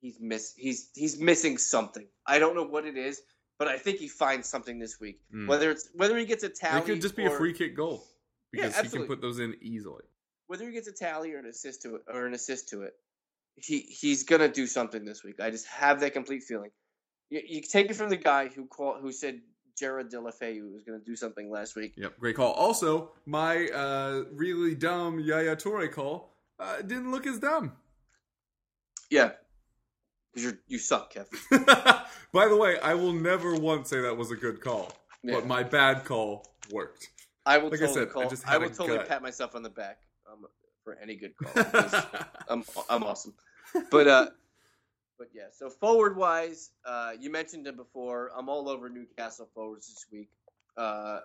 he's 0.00 0.18
miss 0.20 0.54
he's 0.56 0.90
he's 0.94 1.18
missing 1.18 1.58
something. 1.58 2.06
I 2.26 2.38
don't 2.38 2.54
know 2.54 2.64
what 2.64 2.84
it 2.86 2.96
is, 2.96 3.20
but 3.58 3.68
I 3.68 3.78
think 3.78 3.98
he 3.98 4.08
finds 4.08 4.48
something 4.48 4.78
this 4.78 5.00
week. 5.00 5.20
Mm. 5.34 5.48
Whether 5.48 5.70
it's 5.70 5.88
whether 5.94 6.16
he 6.18 6.26
gets 6.26 6.44
a 6.44 6.48
tally, 6.48 6.80
It 6.82 6.86
could 6.86 7.00
just 7.02 7.16
be 7.16 7.24
a 7.24 7.30
or- 7.30 7.38
free 7.38 7.52
kick 7.54 7.76
goal 7.76 8.04
Yeah, 8.52 8.66
because 8.68 8.92
he 8.92 8.98
can 8.98 9.06
put 9.06 9.20
those 9.22 9.38
in 9.38 9.56
easily. 9.62 10.04
whether 10.46 10.66
he 10.66 10.72
gets 10.72 10.88
a 10.88 10.92
tally 10.92 11.32
or 11.32 11.38
an 11.38 11.46
assist 11.46 11.82
to 11.82 11.96
it 11.96 12.02
or 12.12 12.26
an 12.26 12.34
assist 12.34 12.68
to 12.70 12.82
it, 12.82 12.92
he 13.56 13.80
he's 13.80 14.24
gonna 14.24 14.48
do 14.48 14.66
something 14.66 15.04
this 15.04 15.24
week. 15.24 15.40
I 15.40 15.50
just 15.50 15.66
have 15.68 16.00
that 16.00 16.12
complete 16.12 16.42
feeling. 16.42 16.70
You, 17.30 17.40
you 17.46 17.60
take 17.62 17.88
it 17.90 17.94
from 17.94 18.10
the 18.10 18.16
guy 18.16 18.48
who 18.48 18.66
called 18.66 19.00
who 19.00 19.10
said 19.10 19.40
Gerard 19.78 20.10
Deulofeu 20.10 20.72
was 20.72 20.82
gonna 20.84 20.98
do 20.98 21.16
something 21.16 21.50
last 21.50 21.76
week. 21.76 21.94
Yep, 21.96 22.18
great 22.18 22.36
call. 22.36 22.52
Also, 22.52 23.12
my 23.26 23.66
uh, 23.68 24.24
really 24.32 24.74
dumb 24.74 25.18
Yaya 25.20 25.56
Toure 25.56 25.90
call 25.90 26.34
uh, 26.58 26.82
didn't 26.82 27.10
look 27.10 27.26
as 27.26 27.38
dumb. 27.38 27.72
Yeah, 29.10 29.32
because 30.32 30.52
you 30.52 30.58
you 30.68 30.78
suck, 30.78 31.12
Kev. 31.14 31.26
By 32.32 32.48
the 32.48 32.56
way, 32.56 32.78
I 32.80 32.94
will 32.94 33.12
never 33.12 33.54
once 33.54 33.90
say 33.90 34.00
that 34.00 34.16
was 34.16 34.30
a 34.30 34.36
good 34.36 34.60
call, 34.60 34.92
Yeah. 35.22 35.34
but 35.34 35.46
my 35.46 35.62
bad 35.62 36.04
call 36.04 36.46
worked. 36.70 37.08
I 37.44 37.58
will 37.58 37.70
like 37.70 37.82
I 37.82 37.86
totally 37.86 37.94
said, 38.06 38.08
I 38.08 38.12
call. 38.12 38.30
just 38.30 38.48
I, 38.48 38.58
will 38.58 38.70
totally 38.70 38.98
gut. 38.98 39.08
pat 39.08 39.22
myself 39.22 39.54
on 39.54 39.62
the 39.62 39.70
back 39.70 39.98
um, 40.30 40.46
for 40.84 40.96
any 41.02 41.16
good 41.16 41.32
call. 41.42 41.82
I'm 42.48 42.64
I'm 42.88 43.02
awesome. 43.02 43.34
But 43.90 44.06
uh, 44.06 44.26
but 45.22 45.30
yeah. 45.32 45.44
So 45.52 45.70
forward 45.70 46.16
wise, 46.16 46.70
uh, 46.84 47.12
you 47.20 47.30
mentioned 47.30 47.68
it 47.68 47.76
before. 47.76 48.32
I'm 48.36 48.48
all 48.48 48.68
over 48.68 48.88
Newcastle 48.88 49.48
forwards 49.54 49.86
this 49.86 50.04
week. 50.10 50.28
uh, 50.76 51.20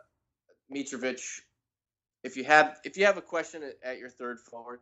Mitrovic. 0.71 1.19
If 2.23 2.37
you 2.37 2.43
have 2.43 2.77
if 2.83 2.95
you 2.95 3.05
have 3.05 3.17
a 3.17 3.21
question 3.21 3.63
at, 3.63 3.77
at 3.83 3.97
your 3.97 4.09
third 4.09 4.39
forward, 4.39 4.81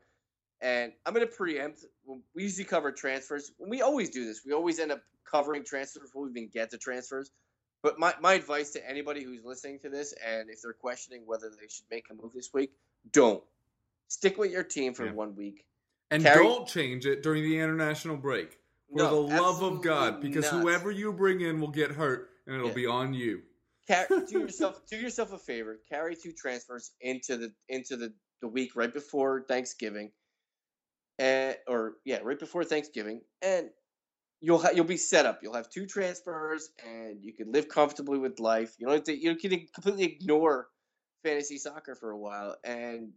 and 0.60 0.92
I'm 1.06 1.14
going 1.14 1.26
to 1.26 1.32
preempt. 1.34 1.86
We 2.34 2.44
usually 2.44 2.66
cover 2.66 2.92
transfers. 2.92 3.52
We 3.58 3.82
always 3.82 4.10
do 4.10 4.26
this. 4.26 4.42
We 4.46 4.52
always 4.52 4.80
end 4.80 4.92
up 4.92 5.02
covering 5.30 5.64
transfers 5.64 6.02
before 6.04 6.24
we 6.24 6.32
even 6.32 6.50
get 6.54 6.72
to 6.72 6.78
transfers. 6.78 7.32
But 7.84 8.00
my, 8.00 8.16
my 8.20 8.34
advice 8.34 8.72
to 8.72 8.90
anybody 8.90 9.24
who's 9.24 9.46
listening 9.46 9.80
to 9.80 9.90
this, 9.90 10.14
and 10.26 10.50
if 10.50 10.62
they're 10.62 10.74
questioning 10.74 11.22
whether 11.26 11.50
they 11.50 11.68
should 11.70 11.86
make 11.92 12.06
a 12.10 12.16
move 12.16 12.34
this 12.34 12.50
week, 12.54 12.72
don't 13.12 13.44
stick 14.08 14.38
with 14.38 14.52
your 14.52 14.64
team 14.64 14.94
for 14.94 15.06
Yeah. 15.06 15.12
one 15.12 15.36
week. 15.36 15.66
And 16.10 16.24
Carry- 16.24 16.44
don't 16.44 16.68
change 16.68 17.06
it 17.06 17.22
during 17.22 17.44
the 17.44 17.60
international 17.60 18.18
break. 18.18 18.58
For 18.90 18.98
No, 18.98 19.28
the 19.28 19.36
love 19.42 19.62
of 19.64 19.82
God, 19.82 20.22
because 20.22 20.52
not. 20.52 20.62
whoever 20.62 20.92
you 20.92 21.12
bring 21.12 21.42
in 21.42 21.60
will 21.60 21.72
get 21.72 21.92
hurt, 21.92 22.30
and 22.46 22.56
it'll 22.56 22.70
Yeah. 22.70 22.74
be 22.74 22.86
on 22.86 23.14
you. 23.14 23.42
Car- 23.88 24.08
do 24.28 24.40
yourself 24.40 24.86
do 24.88 24.98
yourself 24.98 25.32
a 25.34 25.38
favor. 25.40 25.80
Carry 25.90 26.16
two 26.16 26.32
transfers 26.34 26.92
into 27.02 27.38
the 27.38 27.54
into 27.70 27.98
the, 27.98 28.14
the 28.42 28.48
week 28.48 28.76
right 28.76 28.94
before 28.94 29.46
Thanksgiving, 29.48 30.12
and 31.20 31.58
or 31.68 31.98
yeah, 32.06 32.20
right 32.24 32.40
before 32.40 32.64
Thanksgiving, 32.64 33.22
and 33.42 33.70
you'll 34.42 34.60
ha- 34.60 34.72
you'll 34.74 34.86
be 34.86 34.98
set 34.98 35.26
up. 35.26 35.40
You'll 35.42 35.54
have 35.56 35.70
two 35.70 35.86
transfers, 35.88 36.70
and 36.86 37.24
you 37.24 37.34
can 37.34 37.52
live 37.52 37.68
comfortably 37.70 38.18
with 38.20 38.40
life. 38.40 38.76
You 38.78 38.88
don't 38.88 38.96
have 38.96 39.04
to, 39.06 39.16
you 39.18 39.36
can 39.36 39.68
completely 39.74 40.04
ignore 40.04 40.68
fantasy 41.24 41.58
soccer 41.58 41.96
for 41.96 42.12
a 42.12 42.18
while 42.20 42.56
and 42.64 43.12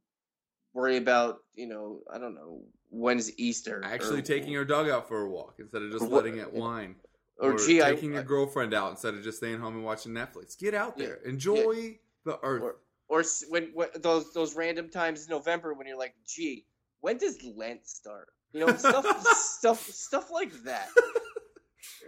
worry 0.78 0.96
about 0.96 1.38
you 1.54 1.66
know 1.66 2.00
I 2.12 2.18
don't 2.18 2.34
know 2.34 2.62
when's 2.90 3.36
Easter. 3.38 3.82
Actually, 3.84 4.20
or- 4.20 4.22
taking 4.22 4.50
your 4.52 4.64
dog 4.64 4.88
out 4.88 5.08
for 5.08 5.20
a 5.22 5.28
walk 5.30 5.56
instead 5.58 5.82
of 5.82 5.90
just 5.90 6.04
Or 6.04 6.08
what- 6.08 6.24
letting 6.24 6.38
it 6.40 6.52
whine. 6.52 6.96
or, 7.40 7.56
gee, 7.56 7.80
taking 7.80 8.12
I, 8.12 8.14
your 8.14 8.22
girlfriend 8.24 8.74
out 8.74 8.90
instead 8.90 9.14
of 9.14 9.22
just 9.22 9.38
staying 9.38 9.60
home 9.60 9.74
and 9.76 9.84
watching 9.84 10.12
Netflix. 10.12 10.58
Get 10.58 10.74
out 10.74 10.94
Yeah, 10.96 11.06
there, 11.06 11.14
enjoy 11.24 11.98
the 12.24 12.38
earth. 12.42 12.62
or 12.62 12.76
or 13.08 13.24
when, 13.48 13.70
when 13.74 13.88
those 13.96 14.32
those 14.32 14.54
random 14.56 14.88
times 14.90 15.24
in 15.24 15.30
November 15.30 15.72
when 15.74 15.86
you're 15.86 15.98
like, 15.98 16.14
gee, 16.26 16.66
when 17.00 17.16
does 17.18 17.38
Lent 17.44 17.86
start? 17.86 18.28
You 18.52 18.66
know, 18.66 18.74
stuff 18.76 19.06
stuff 19.36 19.80
stuff 19.90 20.30
like 20.30 20.52
that. 20.64 20.88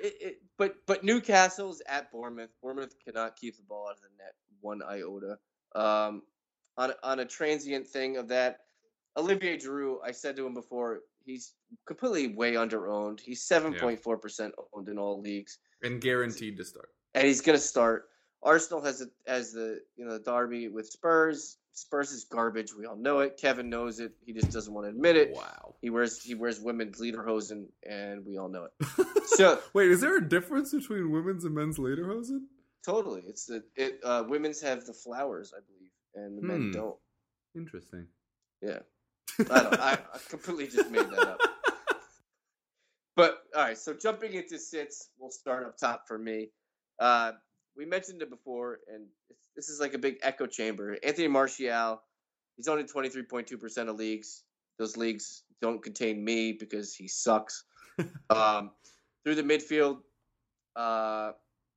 It, 0.02 0.14
it, 0.20 0.42
but 0.56 0.76
but 0.86 1.04
Newcastle's 1.04 1.82
at 1.86 2.10
Bournemouth. 2.10 2.50
Bournemouth 2.62 2.94
cannot 3.04 3.36
keep 3.36 3.56
the 3.56 3.62
ball 3.62 3.86
out 3.88 3.96
of 3.96 4.00
the 4.02 4.08
net 4.18 4.34
one 4.62 4.80
iota. 4.82 5.38
Um, 5.74 6.22
on 6.80 6.92
on 7.02 7.20
a 7.20 7.24
transient 7.26 7.86
thing 7.86 8.16
of 8.16 8.28
that, 8.28 8.60
Olivier 9.16 9.56
Giroud. 9.58 9.98
I 10.04 10.12
said 10.12 10.34
to 10.36 10.46
him 10.46 10.54
before, 10.54 11.00
he's 11.24 11.52
completely 11.86 12.34
way 12.34 12.56
under 12.56 12.88
owned. 12.88 13.20
He's 13.20 13.42
seven 13.42 13.74
point 13.74 14.00
four 14.02 14.16
percent 14.16 14.54
owned 14.72 14.88
in 14.88 14.98
all 14.98 15.20
leagues 15.20 15.58
and 15.82 16.00
guaranteed 16.00 16.56
to 16.56 16.64
start. 16.64 16.88
and 17.14 17.26
he's 17.26 17.40
going 17.40 17.58
to 17.58 17.62
start. 17.64 18.06
Arsenal 18.42 18.82
has 18.82 19.02
a, 19.02 19.06
as 19.30 19.52
the 19.52 19.80
you 19.96 20.04
know 20.06 20.12
the 20.18 20.24
derby 20.24 20.68
with 20.68 20.86
Spurs. 20.88 21.58
Spurs 21.72 22.10
is 22.12 22.24
garbage. 22.24 22.74
We 22.74 22.84
all 22.86 22.96
know 22.96 23.20
it. 23.20 23.36
Kevin 23.36 23.70
knows 23.70 24.00
it. 24.00 24.12
He 24.26 24.32
just 24.32 24.50
doesn't 24.50 24.72
want 24.74 24.86
to 24.86 24.90
admit 24.90 25.16
it. 25.16 25.32
Wow. 25.34 25.74
He 25.80 25.88
wears 25.90 26.20
he 26.22 26.34
wears 26.34 26.60
women's 26.60 26.98
lederhosen, 27.00 27.66
and 27.88 28.24
we 28.26 28.38
all 28.38 28.48
know 28.48 28.64
it. 28.64 28.72
So 29.26 29.60
Wait, 29.72 29.90
is 29.90 30.00
there 30.00 30.16
a 30.18 30.28
difference 30.28 30.74
between 30.74 31.10
women's 31.12 31.44
and 31.44 31.54
men's 31.54 31.78
lederhosen? 31.78 32.40
totally, 32.84 33.22
it's 33.28 33.46
the 33.46 33.62
it. 33.76 34.00
Uh, 34.02 34.24
women's 34.26 34.60
have 34.60 34.84
the 34.84 34.92
flowers, 34.92 35.54
I 35.56 35.60
believe, 35.66 35.79
and 36.14 36.36
the 36.38 36.42
men 36.42 36.66
Hmm. 36.66 36.70
don't. 36.72 36.96
Interesting. 37.56 38.06
Yeah, 38.62 38.80
I 39.50 39.62
don't. 39.62 39.80
I, 39.80 39.92
I 40.14 40.18
completely 40.28 40.68
just 40.68 40.90
made 40.90 41.08
that 41.10 41.18
up. 41.28 41.40
But 43.16 43.42
all 43.54 43.62
right, 43.64 43.76
so 43.76 43.92
jumping 43.92 44.32
into 44.32 44.58
sits, 44.58 45.10
we'll 45.18 45.30
start 45.30 45.66
up 45.66 45.76
top 45.76 46.04
for 46.08 46.16
me. 46.16 46.48
Uh, 46.98 47.32
we 47.76 47.84
mentioned 47.84 48.22
it 48.22 48.30
before, 48.30 48.78
and 48.92 49.06
it's, 49.28 49.40
this 49.56 49.68
is 49.68 49.80
like 49.80 49.94
a 49.94 49.98
big 49.98 50.16
echo 50.22 50.46
chamber. 50.46 50.96
Anthony 51.04 51.28
Martial, 51.28 52.00
he's 52.56 52.68
only 52.68 52.84
twenty 52.84 53.08
three 53.10 53.24
point 53.24 53.46
two 53.46 53.58
percent 53.58 53.88
of 53.88 53.96
leagues. 53.96 54.44
Those 54.78 54.96
leagues 54.96 55.42
don't 55.60 55.82
contain 55.82 56.24
me 56.24 56.52
because 56.52 56.94
he 56.94 57.08
sucks. 57.08 57.64
um, 58.30 58.70
through 59.24 59.34
the 59.34 59.42
midfield, 59.42 59.98
uh, 60.76 61.32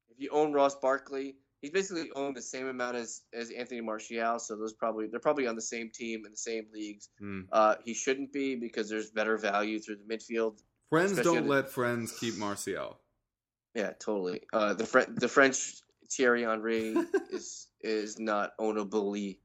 if 0.10 0.20
you 0.20 0.30
own 0.32 0.54
Ross 0.54 0.76
Barkley, 0.76 1.36
he's 1.64 1.72
basically 1.72 2.12
owned 2.16 2.36
the 2.36 2.42
same 2.42 2.68
amount 2.68 2.98
as 2.98 3.22
as 3.34 3.50
Anthony 3.50 3.82
Martial. 3.82 4.38
So 4.38 4.56
those 4.56 4.74
probably 4.74 5.08
they're 5.08 5.20
probably 5.20 5.48
on 5.48 5.56
the 5.56 5.62
same 5.62 5.90
team 5.90 6.26
in 6.26 6.32
the 6.32 6.38
same 6.38 6.66
leagues. 6.72 7.10
Hmm. 7.18 7.42
Uh, 7.52 7.76
he 7.84 7.96
shouldn't 7.96 8.32
be 8.32 8.56
because 8.56 8.90
there's 8.90 9.10
better 9.10 9.38
value 9.38 9.80
through 9.80 9.96
the 10.06 10.16
midfield. 10.16 10.60
Friends 10.90 11.20
don't 11.22 11.44
the- 11.46 11.50
let 11.50 11.70
friends 11.72 12.16
keep 12.20 12.38
Martial. 12.38 13.00
Yeah, 13.74 13.94
totally. 14.00 14.42
Uh, 14.54 14.76
the 14.76 14.86
Fre- 14.86 15.10
the 15.10 15.28
French 15.28 15.82
Thierry 16.12 16.44
Henry 16.44 16.96
is 17.32 17.68
is 17.82 18.20
not 18.20 18.52
ownably. 18.60 19.40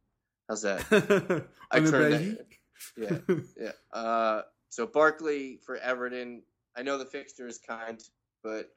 How's 0.49 0.63
that? 0.63 0.85
I 1.71 1.81
turned 1.81 2.13
that. 2.15 2.47
Yeah, 2.97 3.37
yeah. 3.59 3.73
Uh, 3.99 4.43
so 4.69 4.87
Barkley 4.87 5.61
for 5.65 5.77
Everton. 5.77 6.43
I 6.77 6.83
know 6.83 6.99
the 6.99 7.07
fixture 7.07 7.47
is 7.47 7.59
kind, 7.59 8.01
but 8.43 8.69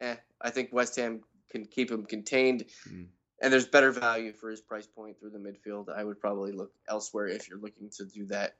eh, 0.00 0.16
I 0.40 0.50
think 0.50 0.72
West 0.72 0.96
Ham 0.96 1.22
can 1.50 1.64
keep 1.66 1.90
him 1.90 2.04
contained. 2.04 2.64
Mm. 2.88 3.06
And 3.42 3.52
there's 3.52 3.66
better 3.66 3.90
value 3.90 4.32
for 4.32 4.50
his 4.50 4.60
price 4.60 4.86
point 4.86 5.18
through 5.18 5.30
the 5.30 5.38
midfield. 5.38 5.86
I 5.94 6.04
would 6.04 6.20
probably 6.20 6.52
look 6.52 6.72
elsewhere 6.88 7.26
if 7.26 7.48
you're 7.48 7.58
looking 7.58 7.88
to 7.96 8.04
do 8.04 8.26
that. 8.26 8.52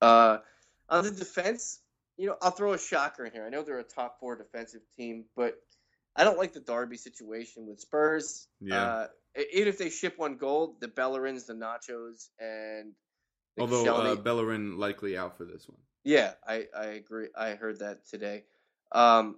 Uh, 0.00 0.38
on 0.88 1.02
the 1.04 1.10
defense, 1.10 1.80
you 2.16 2.26
know, 2.28 2.36
I'll 2.40 2.52
throw 2.52 2.72
a 2.72 2.78
shocker 2.78 3.24
in 3.24 3.32
here. 3.32 3.44
I 3.44 3.48
know 3.48 3.62
they're 3.62 3.80
a 3.80 3.82
top 3.84 4.20
four 4.20 4.36
defensive 4.36 4.82
team, 4.96 5.24
but 5.36 5.54
I 6.14 6.22
don't 6.24 6.38
like 6.38 6.52
the 6.52 6.60
Derby 6.60 6.96
situation 6.96 7.66
with 7.66 7.80
Spurs. 7.80 8.46
Yeah. 8.60 8.82
Uh, 8.82 9.06
even 9.52 9.68
if 9.68 9.78
they 9.78 9.90
ship 9.90 10.14
one 10.16 10.36
goal, 10.36 10.76
the 10.80 10.88
Bellerins, 10.88 11.46
the 11.46 11.54
Nachos, 11.54 12.28
and 12.38 12.92
the 13.56 13.62
Although 13.62 13.84
Koscielny- 13.84 14.12
uh, 14.12 14.16
Bellerin 14.16 14.78
likely 14.78 15.16
out 15.16 15.36
for 15.36 15.44
this 15.44 15.68
one. 15.68 15.78
yeah, 16.04 16.32
I, 16.46 16.66
I 16.76 16.84
agree. 16.86 17.28
I 17.36 17.50
heard 17.54 17.80
that 17.80 18.06
today. 18.06 18.44
Um, 18.92 19.36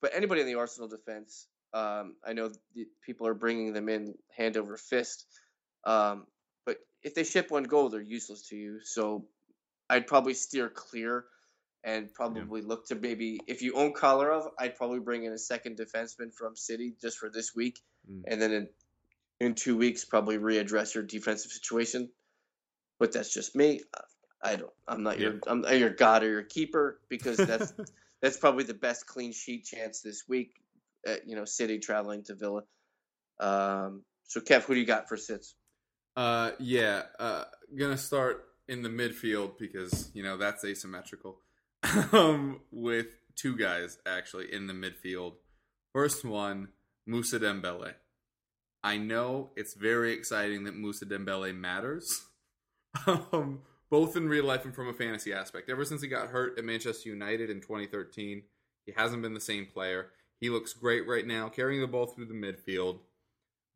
but 0.00 0.12
anybody 0.14 0.40
in 0.40 0.46
the 0.46 0.54
Arsenal 0.54 0.88
defense, 0.88 1.46
um, 1.72 2.16
I 2.24 2.32
know 2.32 2.50
the 2.74 2.86
people 3.04 3.26
are 3.26 3.34
bringing 3.34 3.72
them 3.72 3.88
in 3.88 4.14
hand 4.36 4.56
over 4.56 4.76
fist. 4.76 5.26
Um, 5.84 6.26
but 6.66 6.78
if 7.02 7.14
they 7.14 7.24
ship 7.24 7.50
one 7.50 7.64
goal, 7.64 7.88
they're 7.88 8.00
useless 8.00 8.48
to 8.48 8.56
you. 8.56 8.80
So 8.82 9.26
I'd 9.88 10.06
probably 10.06 10.34
steer 10.34 10.68
clear 10.68 11.24
and 11.82 12.12
probably 12.12 12.60
look 12.60 12.86
to 12.88 12.94
maybe 12.94 13.40
if 13.46 13.62
you 13.62 13.74
own 13.74 13.94
Kolarov, 13.94 14.50
I'd 14.58 14.76
probably 14.76 15.00
bring 15.00 15.24
in 15.24 15.32
a 15.32 15.38
second 15.38 15.78
defenseman 15.78 16.34
from 16.34 16.54
City 16.56 16.94
just 17.00 17.18
for 17.18 17.30
this 17.30 17.54
week, 17.54 17.80
Mm. 18.10 18.22
and 18.26 18.40
then 18.40 18.52
in 18.52 18.68
in 19.40 19.54
two 19.54 19.76
weeks 19.76 20.04
probably 20.04 20.38
readdress 20.38 20.94
your 20.94 21.04
defensive 21.04 21.50
situation. 21.52 22.10
But 22.98 23.12
that's 23.12 23.32
just 23.32 23.54
me. 23.56 23.80
I 24.42 24.56
don't. 24.56 24.72
I'm 24.88 25.02
not 25.02 25.18
your. 25.18 25.34
I'm 25.46 25.62
not 25.62 25.78
your 25.78 25.90
god 25.90 26.22
or 26.22 26.28
your 26.30 26.42
keeper 26.42 26.98
because 27.08 27.36
that's 27.38 27.72
that's 28.20 28.36
probably 28.36 28.64
the 28.64 28.74
best 28.74 29.06
clean 29.06 29.32
sheet 29.32 29.64
chance 29.64 30.00
this 30.00 30.28
week. 30.28 30.54
At, 31.06 31.26
you 31.26 31.36
know, 31.36 31.44
City 31.44 31.78
traveling 31.78 32.24
to 32.24 32.34
Villa. 32.34 32.62
Um, 33.40 34.02
so, 34.24 34.40
Kev, 34.40 34.62
who 34.62 34.74
do 34.74 34.80
you 34.80 34.86
got 34.86 35.08
for 35.08 35.16
sits? 35.16 35.54
Uh, 36.16 36.50
yeah, 36.58 37.02
uh, 37.18 37.44
gonna 37.76 37.96
start 37.96 38.44
in 38.68 38.82
the 38.82 38.88
midfield 38.88 39.58
because 39.58 40.10
you 40.14 40.22
know 40.22 40.36
that's 40.36 40.64
asymmetrical. 40.64 41.38
um, 42.12 42.60
with 42.70 43.06
two 43.36 43.56
guys 43.56 43.98
actually 44.06 44.52
in 44.52 44.66
the 44.66 44.72
midfield. 44.72 45.34
First 45.92 46.24
one, 46.24 46.68
Musa 47.06 47.40
Dembele. 47.40 47.94
I 48.82 48.96
know 48.96 49.50
it's 49.56 49.74
very 49.74 50.12
exciting 50.12 50.64
that 50.64 50.76
Musa 50.76 51.04
Dembele 51.04 51.54
matters, 51.54 52.26
um, 53.06 53.60
both 53.90 54.16
in 54.16 54.28
real 54.28 54.44
life 54.44 54.64
and 54.64 54.74
from 54.74 54.88
a 54.88 54.94
fantasy 54.94 55.32
aspect. 55.32 55.68
Ever 55.68 55.84
since 55.84 56.02
he 56.02 56.08
got 56.08 56.28
hurt 56.28 56.58
at 56.58 56.64
Manchester 56.64 57.08
United 57.08 57.50
in 57.50 57.60
2013, 57.60 58.42
he 58.86 58.92
hasn't 58.96 59.22
been 59.22 59.34
the 59.34 59.40
same 59.40 59.66
player. 59.66 60.10
He 60.40 60.50
looks 60.50 60.72
great 60.72 61.06
right 61.06 61.26
now, 61.26 61.48
carrying 61.48 61.80
the 61.80 61.86
ball 61.86 62.06
through 62.06 62.26
the 62.26 62.34
midfield, 62.34 63.00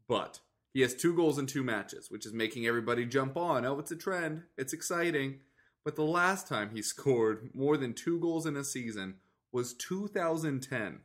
but 0.08 0.40
he 0.72 0.80
has 0.80 0.94
two 0.94 1.14
goals 1.14 1.38
in 1.38 1.46
two 1.46 1.62
matches, 1.62 2.10
which 2.10 2.26
is 2.26 2.32
making 2.32 2.66
everybody 2.66 3.04
jump 3.06 3.36
on. 3.36 3.64
Oh, 3.64 3.78
it's 3.78 3.92
a 3.92 3.96
trend. 3.96 4.42
It's 4.56 4.72
exciting. 4.72 5.40
But 5.84 5.94
the 5.96 6.02
last 6.02 6.48
time 6.48 6.70
he 6.74 6.82
scored 6.82 7.50
more 7.54 7.76
than 7.76 7.92
two 7.92 8.18
goals 8.18 8.46
in 8.46 8.56
a 8.56 8.64
season 8.64 9.16
was 9.52 9.74
2010. 9.74 11.00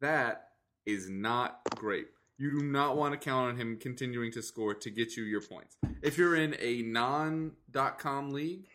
That 0.00 0.48
is 0.84 1.08
not 1.08 1.60
great. 1.74 2.08
You 2.36 2.50
do 2.50 2.66
not 2.66 2.96
want 2.96 3.12
to 3.12 3.18
count 3.18 3.52
on 3.52 3.56
him 3.56 3.78
continuing 3.78 4.32
to 4.32 4.42
score 4.42 4.74
to 4.74 4.90
get 4.90 5.16
you 5.16 5.22
your 5.22 5.40
points. 5.40 5.76
If 6.02 6.18
you're 6.18 6.34
in 6.34 6.56
a 6.60 6.82
non.com 6.82 8.32
league, 8.32 8.66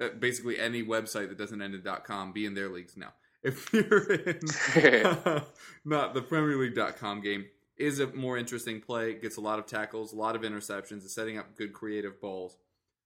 uh, 0.00 0.10
basically 0.18 0.58
any 0.58 0.82
website 0.82 1.28
that 1.28 1.36
doesn't 1.36 1.60
end 1.60 1.74
in 1.74 1.82
.com, 2.04 2.32
be 2.32 2.46
in 2.46 2.54
their 2.54 2.68
leagues 2.68 2.96
now. 2.96 3.12
If 3.42 3.72
you're 3.72 4.12
in 4.12 4.40
not 5.84 6.14
the 6.14 6.22
Premier 6.22 6.56
League.com 6.56 7.20
game, 7.22 7.46
is 7.76 7.98
a 8.00 8.06
more 8.08 8.36
interesting 8.38 8.80
play. 8.80 9.14
Gets 9.14 9.36
a 9.36 9.40
lot 9.40 9.58
of 9.58 9.66
tackles, 9.66 10.12
a 10.12 10.16
lot 10.16 10.36
of 10.36 10.42
interceptions, 10.42 11.04
is 11.04 11.14
setting 11.14 11.38
up 11.38 11.56
good 11.56 11.72
creative 11.72 12.20
balls. 12.20 12.56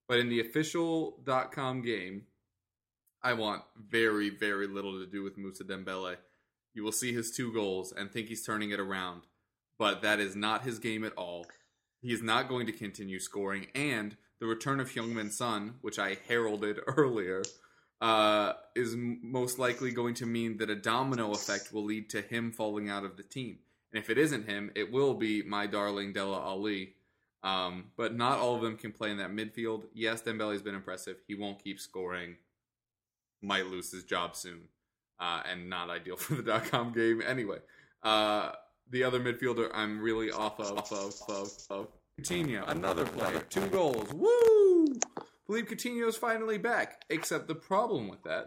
But 0.08 0.18
in 0.18 0.28
the 0.28 0.40
official.com 0.40 1.82
game, 1.82 2.24
I 3.22 3.32
want 3.32 3.62
very, 3.76 4.28
very 4.30 4.66
little 4.66 4.98
to 5.00 5.06
do 5.06 5.22
with 5.22 5.38
Musa 5.38 5.64
Dembele. 5.64 6.16
You 6.74 6.84
will 6.84 6.92
see 6.92 7.12
his 7.12 7.30
two 7.30 7.52
goals 7.52 7.92
and 7.92 8.10
think 8.10 8.28
he's 8.28 8.44
turning 8.44 8.70
it 8.70 8.80
around. 8.80 9.22
but 9.78 10.02
that 10.02 10.20
is 10.20 10.34
not 10.36 10.62
his 10.62 10.78
game 10.78 11.04
at 11.04 11.12
all. 11.14 11.46
He 12.00 12.12
is 12.12 12.22
not 12.22 12.48
going 12.48 12.66
to 12.66 12.72
continue 12.72 13.18
scoring, 13.18 13.66
and 13.74 14.16
the 14.40 14.46
return 14.46 14.80
of 14.80 14.90
Heung-min 14.90 15.30
Son, 15.30 15.74
which 15.80 15.98
I 15.98 16.16
heralded 16.28 16.78
earlier, 16.86 17.42
uh, 18.00 18.52
is 18.74 18.94
most 18.96 19.58
likely 19.58 19.90
going 19.90 20.14
to 20.14 20.26
mean 20.26 20.58
that 20.58 20.70
a 20.70 20.74
domino 20.74 21.32
effect 21.32 21.72
will 21.72 21.84
lead 21.84 22.10
to 22.10 22.20
him 22.20 22.52
falling 22.52 22.90
out 22.90 23.04
of 23.04 23.16
the 23.16 23.22
team. 23.22 23.58
And 23.92 24.02
if 24.02 24.10
it 24.10 24.18
isn't 24.18 24.48
him, 24.48 24.70
it 24.74 24.92
will 24.92 25.14
be 25.14 25.42
my 25.42 25.66
darling 25.66 26.12
Dele 26.12 26.34
Alli. 26.34 26.94
Um, 27.42 27.86
but 27.96 28.14
not 28.14 28.38
all 28.38 28.56
of 28.56 28.62
them 28.62 28.76
can 28.76 28.92
play 28.92 29.10
in 29.10 29.18
that 29.18 29.30
midfield. 29.30 29.84
Yes, 29.94 30.20
Dembele's 30.20 30.62
been 30.62 30.74
impressive. 30.74 31.16
He 31.28 31.34
won't 31.34 31.62
keep 31.62 31.78
scoring. 31.78 32.36
Might 33.40 33.66
lose 33.66 33.92
his 33.92 34.02
job 34.02 34.34
soon, 34.34 34.62
uh, 35.20 35.42
and 35.48 35.70
not 35.70 35.88
ideal 35.88 36.16
for 36.16 36.34
the 36.34 36.42
dot 36.42 36.64
com 36.64 36.92
game 36.92 37.22
anyway. 37.24 37.58
Uh, 38.02 38.52
the 38.90 39.04
other 39.04 39.20
midfielder 39.20 39.70
I'm 39.72 40.00
really 40.00 40.30
off 40.30 40.58
of, 40.58 40.76
off 40.76 40.92
of, 40.92 41.14
of, 41.28 41.50
of 41.70 41.88
Coutinho, 42.20 42.68
another 42.68 43.04
player, 43.04 43.40
two 43.50 43.66
goals, 43.68 44.12
woo! 44.14 44.65
Philippe 45.46 45.76
is 45.76 46.16
finally 46.16 46.58
back. 46.58 47.04
Except 47.08 47.48
the 47.48 47.54
problem 47.54 48.08
with 48.08 48.22
that 48.24 48.46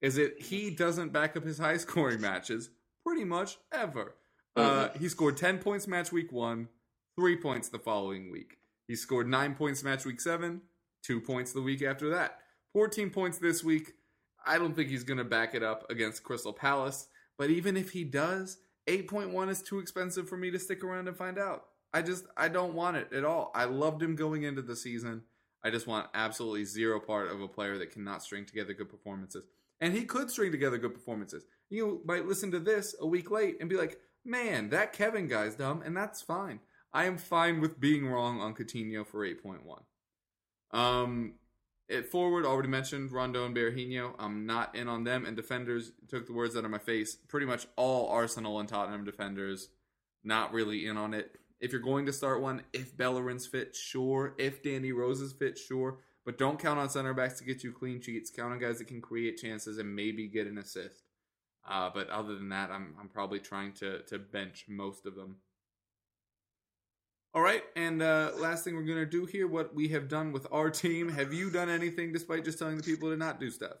is 0.00 0.16
that 0.16 0.40
he 0.40 0.70
doesn't 0.70 1.12
back 1.12 1.36
up 1.36 1.44
his 1.44 1.58
high 1.58 1.76
scoring 1.76 2.20
matches 2.20 2.70
pretty 3.04 3.24
much 3.24 3.58
ever. 3.72 4.14
Uh, 4.56 4.88
he 4.98 5.08
scored 5.08 5.36
10 5.36 5.58
points 5.58 5.86
match 5.86 6.10
week 6.12 6.32
one, 6.32 6.68
three 7.16 7.36
points 7.36 7.68
the 7.68 7.78
following 7.78 8.30
week. 8.30 8.58
He 8.88 8.96
scored 8.96 9.28
nine 9.28 9.54
points 9.54 9.84
match 9.84 10.04
week 10.04 10.20
seven, 10.20 10.62
two 11.02 11.20
points 11.20 11.52
the 11.52 11.62
week 11.62 11.82
after 11.82 12.10
that. 12.10 12.38
14 12.72 13.10
points 13.10 13.38
this 13.38 13.62
week. 13.62 13.92
I 14.44 14.58
don't 14.58 14.74
think 14.74 14.88
he's 14.88 15.04
going 15.04 15.18
to 15.18 15.24
back 15.24 15.54
it 15.54 15.62
up 15.62 15.88
against 15.90 16.24
Crystal 16.24 16.52
Palace, 16.52 17.08
but 17.38 17.50
even 17.50 17.76
if 17.76 17.90
he 17.90 18.04
does, 18.04 18.58
8.1 18.86 19.48
is 19.50 19.62
too 19.62 19.78
expensive 19.78 20.28
for 20.28 20.36
me 20.36 20.50
to 20.50 20.58
stick 20.58 20.82
around 20.82 21.08
and 21.08 21.16
find 21.16 21.38
out. 21.38 21.66
I 21.92 22.02
just, 22.02 22.24
I 22.36 22.48
don't 22.48 22.74
want 22.74 22.96
it 22.96 23.12
at 23.12 23.24
all. 23.24 23.52
I 23.54 23.64
loved 23.64 24.02
him 24.02 24.16
going 24.16 24.42
into 24.44 24.62
the 24.62 24.76
season. 24.76 25.22
I 25.62 25.70
just 25.70 25.86
want 25.86 26.08
absolutely 26.14 26.64
zero 26.64 27.00
part 27.00 27.30
of 27.30 27.40
a 27.40 27.48
player 27.48 27.78
that 27.78 27.92
cannot 27.92 28.22
string 28.22 28.46
together 28.46 28.72
good 28.72 28.88
performances. 28.88 29.44
And 29.80 29.94
he 29.94 30.04
could 30.04 30.30
string 30.30 30.52
together 30.52 30.78
good 30.78 30.94
performances. 30.94 31.44
You 31.68 32.02
might 32.04 32.26
listen 32.26 32.50
to 32.52 32.58
this 32.58 32.94
a 33.00 33.06
week 33.06 33.30
late 33.30 33.56
and 33.60 33.68
be 33.68 33.76
like, 33.76 33.98
man, 34.24 34.70
that 34.70 34.92
Kevin 34.92 35.28
guy's 35.28 35.54
dumb, 35.54 35.82
and 35.82 35.96
that's 35.96 36.22
fine. 36.22 36.60
I 36.92 37.04
am 37.04 37.18
fine 37.18 37.60
with 37.60 37.80
being 37.80 38.06
wrong 38.06 38.40
on 38.40 38.54
Coutinho 38.54 39.06
for 39.06 39.26
8.1. 39.26 39.82
Um, 40.76 41.34
at 41.88 42.06
forward, 42.06 42.44
already 42.44 42.68
mentioned 42.68 43.12
Rondon 43.12 43.42
and 43.42 43.56
Berahino. 43.56 44.14
I'm 44.18 44.46
not 44.46 44.74
in 44.74 44.88
on 44.88 45.04
them. 45.04 45.24
And 45.24 45.36
defenders 45.36 45.92
took 46.08 46.26
the 46.26 46.32
words 46.32 46.56
out 46.56 46.64
of 46.64 46.70
my 46.70 46.78
face. 46.78 47.16
Pretty 47.28 47.46
much 47.46 47.66
all 47.76 48.08
Arsenal 48.08 48.60
and 48.60 48.68
Tottenham 48.68 49.04
defenders, 49.04 49.68
not 50.22 50.52
really 50.52 50.86
in 50.86 50.96
on 50.96 51.14
it. 51.14 51.36
If 51.60 51.72
you're 51.72 51.80
going 51.80 52.06
to 52.06 52.12
start 52.12 52.40
one, 52.40 52.62
if 52.72 52.96
Bellerin's 52.96 53.46
fit, 53.46 53.76
sure. 53.76 54.34
If 54.38 54.62
Danny 54.62 54.92
Rose 54.92 55.20
is 55.20 55.32
fit, 55.32 55.58
sure. 55.58 55.98
But 56.24 56.38
don't 56.38 56.58
count 56.58 56.78
on 56.78 56.88
center 56.88 57.14
backs 57.14 57.38
to 57.38 57.44
get 57.44 57.62
you 57.62 57.72
clean 57.72 58.00
sheets. 58.00 58.30
Count 58.30 58.52
on 58.52 58.58
guys 58.58 58.78
that 58.78 58.88
can 58.88 59.00
create 59.00 59.36
chances 59.36 59.78
and 59.78 59.94
maybe 59.94 60.26
get 60.26 60.46
an 60.46 60.58
assist. 60.58 61.02
Uh, 61.68 61.90
but 61.92 62.08
other 62.08 62.34
than 62.34 62.48
that, 62.48 62.70
I'm 62.70 62.94
I'm 62.98 63.08
probably 63.08 63.38
trying 63.38 63.72
to 63.74 64.00
to 64.02 64.18
bench 64.18 64.64
most 64.68 65.06
of 65.06 65.14
them. 65.14 65.36
All 67.32 67.42
right, 67.42 67.62
and 67.76 68.02
uh, 68.02 68.32
last 68.38 68.64
thing 68.64 68.74
we're 68.74 68.82
gonna 68.82 69.06
do 69.06 69.24
here, 69.24 69.46
what 69.46 69.74
we 69.74 69.88
have 69.88 70.08
done 70.08 70.32
with 70.32 70.46
our 70.50 70.70
team. 70.70 71.08
Have 71.10 71.32
you 71.32 71.50
done 71.50 71.68
anything 71.68 72.12
despite 72.12 72.44
just 72.44 72.58
telling 72.58 72.76
the 72.76 72.82
people 72.82 73.10
to 73.10 73.16
not 73.16 73.38
do 73.38 73.50
stuff? 73.50 73.76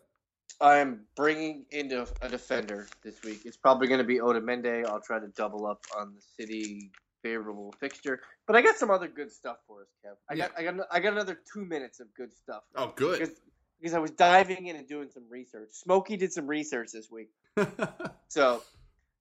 I'm 0.60 1.00
bringing 1.16 1.64
in 1.70 1.90
a, 1.92 2.28
defender 2.28 2.86
this 3.02 3.22
week. 3.22 3.40
It's 3.46 3.56
probably 3.56 3.88
going 3.88 3.98
to 3.98 4.04
be 4.04 4.18
Otamendi. 4.18 4.84
I'll 4.84 5.00
try 5.00 5.18
to 5.18 5.28
double 5.28 5.66
up 5.66 5.82
on 5.96 6.14
the 6.14 6.20
City 6.20 6.90
favorable 7.22 7.74
fixture, 7.78 8.20
but 8.46 8.56
I 8.56 8.62
got 8.62 8.76
some 8.76 8.90
other 8.90 9.08
good 9.08 9.30
stuff 9.30 9.58
for 9.66 9.82
us, 9.82 9.88
Kev. 10.04 10.14
I 10.28 10.36
got 10.36 10.52
I 10.58 10.62
got 10.62 10.86
I 10.90 11.00
got 11.00 11.12
another 11.12 11.38
two 11.52 11.64
minutes 11.64 12.00
of 12.00 12.12
good 12.14 12.34
stuff. 12.36 12.62
Oh, 12.76 12.92
good. 12.94 13.18
Because, 13.18 13.40
because 13.80 13.94
I 13.94 13.98
was 13.98 14.10
diving 14.10 14.66
in 14.66 14.76
and 14.76 14.86
doing 14.86 15.08
some 15.12 15.24
research. 15.30 15.70
Smokey 15.72 16.16
did 16.16 16.32
some 16.32 16.46
research 16.46 16.92
this 16.92 17.10
week, 17.10 17.30
so 18.28 18.62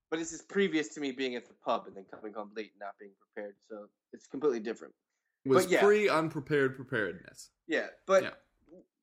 but 0.10 0.18
this 0.20 0.32
is 0.32 0.42
previous 0.42 0.90
to 0.90 1.00
me 1.00 1.12
being 1.12 1.36
at 1.36 1.46
the 1.46 1.54
pub 1.64 1.86
and 1.88 1.96
then 1.96 2.06
coming 2.12 2.34
home 2.34 2.52
late 2.56 2.72
and 2.74 2.80
not 2.80 2.96
being 3.00 3.12
prepared. 3.20 3.56
So 3.70 3.88
it's 4.12 4.28
completely 4.28 4.60
different. 4.60 4.94
was 5.46 5.66
But 5.66 5.72
yeah. 5.72 5.80
free 5.82 6.10
unprepared 6.10 6.76
preparedness. 6.76 7.52
Yeah, 7.68 7.88
but 8.08 8.24
Yeah. 8.24 8.30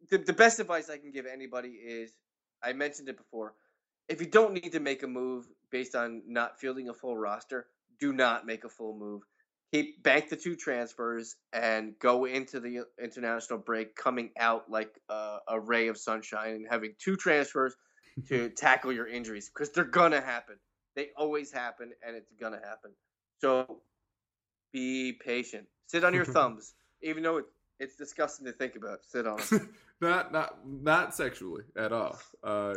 The, 0.08 0.18
the 0.18 0.32
best 0.32 0.60
advice 0.60 0.88
I 0.88 0.98
can 0.98 1.10
give 1.10 1.26
anybody 1.26 1.70
is 1.70 2.12
I 2.62 2.72
mentioned 2.72 3.08
it 3.08 3.16
before. 3.16 3.54
If 4.08 4.20
you 4.20 4.28
don't 4.28 4.52
need 4.52 4.70
to 4.72 4.80
make 4.80 5.02
a 5.02 5.06
move 5.08 5.48
based 5.70 5.96
on 5.96 6.22
not 6.28 6.60
fielding 6.60 6.88
a 6.88 6.94
full 6.94 7.16
roster, 7.16 7.66
do 8.00 8.12
not 8.12 8.46
make 8.46 8.64
a 8.64 8.68
full 8.68 8.96
move. 8.96 9.22
Keep 9.72 10.02
bank 10.02 10.28
the 10.28 10.36
two 10.36 10.54
transfers 10.56 11.34
and 11.52 11.98
go 11.98 12.24
into 12.24 12.60
the 12.60 12.84
international 13.02 13.58
break 13.58 13.96
coming 13.96 14.30
out 14.38 14.70
like 14.70 14.90
a, 15.08 15.38
a 15.48 15.60
ray 15.60 15.88
of 15.88 15.98
sunshine 15.98 16.54
and 16.54 16.66
having 16.70 16.94
two 16.98 17.16
transfers 17.16 17.74
to 18.28 18.48
tackle 18.56 18.92
your 18.92 19.06
injuries 19.06 19.50
because 19.52 19.70
they're 19.70 19.84
gonna 19.84 20.20
happen. 20.20 20.56
They 20.94 21.08
always 21.16 21.52
happen, 21.52 21.92
and 22.06 22.16
it's 22.16 22.32
gonna 22.40 22.60
happen. 22.64 22.92
So 23.40 23.82
be 24.72 25.12
patient. 25.12 25.66
Sit 25.86 26.04
on 26.04 26.14
your 26.14 26.24
thumbs, 26.36 26.74
even 27.02 27.22
though 27.22 27.38
it, 27.38 27.44
it's 27.78 27.96
disgusting 27.96 28.46
to 28.46 28.52
think 28.52 28.76
about. 28.76 29.04
Sit 29.04 29.26
on 29.26 29.38
them. 29.50 29.74
not 30.00 30.32
not 30.32 30.66
not 30.66 31.14
sexually 31.14 31.64
at 31.76 31.92
all. 31.92 32.18
Uh, 32.42 32.74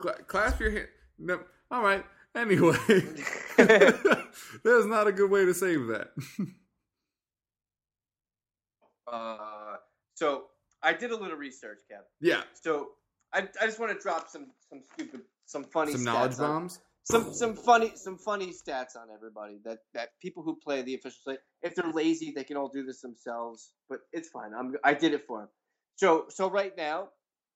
cla 0.00 0.14
clasp 0.26 0.60
your 0.60 0.70
hand. 0.70 0.88
No, 1.18 1.40
all 1.70 1.82
right. 1.82 2.04
Anyway, 2.34 2.76
there's 3.56 4.86
not 4.86 5.06
a 5.06 5.12
good 5.12 5.30
way 5.30 5.44
to 5.44 5.52
save 5.54 5.86
that. 5.88 6.08
Uh, 9.12 9.76
so 10.14 10.44
I 10.82 10.92
did 10.92 11.10
a 11.10 11.16
little 11.16 11.36
research, 11.36 11.78
Kev. 11.90 11.98
yeah, 12.20 12.42
So 12.54 12.90
I, 13.32 13.40
I 13.60 13.66
just 13.66 13.78
want 13.78 13.92
to 13.92 13.98
drop 14.02 14.28
some 14.28 14.46
some 14.70 14.82
stupid 14.94 15.20
some 15.46 15.64
funny 15.64 15.92
some 15.92 16.00
stats 16.00 16.04
knowledge 16.04 16.32
on- 16.32 16.38
bombs. 16.38 16.80
some 17.04 17.34
some 17.34 17.54
funny 17.54 17.92
some 17.96 18.16
funny 18.16 18.52
stats 18.52 18.96
on 18.96 19.08
everybody 19.12 19.58
that 19.64 19.78
that 19.92 20.10
people 20.22 20.42
who 20.42 20.56
play 20.64 20.82
the 20.82 20.94
official 20.94 21.18
site 21.24 21.38
if 21.62 21.74
they're 21.74 21.90
lazy 21.92 22.32
they 22.34 22.44
can 22.44 22.56
all 22.56 22.68
do 22.68 22.84
this 22.84 23.00
themselves 23.00 23.72
but 23.90 23.98
it's 24.12 24.28
fine 24.28 24.52
I'm 24.56 24.76
I 24.84 24.94
did 24.94 25.12
it 25.12 25.26
for 25.26 25.40
them 25.40 25.48
so 25.96 26.26
so 26.28 26.48
right 26.48 26.74
now 26.76 27.08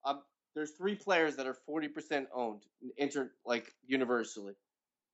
um 0.05 0.23
there's 0.55 0.73
three 0.73 0.97
players 0.97 1.37
that 1.37 1.47
are 1.47 1.57
40% 1.71 2.27
owned 2.35 2.63
inter 2.99 3.31
like 3.47 3.73
universally 3.87 4.55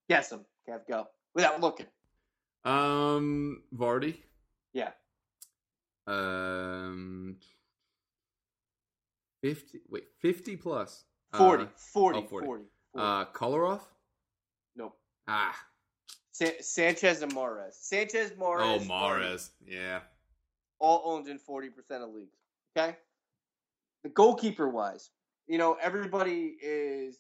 guess 0.09 0.29
them 0.29 0.45
Kev 0.69 0.81
go 0.89 1.07
without 1.35 1.61
looking 1.61 1.87
Um, 2.65 3.63
Vardy. 3.75 4.17
yeah 4.73 4.91
Um, 6.07 7.37
fifty. 9.43 9.81
Wait, 9.89 10.05
fifty 10.21 10.57
plus. 10.57 11.05
40 11.35 11.65
Uh, 11.65 11.67
40 11.77 12.19
oh, 12.19 12.23
40. 12.23 12.47
40, 12.47 12.47
40. 12.47 12.65
uh 13.07 13.25
Kolarov. 13.33 13.81
nope 14.77 14.99
Ah. 15.27 15.59
Sa- 16.33 16.61
Sanchez 16.61 17.23
and 17.23 17.33
Mahrez 17.35 17.73
Sanchez 17.75 18.33
Mahrez 18.33 18.81
Oh. 18.83 18.85
Mahrez. 18.89 19.51
Yeah. 19.65 20.01
all 20.79 21.03
owned 21.05 21.29
in 21.29 21.39
40% 21.39 21.71
of 22.03 22.13
leagues. 22.13 22.37
Okay? 22.77 22.97
The 24.03 24.09
goalkeeper 24.09 24.69
wise, 24.69 25.11
you 25.47 25.57
know, 25.57 25.75
everybody 25.81 26.57
is 26.61 27.19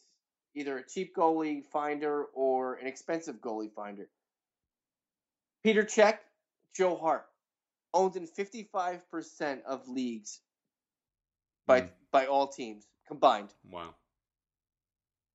either 0.55 0.79
a 0.79 0.87
cheap 0.87 1.15
goalie 1.17 1.65
finder 1.65 2.25
or 2.35 2.75
an 2.75 2.87
expensive 2.87 3.37
goalie 3.37 3.73
finder. 3.73 4.09
Petr 5.65 5.85
Cech, 5.85 6.19
Joe 6.75 6.97
Hart, 6.97 7.27
owned 7.95 8.17
in 8.17 8.27
55% 8.27 9.63
of 9.65 9.89
leagues 9.89 10.41
by 11.67 11.83
Hmm. 11.83 11.87
by 12.11 12.27
all 12.27 12.49
teams 12.49 12.87
combined. 13.07 13.55
Wow. 13.71 13.95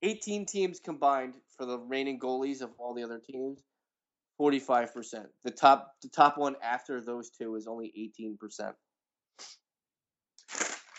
18 0.04 0.46
teams 0.46 0.80
combined 0.80 1.36
for 1.58 1.66
the 1.66 1.80
reigning 1.80 2.20
goalies 2.20 2.62
of 2.62 2.72
all 2.78 2.94
the 2.94 3.04
other 3.04 3.20
teams. 3.20 3.64
45%. 4.40 5.26
The 5.44 5.52
top 5.52 5.96
the 6.02 6.10
top 6.10 6.38
one 6.38 6.56
after 6.62 7.02
those 7.02 7.30
two 7.32 7.56
is 7.56 7.68
only 7.68 7.92
18%. 7.98 8.76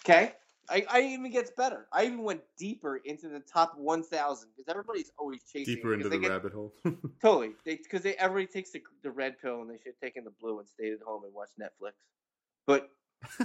Okay? 0.00 0.34
I, 0.70 0.84
I 0.90 1.00
even 1.02 1.30
gets 1.30 1.50
better. 1.50 1.86
I 1.92 2.04
even 2.04 2.22
went 2.22 2.42
deeper 2.58 2.96
into 3.04 3.28
the 3.28 3.40
top 3.40 3.76
1,000 3.78 4.48
because 4.54 4.68
everybody's 4.68 5.10
always 5.18 5.42
chasing. 5.44 5.76
Deeper 5.76 5.94
into 5.94 6.08
the 6.08 6.18
get- 6.18 6.30
rabbit 6.30 6.52
hole. 6.52 6.74
Totally, 7.22 7.52
because 7.64 8.02
they, 8.02 8.14
everybody 8.16 8.46
takes 8.52 8.70
the, 8.72 8.82
the 9.02 9.10
red 9.10 9.38
pill 9.40 9.62
and 9.62 9.70
they 9.70 9.76
should 9.78 9.92
have 9.94 10.00
taken 10.02 10.24
the 10.24 10.32
blue 10.40 10.58
and 10.58 10.68
stayed 10.68 10.92
at 10.92 11.00
home 11.00 11.24
and 11.24 11.32
watched 11.32 11.58
Netflix. 11.58 11.92
But 12.66 12.90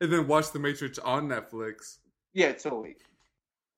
and 0.00 0.12
then 0.12 0.26
watch 0.26 0.50
The 0.52 0.58
Matrix 0.58 0.98
on 0.98 1.28
Netflix. 1.28 1.98
Yeah, 2.34 2.52
totally. 2.52 2.96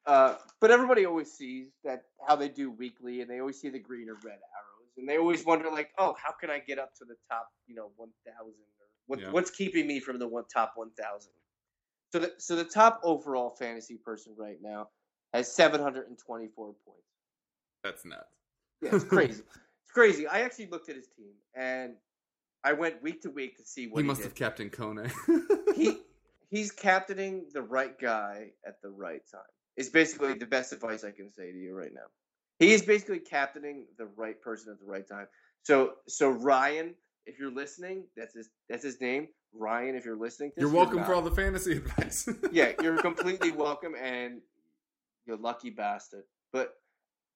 Uh, 0.06 0.36
but 0.60 0.70
everybody 0.70 1.06
always 1.06 1.32
sees 1.32 1.68
that 1.84 2.04
how 2.26 2.36
they 2.36 2.48
do 2.48 2.70
weekly, 2.70 3.20
and 3.20 3.30
they 3.30 3.40
always 3.40 3.60
see 3.60 3.68
the 3.70 3.78
green 3.78 4.08
or 4.08 4.14
red 4.14 4.32
arrows, 4.32 4.92
and 4.98 5.08
they 5.08 5.16
always 5.18 5.44
wonder 5.44 5.70
like, 5.70 5.90
oh, 5.98 6.14
how 6.22 6.32
can 6.32 6.50
I 6.50 6.58
get 6.58 6.78
up 6.78 6.94
to 6.96 7.04
the 7.04 7.14
top, 7.30 7.48
you 7.66 7.74
know, 7.74 7.90
one 7.96 8.10
thousand, 8.26 8.52
or 8.52 8.86
what, 9.06 9.20
Yeah. 9.20 9.30
what's 9.30 9.50
keeping 9.50 9.86
me 9.86 10.00
from 10.00 10.18
the 10.18 10.28
one 10.28 10.44
top 10.52 10.72
one 10.76 10.90
thousand? 10.98 11.32
So 12.14 12.20
the 12.20 12.32
so 12.38 12.54
the 12.54 12.62
top 12.62 13.00
overall 13.02 13.50
fantasy 13.50 13.96
person 13.96 14.34
right 14.36 14.58
now 14.62 14.86
has 15.32 15.52
seven 15.52 15.80
hundred 15.82 16.06
and 16.06 16.16
twenty 16.16 16.46
four 16.46 16.72
points. 16.86 17.08
That's 17.82 18.04
nuts. 18.04 18.22
Yeah, 18.80 18.94
it's 18.94 19.02
crazy. 19.08 19.42
it's 19.50 19.92
crazy. 19.92 20.28
I 20.28 20.42
actually 20.42 20.68
looked 20.68 20.88
at 20.88 20.94
his 20.94 21.08
team 21.08 21.32
and 21.56 21.94
I 22.62 22.74
went 22.74 23.02
week 23.02 23.22
to 23.22 23.30
week 23.30 23.56
to 23.56 23.64
see 23.64 23.88
what 23.88 23.98
he 23.98 24.04
he, 24.04 24.06
must 24.06 24.20
did. 24.20 24.26
have 24.26 24.36
captain 24.36 24.70
Kone. 24.70 25.10
he 25.74 25.98
he's 26.50 26.70
captaining 26.70 27.46
the 27.52 27.62
right 27.62 27.98
guy 27.98 28.50
at 28.64 28.80
the 28.80 28.90
right 28.90 29.22
time. 29.28 29.42
It's 29.76 29.88
basically 29.88 30.34
the 30.34 30.46
best 30.46 30.72
advice 30.72 31.02
I 31.02 31.10
can 31.10 31.32
say 31.32 31.50
to 31.50 31.58
you 31.58 31.74
right 31.74 31.92
now. 31.92 32.06
He 32.60 32.72
is 32.74 32.82
basically 32.82 33.18
captaining 33.18 33.86
the 33.98 34.06
right 34.14 34.40
person 34.40 34.70
at 34.72 34.78
the 34.78 34.86
right 34.86 35.08
time. 35.08 35.26
So 35.64 35.94
so 36.06 36.30
Ryan, 36.30 36.94
if 37.26 37.40
you're 37.40 37.50
listening, 37.50 38.04
that's 38.16 38.36
his 38.36 38.50
that's 38.68 38.84
his 38.84 39.00
name. 39.00 39.26
Ryan, 39.56 39.94
if 39.94 40.04
you're 40.04 40.16
listening, 40.16 40.52
this, 40.54 40.62
You're 40.62 40.70
welcome 40.72 40.98
not. 40.98 41.06
for 41.06 41.14
all 41.14 41.22
the 41.22 41.30
fantasy 41.30 41.72
advice. 41.76 42.28
yeah, 42.52 42.72
you're 42.82 42.98
completely 42.98 43.52
welcome, 43.52 43.94
and 44.00 44.40
you're 45.26 45.36
lucky 45.36 45.70
bastard. 45.70 46.24
But 46.52 46.74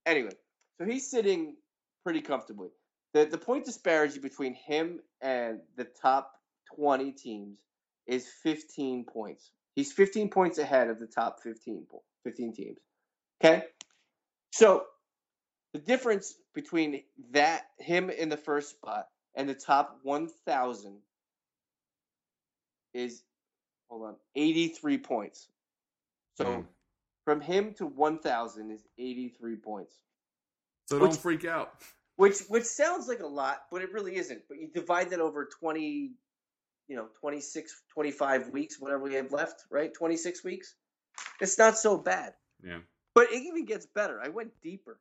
anyway, 0.07 0.33
so 0.79 0.85
he's 0.85 1.11
sitting 1.11 1.57
pretty 2.05 2.21
comfortably. 2.21 2.69
the 3.15 3.25
The 3.27 3.39
point 3.39 3.65
disparity 3.65 4.19
between 4.21 4.55
him 4.55 5.01
and 5.21 5.61
the 5.77 5.85
top 5.85 6.33
twenty 6.75 7.13
teams 7.13 7.59
is 8.07 8.27
15 8.43 9.05
points. 9.05 9.51
He's 9.75 9.93
15 9.93 10.31
points 10.31 10.59
ahead 10.59 10.89
of 10.89 10.99
the 10.99 11.07
top 11.07 11.41
15, 11.43 11.87
po- 11.91 12.03
15 12.25 12.55
teams. 12.55 12.79
Okay, 13.45 13.65
so 14.53 14.85
the 15.75 15.79
difference 15.79 16.35
between 16.55 17.03
that 17.33 17.67
him 17.79 18.09
in 18.11 18.29
the 18.31 18.37
first 18.37 18.71
spot 18.71 19.07
and 19.35 19.49
the 19.49 19.55
top 19.55 19.99
1,000 20.03 20.97
is 22.95 23.25
hold 23.89 24.05
on 24.05 24.17
83 24.35 24.99
points. 24.99 25.49
So 26.35 26.45
Mm. 26.45 26.67
from 27.25 27.41
him 27.41 27.75
to 27.75 27.87
1,000 27.87 28.71
is 28.71 28.87
83 28.97 29.57
points, 29.57 29.99
so 30.87 30.99
don't 30.99 31.17
freak 31.17 31.45
out. 31.45 31.83
which 32.17 32.41
which 32.49 32.65
sounds 32.65 33.09
like 33.09 33.21
a 33.21 33.27
lot, 33.27 33.67
but 33.71 33.83
it 33.83 33.93
really 33.93 34.17
isn't. 34.17 34.47
But 34.49 34.59
you 34.59 34.69
divide 34.69 35.11
that 35.11 35.21
over 35.21 35.47
20, 35.47 36.15
you 36.87 36.97
know, 36.97 37.09
26, 37.21 37.83
25 37.89 38.51
weeks, 38.51 38.81
whatever 38.81 39.03
we 39.03 39.15
have 39.15 39.33
left, 39.33 39.65
right? 39.71 39.93
26 39.93 40.43
weeks. 40.45 40.77
It's 41.41 41.59
not 41.59 41.77
so 41.77 41.99
bad. 41.99 42.35
Yeah. 42.63 42.81
But 43.15 43.33
it 43.33 43.43
even 43.43 43.65
gets 43.65 43.87
better. 43.87 44.21
I 44.23 44.29
went 44.29 44.59
deeper. 44.63 45.01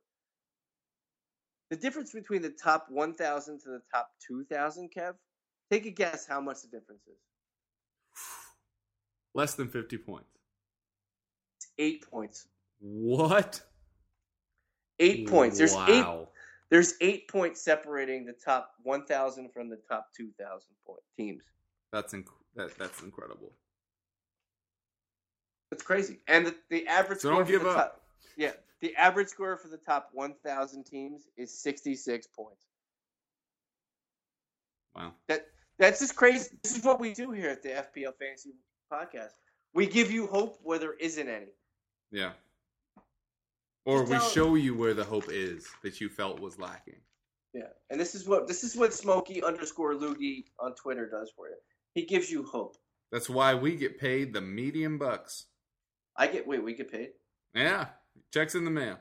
The 1.69 1.75
difference 1.75 2.11
between 2.13 2.41
the 2.41 2.49
top 2.49 2.89
1,000 2.89 3.59
to 3.61 3.69
the 3.69 3.81
top 3.93 4.11
2,000, 4.25 4.91
Kev, 4.91 5.15
take 5.69 5.85
a 5.85 5.91
guess 5.91 6.25
how 6.25 6.39
much 6.41 6.61
the 6.61 6.67
difference 6.69 7.05
is. 7.07 7.19
Less 9.37 9.53
than 9.53 9.67
50 9.67 9.99
points. 9.99 10.25
Eight 11.77 12.09
points. 12.09 12.47
What? 12.79 13.61
Eight 14.97 15.29
points. 15.29 15.59
There's 15.59 15.75
eight. 15.75 16.01
Wow. 16.01 16.29
There's 16.71 16.95
eight 17.01 17.27
points 17.27 17.61
separating 17.61 18.25
the 18.25 18.33
top 18.33 18.71
1,000 18.81 19.53
from 19.53 19.69
the 19.69 19.77
top 19.87 20.07
2,000 20.17 20.59
point 20.87 21.01
teams. 21.15 21.43
That's 21.93 22.15
inc- 22.15 22.25
that, 22.55 22.75
that's 22.79 23.03
incredible. 23.03 23.51
That's 25.69 25.83
crazy. 25.83 26.17
And 26.27 26.47
the, 26.47 26.55
the 26.71 26.87
average 26.87 27.19
So 27.19 27.29
score 27.29 27.43
don't 27.43 27.47
give 27.47 27.61
the 27.61 27.69
up. 27.69 27.75
Top, 27.75 28.01
yeah, 28.37 28.53
the 28.81 28.95
average 28.95 29.27
score 29.27 29.55
for 29.55 29.67
the 29.67 29.77
top 29.77 30.09
1,000 30.13 30.83
teams 30.83 31.27
is 31.37 31.53
66 31.61 32.25
points. 32.35 32.65
Wow. 34.95 35.13
That 35.27 35.45
that's 35.77 35.99
just 35.99 36.15
crazy. 36.15 36.57
This 36.63 36.75
is 36.75 36.83
what 36.83 36.99
we 36.99 37.13
do 37.13 37.29
here 37.29 37.51
at 37.51 37.61
the 37.61 37.69
FPL 37.69 38.15
Fantasy 38.17 38.55
Podcast. 38.91 39.31
We 39.73 39.85
give 39.85 40.11
you 40.11 40.27
hope 40.27 40.57
where 40.63 40.79
there 40.79 40.93
isn't 40.93 41.27
any. 41.27 41.51
Yeah. 42.11 42.31
Or 43.85 43.99
Just 43.99 44.11
we 44.11 44.17
tell- 44.17 44.29
show 44.29 44.55
you 44.55 44.75
where 44.75 44.93
the 44.93 45.03
hope 45.03 45.29
is 45.29 45.67
that 45.83 46.01
you 46.01 46.09
felt 46.09 46.39
was 46.39 46.59
lacking. 46.59 46.99
Yeah, 47.53 47.69
and 47.89 47.99
this 47.99 48.13
is 48.13 48.27
what 48.27 48.47
this 48.47 48.63
is 48.63 48.75
what 48.75 48.93
Smokey 48.93 49.41
underscore 49.43 49.93
Loogy 49.95 50.43
on 50.59 50.75
Twitter 50.75 51.09
does 51.09 51.31
for 51.35 51.47
you. 51.47 51.55
He 51.93 52.05
gives 52.05 52.29
you 52.29 52.43
hope. 52.43 52.75
That's 53.11 53.29
why 53.29 53.55
we 53.55 53.75
get 53.75 53.97
paid 53.99 54.33
the 54.33 54.41
medium 54.41 54.97
bucks. 54.97 55.45
I 56.15 56.27
get 56.27 56.45
wait, 56.45 56.63
we 56.63 56.73
get 56.75 56.91
paid. 56.91 57.11
Yeah. 57.55 57.87
Checks 58.33 58.55
in 58.55 58.65
the 58.65 58.71
mail. 58.71 58.97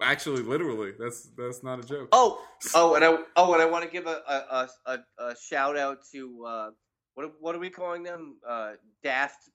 Actually, 0.00 0.42
literally. 0.42 0.92
That's 0.98 1.28
that's 1.36 1.62
not 1.62 1.78
a 1.78 1.86
joke. 1.86 2.08
Oh, 2.12 2.40
oh, 2.74 2.94
and 2.94 3.04
I 3.04 3.18
oh, 3.36 3.52
and 3.52 3.62
I 3.62 3.66
want 3.66 3.84
to 3.84 3.90
give 3.90 4.06
a 4.06 4.22
a, 4.26 4.34
a, 4.34 4.68
a, 5.18 5.24
a 5.26 5.36
shout 5.36 5.76
out 5.76 5.98
to 6.12 6.44
uh, 6.44 6.70
what 7.14 7.32
what 7.40 7.54
are 7.54 7.58
we 7.58 7.70
calling 7.70 8.02
them? 8.02 8.36
Uh, 8.46 8.72
Daft 9.02 9.50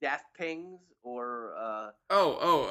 Daft 0.00 0.24
Pings 0.36 0.80
or 1.02 1.54
uh, 1.58 1.90
Oh, 2.10 2.38
oh, 2.40 2.64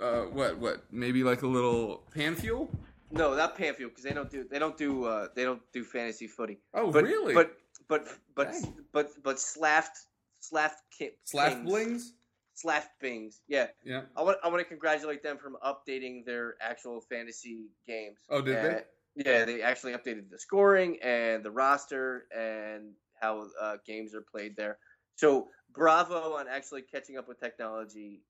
uh, 0.00 0.04
uh, 0.04 0.22
what, 0.26 0.58
what? 0.58 0.84
Maybe 0.92 1.22
like 1.22 1.42
a 1.42 1.46
little 1.46 2.02
pan 2.14 2.34
fuel? 2.34 2.68
no, 3.10 3.34
not 3.34 3.56
Panfield 3.56 3.90
because 3.90 4.04
they 4.04 4.12
don't 4.12 4.30
do 4.30 4.44
they 4.50 4.58
don't 4.58 4.76
do 4.76 5.04
uh, 5.04 5.28
they 5.34 5.44
don't 5.44 5.62
do 5.72 5.82
fantasy 5.84 6.26
footy. 6.26 6.58
Oh, 6.74 6.90
But 6.90 7.04
really? 7.04 7.34
but 7.34 7.56
but 7.88 8.06
but 8.34 8.52
Dang. 8.52 8.74
but 8.92 9.08
but 9.22 9.40
Slaft 9.40 9.96
Slaft 10.40 10.82
Ki- 10.96 11.12
Slash 11.24 11.54
blings? 11.64 12.12
Slaft 12.54 12.90
Bings. 13.00 13.40
Yeah, 13.48 13.68
Yeah. 13.84 14.02
I 14.16 14.22
want 14.22 14.38
I 14.44 14.48
want 14.48 14.58
to 14.60 14.64
congratulate 14.64 15.22
them 15.22 15.38
from 15.38 15.56
updating 15.64 16.24
their 16.26 16.56
actual 16.60 17.00
fantasy 17.00 17.70
games. 17.86 18.18
Oh, 18.28 18.42
did 18.42 18.56
they? 18.56 18.82
Yeah, 19.24 19.44
they 19.46 19.62
actually 19.62 19.92
updated 19.94 20.28
the 20.30 20.38
scoring 20.38 20.98
and 21.02 21.42
the 21.44 21.50
roster 21.50 22.26
and 22.36 22.92
how 23.20 23.46
uh, 23.60 23.76
games 23.86 24.14
are 24.14 24.22
played 24.22 24.56
there. 24.56 24.78
So 25.16 25.48
bravo 25.72 26.34
on 26.34 26.46
actually 26.48 26.82
catching 26.82 27.16
up 27.16 27.28
with 27.28 27.40
technology. 27.40 28.22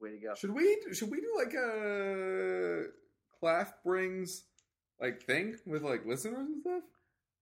Way 0.00 0.10
to 0.10 0.18
go! 0.18 0.34
Should 0.36 0.54
we 0.54 0.76
should 0.92 1.10
we 1.10 1.20
do 1.20 1.34
like 1.36 1.54
a 1.54 2.84
Claff 3.42 3.72
brings 3.84 4.44
like 5.00 5.22
thing 5.24 5.56
with 5.66 5.82
like 5.82 6.06
listeners 6.06 6.46
and 6.46 6.60
stuff? 6.60 6.82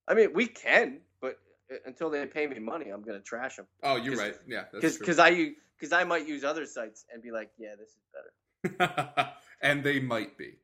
I 0.09 0.15
mean, 0.15 0.33
we 0.33 0.47
can, 0.47 1.01
but 1.21 1.39
uh, 1.71 1.77
until 1.85 2.11
they 2.11 2.25
pay 2.27 2.47
me 2.47 2.59
money, 2.59 2.91
I'm 2.91 3.03
gonna 3.03 3.21
trash 3.21 3.57
them 3.57 3.67
Oh, 3.83 3.97
you're 3.97 4.17
right. 4.17 4.37
Yeah, 4.47 4.65
because 4.73 5.19
I 5.19 5.53
because 5.79 5.93
I 5.93 6.05
might 6.05 6.27
use 6.27 6.45
other 6.45 6.67
sites 6.67 7.05
and 7.13 7.23
be 7.23 7.31
like, 7.31 7.51
yeah, 7.59 7.75
this 7.79 7.91
is 7.91 8.79
better. 8.79 9.33
and 9.63 9.85
they 9.85 10.01
might 10.01 10.37
be. 10.39 10.55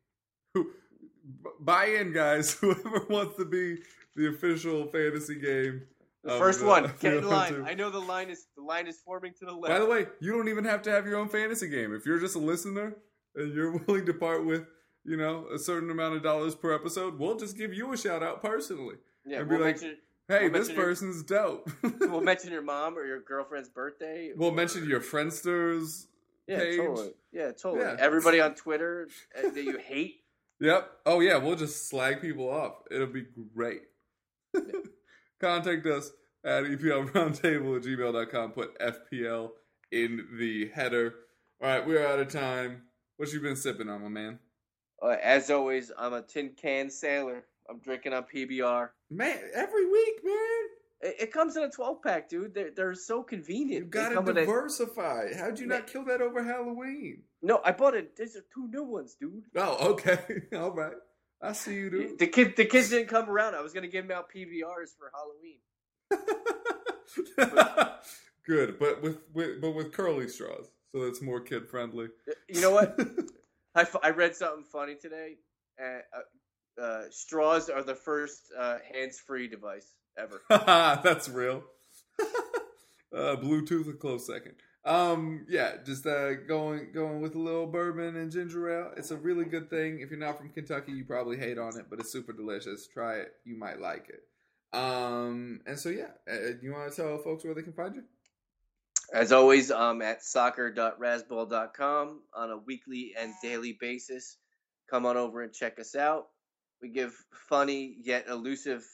Buy 1.60 1.86
in, 1.86 2.12
guys? 2.12 2.52
Whoever 2.60 3.06
wants 3.08 3.36
to 3.36 3.44
be 3.44 3.78
the 4.16 4.28
official 4.28 4.86
fantasy 4.86 5.38
game. 5.38 5.82
The 6.24 6.32
of 6.32 6.38
first 6.38 6.60
the- 6.60 6.66
one, 6.66 6.82
get 7.00 7.10
the 7.10 7.18
in 7.18 7.28
line. 7.28 7.52
Hunter. 7.54 7.66
I 7.68 7.74
know 7.74 7.90
the 7.90 7.98
line 8.00 8.30
is 8.30 8.46
the 8.56 8.62
line 8.62 8.86
is 8.86 9.00
forming 9.04 9.32
to 9.40 9.44
the 9.46 9.52
left. 9.52 9.72
By 9.72 9.78
the 9.80 9.86
way, 9.86 10.06
you 10.20 10.32
don't 10.32 10.48
even 10.48 10.64
have 10.64 10.82
to 10.82 10.90
have 10.90 11.06
your 11.06 11.16
own 11.16 11.28
fantasy 11.28 11.68
game. 11.68 11.94
If 11.94 12.06
you're 12.06 12.18
just 12.20 12.36
a 12.36 12.38
listener 12.40 12.96
and 13.34 13.52
you're 13.54 13.76
willing 13.86 14.06
to 14.06 14.14
part 14.14 14.44
with, 14.46 14.64
you 15.04 15.16
know, 15.16 15.46
a 15.52 15.58
certain 15.58 15.90
amount 15.90 16.14
of 16.16 16.22
dollars 16.22 16.54
per 16.54 16.72
episode, 16.74 17.18
we'll 17.18 17.36
just 17.36 17.56
give 17.56 17.72
you 17.74 17.92
a 17.92 17.96
shout 17.96 18.22
out 18.22 18.40
personally. 18.42 18.96
yeah, 19.26 19.40
and 19.40 19.48
be 19.48 19.56
we'll 19.56 19.64
like, 19.64 19.76
mention 19.80 19.96
Hey, 20.28 20.42
We'll 20.48 20.52
this 20.60 20.68
mention 20.68 20.76
your- 20.76 20.84
person's 20.84 21.22
dope. 21.24 21.70
we'll 22.00 22.20
mention 22.20 22.52
your 22.52 22.62
mom 22.62 22.96
or 22.96 23.04
your 23.04 23.20
girlfriend's 23.20 23.68
birthday. 23.68 24.30
we'll 24.36 24.50
or- 24.50 24.54
mention 24.54 24.88
your 24.88 25.00
Friendsters. 25.00 26.06
yeah, 26.46 26.58
page. 26.58 26.76
totally. 26.78 27.10
Yeah, 27.32 27.50
totally. 27.50 27.80
Yeah. 27.80 27.96
Everybody 27.98 28.40
on 28.40 28.54
Twitter 28.54 29.08
uh, 29.36 29.50
that 29.50 29.62
you 29.64 29.78
hate. 29.78 30.20
Yep. 30.60 30.90
Oh 31.06 31.18
yeah, 31.18 31.38
we'll 31.38 31.56
just 31.56 31.88
slag 31.88 32.20
people 32.22 32.48
off. 32.48 32.74
It'll 32.92 33.08
be 33.08 33.26
great. 33.54 33.82
Contact 35.46 35.84
us 35.86 36.12
at 36.44 36.62
eplroundtable 36.62 37.76
at 37.76 37.82
gmail.com. 37.82 38.52
Put 38.52 38.78
FPL 38.78 39.50
in 39.90 40.24
the 40.38 40.68
header. 40.72 41.14
All 41.60 41.68
right, 41.68 41.84
we're 41.84 42.06
out 42.06 42.20
of 42.20 42.28
time. 42.28 42.82
What 43.16 43.32
you 43.32 43.40
been 43.40 43.56
sipping 43.56 43.88
on, 43.88 44.02
my 44.02 44.08
man? 44.08 44.38
Uh, 45.02 45.16
as 45.20 45.50
always, 45.50 45.90
I'm 45.98 46.12
a 46.12 46.22
tin 46.22 46.52
can 46.56 46.90
sailor. 46.90 47.44
I'm 47.68 47.80
drinking 47.80 48.12
on 48.12 48.24
PBR. 48.32 48.90
Man, 49.10 49.38
every 49.52 49.90
week, 49.90 50.14
man. 50.22 50.62
It, 51.00 51.16
it 51.22 51.32
comes 51.32 51.56
in 51.56 51.64
a 51.64 51.70
12 51.70 52.02
pack, 52.04 52.28
dude. 52.28 52.54
They're, 52.54 52.70
they're 52.70 52.94
so 52.94 53.24
convenient. 53.24 53.86
You 53.86 53.90
gotta 53.90 54.20
in 54.20 54.28
a- 54.28 54.32
diversify. 54.32 55.34
How'd 55.36 55.58
you 55.58 55.66
not 55.66 55.88
kill 55.88 56.04
that 56.04 56.20
over 56.20 56.44
Halloween? 56.44 57.22
no, 57.42 57.60
I 57.64 57.72
bought 57.72 57.94
it. 57.96 58.16
There's 58.16 58.36
two 58.54 58.68
new 58.68 58.84
ones, 58.84 59.16
dude. 59.20 59.42
Oh, 59.56 59.90
okay. 59.90 60.42
All 60.56 60.70
right. 60.70 60.92
I 61.42 61.52
see 61.52 61.74
you, 61.74 61.90
dude. 61.90 62.18
The 62.18 62.28
kid, 62.28 62.54
the 62.56 62.64
kids 62.64 62.90
didn't 62.90 63.08
come 63.08 63.28
around. 63.28 63.54
I 63.54 63.62
was 63.62 63.72
gonna 63.72 63.88
give 63.88 64.06
them 64.06 64.16
out 64.16 64.30
PBRs 64.32 64.90
for 64.96 65.10
Halloween. 65.12 65.58
Good, 68.46 68.78
but 68.78 69.02
with, 69.02 69.18
with 69.32 69.60
but 69.60 69.72
with 69.72 69.92
curly 69.92 70.28
straws, 70.28 70.70
so 70.92 71.04
that's 71.04 71.20
more 71.22 71.40
kid 71.40 71.68
friendly. 71.68 72.08
You 72.48 72.60
know 72.60 72.70
what? 72.70 72.98
I, 73.74 73.86
I 74.02 74.10
read 74.10 74.36
something 74.36 74.64
funny 74.64 74.94
today. 74.94 75.36
Uh, 75.80 76.00
uh, 76.16 76.82
uh, 76.82 77.02
straws 77.10 77.70
are 77.70 77.82
the 77.82 77.94
first 77.94 78.52
uh, 78.58 78.78
hands-free 78.92 79.48
device 79.48 79.94
ever. 80.18 80.42
That's 80.50 81.28
real. 81.28 81.64
uh, 82.20 83.36
Bluetooth 83.36 83.88
a 83.88 83.92
close 83.94 84.26
second. 84.26 84.54
Um, 84.84 85.46
yeah, 85.48 85.76
just 85.84 86.06
uh, 86.06 86.34
going 86.34 86.88
going 86.92 87.20
with 87.20 87.36
a 87.36 87.38
little 87.38 87.66
bourbon 87.66 88.16
and 88.16 88.32
ginger 88.32 88.68
ale. 88.68 88.92
It's 88.96 89.12
a 89.12 89.16
really 89.16 89.44
good 89.44 89.70
thing. 89.70 90.00
If 90.00 90.10
you're 90.10 90.18
not 90.18 90.38
from 90.38 90.48
Kentucky, 90.48 90.92
you 90.92 91.04
probably 91.04 91.36
hate 91.36 91.58
on 91.58 91.78
it, 91.78 91.86
but 91.88 92.00
it's 92.00 92.10
super 92.10 92.32
delicious. 92.32 92.88
Try 92.88 93.18
it; 93.18 93.32
you 93.44 93.56
might 93.56 93.80
like 93.80 94.08
it. 94.08 94.24
Um, 94.76 95.60
and 95.66 95.78
so 95.78 95.88
yeah, 95.90 96.10
uh, 96.30 96.54
you 96.60 96.72
want 96.72 96.90
to 96.90 96.96
tell 96.96 97.18
folks 97.18 97.44
where 97.44 97.54
they 97.54 97.62
can 97.62 97.74
find 97.74 97.94
you? 97.94 98.02
As 99.12 99.30
always, 99.30 99.70
I'm 99.70 100.00
at 100.00 100.24
soccer.razzball.com 100.24 102.20
on 102.34 102.50
a 102.50 102.56
weekly 102.56 103.12
and 103.18 103.34
daily 103.42 103.76
basis. 103.78 104.38
Come 104.90 105.04
on 105.06 105.16
over 105.16 105.42
and 105.42 105.52
check 105.52 105.78
us 105.78 105.94
out. 105.94 106.28
We 106.80 106.88
give 106.88 107.14
funny 107.48 107.96
yet 108.02 108.26
elusive 108.28 108.84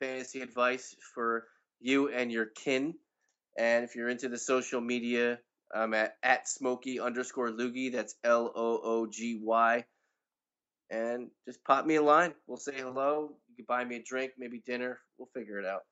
fantasy 0.00 0.40
advice 0.40 0.94
for 1.14 1.48
you 1.80 2.08
and 2.08 2.30
your 2.30 2.46
kin. 2.46 2.94
And 3.56 3.84
if 3.84 3.94
you're 3.94 4.08
into 4.08 4.28
the 4.28 4.38
social 4.38 4.80
media, 4.80 5.38
I'm 5.74 5.94
at, 5.94 6.16
at 6.22 6.48
Smokey 6.48 7.00
underscore 7.00 7.50
Loogy. 7.50 7.92
That's 7.92 8.14
L 8.24 8.52
O 8.54 8.80
O 8.82 9.06
G 9.06 9.40
Y. 9.42 9.84
And 10.90 11.30
just 11.46 11.64
pop 11.64 11.86
me 11.86 11.96
a 11.96 12.02
line. 12.02 12.34
We'll 12.46 12.58
say 12.58 12.74
hello. 12.76 13.36
You 13.48 13.56
can 13.56 13.64
buy 13.66 13.84
me 13.84 13.96
a 13.96 14.02
drink, 14.02 14.32
maybe 14.38 14.62
dinner. 14.64 15.00
We'll 15.18 15.30
figure 15.34 15.58
it 15.58 15.66
out. 15.66 15.82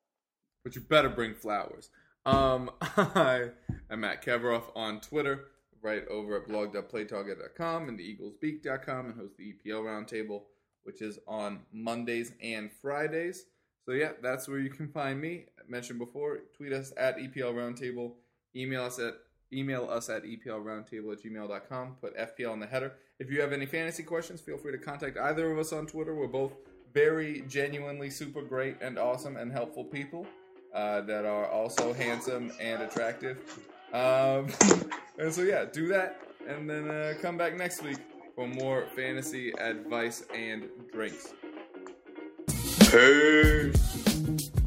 But 0.65 0.75
you 0.75 0.81
better 0.83 1.09
bring 1.09 1.35
flowers. 1.35 1.91
Um, 2.25 2.71
I 2.81 3.51
am 3.91 4.01
Matt 4.01 4.25
Keveroff 4.25 4.65
on 4.77 5.01
Twitter, 5.01 5.47
right 5.83 6.07
over 6.09 6.37
at 6.37 6.49
blog.playtarget.com 6.49 7.89
and 7.89 7.99
theeaglesbeak.com 7.99 9.07
and 9.07 9.15
host 9.19 9.37
the 9.37 9.55
EPL 9.55 9.83
Roundtable, 9.83 10.43
which 10.85 11.03
is 11.03 11.19
on 11.27 11.61
Mondays 11.73 12.33
and 12.41 12.71
Fridays. 12.81 13.47
So 13.85 13.93
yeah, 13.93 14.13
that's 14.23 14.49
where 14.49 14.59
you 14.59 14.71
can 14.71 14.89
find 14.89 15.21
me. 15.21 15.47
I 15.59 15.71
mentioned 15.71 15.99
before, 15.99 16.41
tweet 16.57 16.73
us 16.73 16.93
at 16.97 17.19
EPL 17.19 17.55
Roundtable, 17.55 18.13
email 18.55 18.85
us 18.85 18.99
at 18.99 19.15
email 19.53 19.89
us 19.91 20.09
at 20.09 20.25
eplroundtable 20.25 21.13
at 21.13 21.23
gmail.com, 21.23 21.97
put 22.01 22.17
FPL 22.17 22.55
in 22.55 22.61
the 22.61 22.67
header. 22.67 22.95
If 23.19 23.31
you 23.31 23.41
have 23.41 23.53
any 23.53 23.67
fantasy 23.67 24.03
questions, 24.03 24.41
feel 24.41 24.57
free 24.57 24.73
to 24.73 24.79
contact 24.79 25.19
either 25.19 25.51
of 25.51 25.59
us 25.59 25.73
on 25.73 25.87
Twitter. 25.87 26.15
We're 26.15 26.27
both 26.27 26.53
very 26.95 27.45
genuinely 27.49 28.11
super 28.11 28.43
great 28.43 28.77
and 28.81 28.99
awesome 28.99 29.37
and 29.37 29.53
helpful 29.53 29.85
people 29.85 30.27
uh, 30.75 31.03
that 31.03 31.25
are 31.25 31.47
also 31.47 31.93
handsome 31.93 32.53
and 32.61 32.83
attractive. 32.83 33.39
Um, 33.93 34.49
and 35.19 35.33
so 35.33 35.43
yeah, 35.43 35.67
do 35.71 35.87
that, 35.89 36.21
and 36.49 36.69
then 36.69 36.91
uh, 36.91 37.15
come 37.21 37.37
back 37.37 37.57
next 37.57 37.83
week 37.83 37.99
for 38.35 38.49
more 38.49 38.87
fantasy 38.97 39.53
advice 39.53 40.25
and 40.35 40.69
drinks. 40.93 41.35
Peace. 42.93 44.62